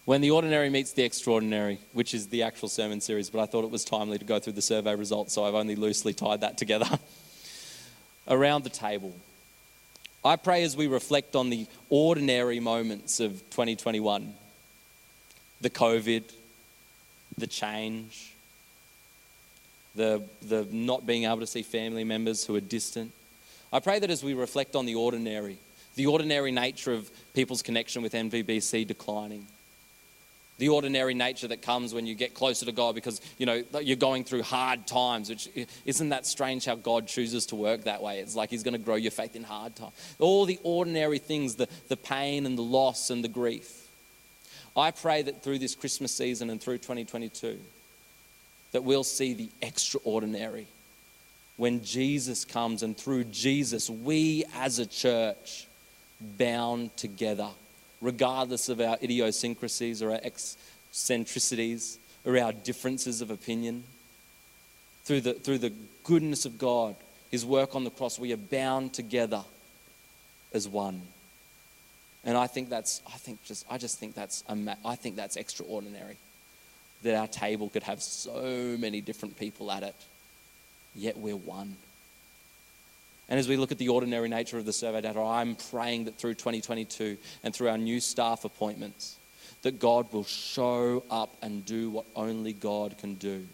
When 0.05 0.21
the 0.21 0.31
ordinary 0.31 0.69
meets 0.69 0.93
the 0.93 1.03
extraordinary, 1.03 1.79
which 1.93 2.13
is 2.13 2.27
the 2.27 2.43
actual 2.43 2.69
sermon 2.69 3.01
series, 3.01 3.31
but 3.31 3.41
I 3.41 3.47
thought 3.47 3.63
it 3.63 3.71
was 3.71 3.83
timely 3.83 4.19
to 4.19 4.25
go 4.25 4.39
through 4.39 4.53
the 4.53 4.61
survey 4.61 4.95
results, 4.95 5.33
so 5.33 5.43
I've 5.43 5.55
only 5.55 5.75
loosely 5.75 6.13
tied 6.13 6.41
that 6.41 6.59
together. 6.59 6.85
Around 8.27 8.63
the 8.63 8.69
table, 8.69 9.15
I 10.23 10.35
pray 10.35 10.63
as 10.63 10.77
we 10.77 10.87
reflect 10.87 11.35
on 11.35 11.49
the 11.49 11.67
ordinary 11.89 12.59
moments 12.59 13.19
of 13.19 13.31
2021 13.51 14.33
the 15.61 15.69
COVID, 15.69 16.23
the 17.37 17.47
change, 17.47 18.33
the, 19.95 20.21
the 20.47 20.67
not 20.69 21.05
being 21.07 21.23
able 21.23 21.39
to 21.39 21.47
see 21.47 21.63
family 21.63 22.03
members 22.03 22.45
who 22.45 22.55
are 22.55 22.61
distant. 22.61 23.11
I 23.73 23.79
pray 23.79 23.97
that 23.99 24.11
as 24.11 24.23
we 24.23 24.33
reflect 24.33 24.75
on 24.75 24.85
the 24.85 24.95
ordinary, 24.95 25.57
the 25.95 26.07
ordinary 26.07 26.51
nature 26.51 26.93
of 26.93 27.09
people's 27.33 27.61
connection 27.61 28.03
with 28.03 28.13
NVBC 28.13 28.85
declining, 28.85 29.47
the 30.57 30.69
ordinary 30.69 31.13
nature 31.13 31.47
that 31.47 31.61
comes 31.61 31.93
when 31.93 32.05
you 32.05 32.15
get 32.15 32.33
closer 32.33 32.65
to 32.65 32.71
God 32.71 32.95
because 32.95 33.19
you 33.37 33.45
know 33.45 33.63
you're 33.81 33.97
going 33.97 34.23
through 34.23 34.43
hard 34.43 34.87
times 34.87 35.29
which 35.29 35.49
isn't 35.85 36.09
that 36.09 36.25
strange 36.25 36.65
how 36.65 36.75
God 36.75 37.07
chooses 37.07 37.45
to 37.47 37.55
work 37.55 37.83
that 37.83 38.01
way? 38.01 38.19
It's 38.19 38.35
like 38.35 38.49
he's 38.49 38.63
going 38.63 38.73
to 38.73 38.79
grow 38.79 38.95
your 38.95 39.11
faith 39.11 39.35
in 39.35 39.43
hard 39.43 39.75
times 39.75 39.93
all 40.19 40.45
the 40.45 40.59
ordinary 40.63 41.19
things 41.19 41.55
the, 41.55 41.67
the 41.89 41.97
pain 41.97 42.45
and 42.45 42.57
the 42.57 42.63
loss 42.63 43.09
and 43.09 43.23
the 43.23 43.27
grief. 43.29 43.87
I 44.77 44.91
pray 44.91 45.21
that 45.21 45.43
through 45.43 45.59
this 45.59 45.75
Christmas 45.75 46.13
season 46.13 46.49
and 46.49 46.61
through 46.61 46.79
2022 46.79 47.57
that 48.71 48.83
we'll 48.83 49.03
see 49.03 49.33
the 49.33 49.49
extraordinary 49.61 50.67
when 51.57 51.83
Jesus 51.83 52.43
comes 52.45 52.83
and 52.83 52.97
through 52.97 53.25
Jesus 53.25 53.89
we 53.89 54.45
as 54.55 54.79
a 54.79 54.85
church 54.85 55.67
bound 56.37 56.95
together 56.95 57.49
regardless 58.01 58.69
of 58.69 58.79
our 58.81 58.97
idiosyncrasies 59.01 60.01
or 60.01 60.11
our 60.11 60.21
eccentricities 60.23 61.97
or 62.25 62.37
our 62.37 62.51
differences 62.51 63.21
of 63.21 63.31
opinion. 63.31 63.83
Through 65.03 65.21
the, 65.21 65.33
through 65.33 65.59
the 65.59 65.73
goodness 66.03 66.45
of 66.45 66.57
God, 66.57 66.95
His 67.29 67.45
work 67.45 67.75
on 67.75 67.83
the 67.83 67.91
cross, 67.91 68.17
we 68.17 68.33
are 68.33 68.37
bound 68.37 68.93
together 68.93 69.43
as 70.53 70.67
one. 70.67 71.01
And 72.23 72.35
I 72.35 72.47
think 72.47 72.69
that's, 72.69 73.01
I 73.07 73.17
think 73.17 73.43
just, 73.43 73.65
I 73.69 73.77
just 73.77 73.99
think 73.99 74.15
that's, 74.15 74.43
I 74.83 74.95
think 74.95 75.15
that's 75.15 75.35
extraordinary 75.35 76.17
that 77.03 77.15
our 77.15 77.27
table 77.27 77.69
could 77.69 77.83
have 77.83 78.01
so 78.01 78.75
many 78.79 78.99
different 78.99 79.37
people 79.37 79.71
at 79.71 79.83
it, 79.83 79.95
yet 80.95 81.17
we're 81.17 81.35
one. 81.35 81.77
And 83.27 83.39
as 83.39 83.47
we 83.47 83.57
look 83.57 83.71
at 83.71 83.77
the 83.77 83.89
ordinary 83.89 84.29
nature 84.29 84.57
of 84.57 84.65
the 84.65 84.73
survey 84.73 85.01
data, 85.01 85.19
I'm 85.19 85.55
praying 85.55 86.05
that 86.05 86.17
through 86.17 86.35
2022 86.35 87.17
and 87.43 87.53
through 87.53 87.69
our 87.69 87.77
new 87.77 87.99
staff 87.99 88.45
appointments, 88.45 89.17
that 89.63 89.79
God 89.79 90.11
will 90.13 90.25
show 90.25 91.03
up 91.09 91.35
and 91.41 91.65
do 91.65 91.89
what 91.89 92.05
only 92.15 92.53
God 92.53 92.97
can 92.97 93.15
do. 93.15 93.47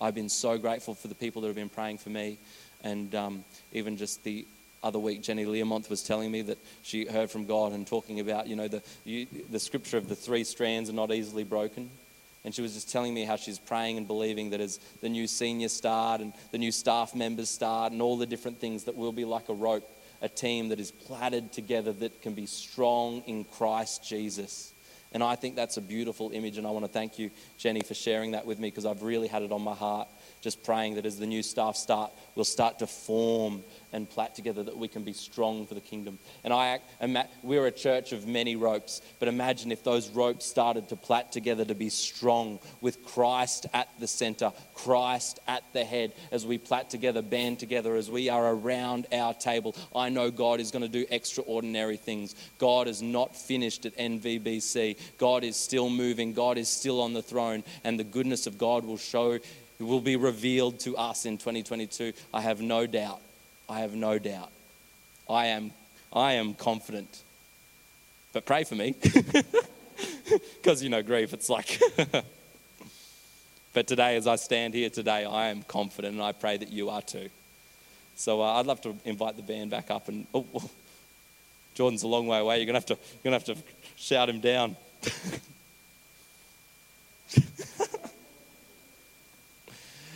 I've 0.00 0.14
been 0.14 0.30
so 0.30 0.56
grateful 0.58 0.94
for 0.94 1.08
the 1.08 1.14
people 1.14 1.42
that 1.42 1.48
have 1.48 1.56
been 1.56 1.68
praying 1.68 1.98
for 1.98 2.08
me. 2.08 2.38
And 2.82 3.14
um, 3.14 3.44
even 3.72 3.96
just 3.96 4.24
the 4.24 4.46
other 4.82 4.98
week, 4.98 5.22
Jenny 5.22 5.44
Learmonth 5.44 5.88
was 5.88 6.02
telling 6.02 6.32
me 6.32 6.42
that 6.42 6.58
she 6.82 7.04
heard 7.04 7.30
from 7.30 7.44
God 7.44 7.72
and 7.72 7.86
talking 7.86 8.18
about, 8.18 8.48
you 8.48 8.56
know, 8.56 8.66
the, 8.66 8.82
you, 9.04 9.26
the 9.50 9.60
scripture 9.60 9.98
of 9.98 10.08
the 10.08 10.16
three 10.16 10.42
strands 10.42 10.90
are 10.90 10.94
not 10.94 11.12
easily 11.12 11.44
broken. 11.44 11.90
And 12.44 12.54
she 12.54 12.62
was 12.62 12.74
just 12.74 12.90
telling 12.90 13.14
me 13.14 13.24
how 13.24 13.36
she's 13.36 13.58
praying 13.58 13.98
and 13.98 14.06
believing 14.06 14.50
that 14.50 14.60
as 14.60 14.80
the 15.00 15.08
new 15.08 15.26
senior 15.26 15.68
start 15.68 16.20
and 16.20 16.32
the 16.50 16.58
new 16.58 16.72
staff 16.72 17.14
members 17.14 17.48
start 17.48 17.92
and 17.92 18.02
all 18.02 18.16
the 18.16 18.26
different 18.26 18.58
things, 18.58 18.84
that 18.84 18.96
we'll 18.96 19.12
be 19.12 19.24
like 19.24 19.48
a 19.48 19.54
rope, 19.54 19.88
a 20.20 20.28
team 20.28 20.68
that 20.70 20.80
is 20.80 20.90
platted 20.90 21.52
together 21.52 21.92
that 21.92 22.20
can 22.20 22.34
be 22.34 22.46
strong 22.46 23.22
in 23.26 23.44
Christ 23.44 24.04
Jesus. 24.04 24.72
And 25.12 25.22
I 25.22 25.36
think 25.36 25.56
that's 25.56 25.76
a 25.76 25.80
beautiful 25.82 26.30
image. 26.32 26.58
And 26.58 26.66
I 26.66 26.70
want 26.70 26.84
to 26.84 26.90
thank 26.90 27.18
you, 27.18 27.30
Jenny, 27.58 27.82
for 27.82 27.94
sharing 27.94 28.32
that 28.32 28.46
with 28.46 28.58
me 28.58 28.68
because 28.68 28.86
I've 28.86 29.02
really 29.02 29.28
had 29.28 29.42
it 29.42 29.52
on 29.52 29.62
my 29.62 29.74
heart. 29.74 30.08
Just 30.42 30.64
praying 30.64 30.96
that 30.96 31.06
as 31.06 31.18
the 31.20 31.26
new 31.26 31.42
staff 31.42 31.76
start, 31.76 32.10
we'll 32.34 32.44
start 32.44 32.80
to 32.80 32.86
form 32.88 33.62
and 33.92 34.10
plait 34.10 34.34
together 34.34 34.64
that 34.64 34.76
we 34.76 34.88
can 34.88 35.04
be 35.04 35.12
strong 35.12 35.66
for 35.66 35.74
the 35.74 35.80
kingdom. 35.80 36.18
And 36.42 36.52
I, 36.52 36.80
we're 37.44 37.66
a 37.66 37.70
church 37.70 38.12
of 38.12 38.26
many 38.26 38.56
ropes, 38.56 39.02
but 39.20 39.28
imagine 39.28 39.70
if 39.70 39.84
those 39.84 40.10
ropes 40.10 40.44
started 40.44 40.88
to 40.88 40.96
plait 40.96 41.30
together 41.30 41.64
to 41.64 41.76
be 41.76 41.90
strong 41.90 42.58
with 42.80 43.04
Christ 43.04 43.66
at 43.72 43.88
the 44.00 44.08
center, 44.08 44.52
Christ 44.74 45.38
at 45.46 45.62
the 45.72 45.84
head, 45.84 46.12
as 46.32 46.44
we 46.44 46.58
plait 46.58 46.90
together, 46.90 47.22
band 47.22 47.60
together, 47.60 47.94
as 47.94 48.10
we 48.10 48.28
are 48.28 48.52
around 48.52 49.06
our 49.12 49.34
table. 49.34 49.76
I 49.94 50.08
know 50.08 50.32
God 50.32 50.58
is 50.58 50.72
going 50.72 50.82
to 50.82 50.88
do 50.88 51.06
extraordinary 51.08 51.98
things. 51.98 52.34
God 52.58 52.88
is 52.88 53.00
not 53.00 53.36
finished 53.36 53.86
at 53.86 53.96
NVBC. 53.96 54.96
God 55.18 55.44
is 55.44 55.56
still 55.56 55.88
moving. 55.88 56.32
God 56.32 56.58
is 56.58 56.68
still 56.68 57.00
on 57.00 57.12
the 57.12 57.22
throne, 57.22 57.62
and 57.84 57.96
the 57.96 58.04
goodness 58.04 58.48
of 58.48 58.58
God 58.58 58.84
will 58.84 58.96
show. 58.96 59.38
Will 59.82 60.00
be 60.00 60.16
revealed 60.16 60.80
to 60.80 60.96
us 60.96 61.26
in 61.26 61.38
2022. 61.38 62.12
I 62.32 62.40
have 62.40 62.60
no 62.60 62.86
doubt. 62.86 63.20
I 63.68 63.80
have 63.80 63.94
no 63.94 64.18
doubt. 64.18 64.50
I 65.28 65.46
am, 65.46 65.72
I 66.12 66.34
am 66.34 66.54
confident. 66.54 67.22
But 68.32 68.46
pray 68.46 68.64
for 68.64 68.74
me. 68.74 68.94
Because, 70.62 70.82
you 70.82 70.88
know, 70.88 71.02
grief, 71.02 71.32
it's 71.32 71.48
like. 71.48 71.80
but 73.74 73.86
today, 73.86 74.16
as 74.16 74.26
I 74.26 74.36
stand 74.36 74.74
here 74.74 74.90
today, 74.90 75.24
I 75.24 75.48
am 75.48 75.62
confident 75.62 76.14
and 76.14 76.22
I 76.22 76.32
pray 76.32 76.56
that 76.56 76.70
you 76.70 76.90
are 76.90 77.02
too. 77.02 77.28
So 78.16 78.40
uh, 78.40 78.54
I'd 78.54 78.66
love 78.66 78.80
to 78.82 78.96
invite 79.04 79.36
the 79.36 79.42
band 79.42 79.70
back 79.70 79.90
up 79.90 80.08
and. 80.08 80.26
Oh, 80.34 80.46
oh, 80.54 80.70
Jordan's 81.74 82.02
a 82.02 82.08
long 82.08 82.26
way 82.26 82.38
away. 82.38 82.58
You're 82.58 82.66
going 82.66 82.80
to 82.80 82.86
have 82.86 82.98
to, 82.98 82.98
you're 83.22 83.30
going 83.30 83.40
to, 83.40 83.54
have 83.54 83.58
to 83.58 83.64
shout 83.96 84.28
him 84.28 84.40
down. 84.40 84.76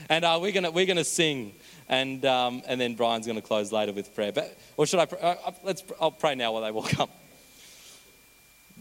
and 0.08 0.24
uh, 0.24 0.38
we're 0.40 0.52
going 0.52 0.72
we're 0.72 0.86
gonna 0.86 1.04
sing 1.04 1.52
and, 1.88 2.24
um, 2.24 2.62
and 2.66 2.80
then 2.80 2.94
Brian's 2.94 3.26
going 3.26 3.40
to 3.40 3.46
close 3.46 3.72
later 3.72 3.92
with 3.92 4.14
prayer. 4.14 4.32
But, 4.32 4.56
or 4.76 4.86
should 4.86 5.00
I? 5.00 5.06
Pray? 5.06 5.20
Uh, 5.20 5.34
uh, 5.46 5.52
let's, 5.62 5.84
I'll 6.00 6.10
pray 6.10 6.34
now 6.34 6.52
while 6.52 6.62
they 6.62 6.70
walk 6.70 6.98
up. 6.98 7.10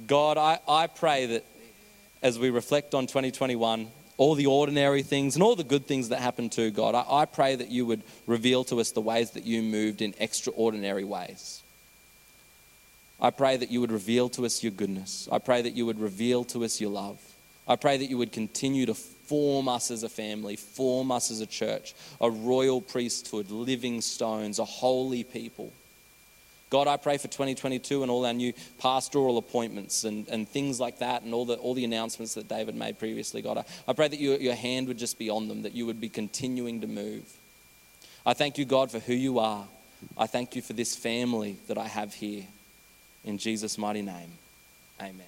God, 0.08 0.38
I, 0.38 0.60
I 0.68 0.88
pray 0.88 1.26
that 1.28 1.46
as 2.22 2.40
we 2.40 2.50
reflect 2.50 2.94
on 2.94 3.08
2021, 3.08 3.88
all 4.18 4.36
the 4.36 4.48
ordinary 4.48 5.04
things 5.04 5.36
and 5.36 5.44
all 5.44 5.56
the 5.56 5.64
good 5.64 5.86
things 5.86 6.10
that 6.10 6.20
happened 6.20 6.52
to 6.54 6.72
God, 6.72 6.96
I, 6.96 7.06
I 7.08 7.26
pray 7.26 7.56
that 7.56 7.70
you 7.70 7.86
would 7.86 8.02
reveal 8.26 8.64
to 8.66 8.80
us 8.80 8.92
the 8.92 9.02
ways 9.02 9.32
that 9.32 9.46
you 9.46 9.62
moved 9.62 10.02
in 10.02 10.16
extraordinary 10.20 11.04
ways. 11.04 11.62
I 13.22 13.30
pray 13.30 13.56
that 13.56 13.72
you 13.72 13.80
would 13.82 13.92
reveal 13.92 14.30
to 14.30 14.46
us 14.46 14.64
your 14.64 14.72
goodness. 14.72 15.30
I 15.32 15.40
pray 15.40 15.62
that 15.62 15.74
you 15.74 15.86
would 15.86 16.00
reveal 16.00 16.44
to 16.46 16.66
us 16.66 16.82
your 16.82 16.92
love. 16.92 17.20
I 17.68 17.76
pray 17.78 17.98
that 17.98 18.10
you 18.10 18.18
would 18.18 18.32
continue 18.32 18.86
to 18.88 18.96
form 19.28 19.68
us 19.68 19.92
as 19.92 20.04
a 20.04 20.10
family, 20.10 20.56
form 20.56 21.12
us 21.12 21.32
as 21.32 21.42
a 21.42 21.46
church, 21.46 21.94
a 22.22 22.30
royal 22.30 22.82
priesthood, 22.82 23.50
living 23.50 24.02
stones, 24.02 24.60
a 24.60 24.66
holy 24.66 25.24
people. 25.24 25.72
God, 26.70 26.88
I 26.88 26.98
pray 26.98 27.18
for 27.18 27.28
2022 27.28 28.02
and 28.02 28.12
all 28.12 28.26
our 28.26 28.34
new 28.34 28.52
pastoral 28.80 29.38
appointments 29.38 30.04
and, 30.04 30.28
and 30.28 30.50
things 30.50 30.80
like 30.80 31.00
that, 31.00 31.22
and 31.22 31.34
all 31.34 31.46
the, 31.46 31.56
all 31.56 31.74
the 31.74 31.86
announcements 31.86 32.34
that 32.34 32.48
David 32.48 32.76
made 32.76 33.00
previously, 33.00 33.42
God. 33.42 33.60
I, 33.60 33.66
I 33.88 33.94
pray 33.94 34.08
that 34.08 34.20
you, 34.20 34.36
your 34.38 34.56
hand 34.56 34.88
would 34.88 34.98
just 34.98 35.18
be 35.20 35.30
on 35.30 35.48
them, 35.48 35.62
that 35.62 35.74
you 35.74 35.86
would 35.86 36.02
be 36.02 36.10
continuing 36.10 36.82
to 36.82 36.88
move. 36.88 37.24
I 38.26 38.34
thank 38.34 38.58
you, 38.58 38.66
God, 38.66 38.92
for 38.92 39.00
who 39.00 39.14
you 39.14 39.40
are. 39.40 39.68
I 40.18 40.28
thank 40.28 40.56
you 40.56 40.62
for 40.62 40.74
this 40.74 40.96
family 40.96 41.58
that 41.68 41.78
I 41.78 41.88
have 41.88 42.14
here. 42.14 42.44
In 43.24 43.38
Jesus' 43.38 43.78
mighty 43.78 44.02
name, 44.02 44.32
amen. 45.00 45.24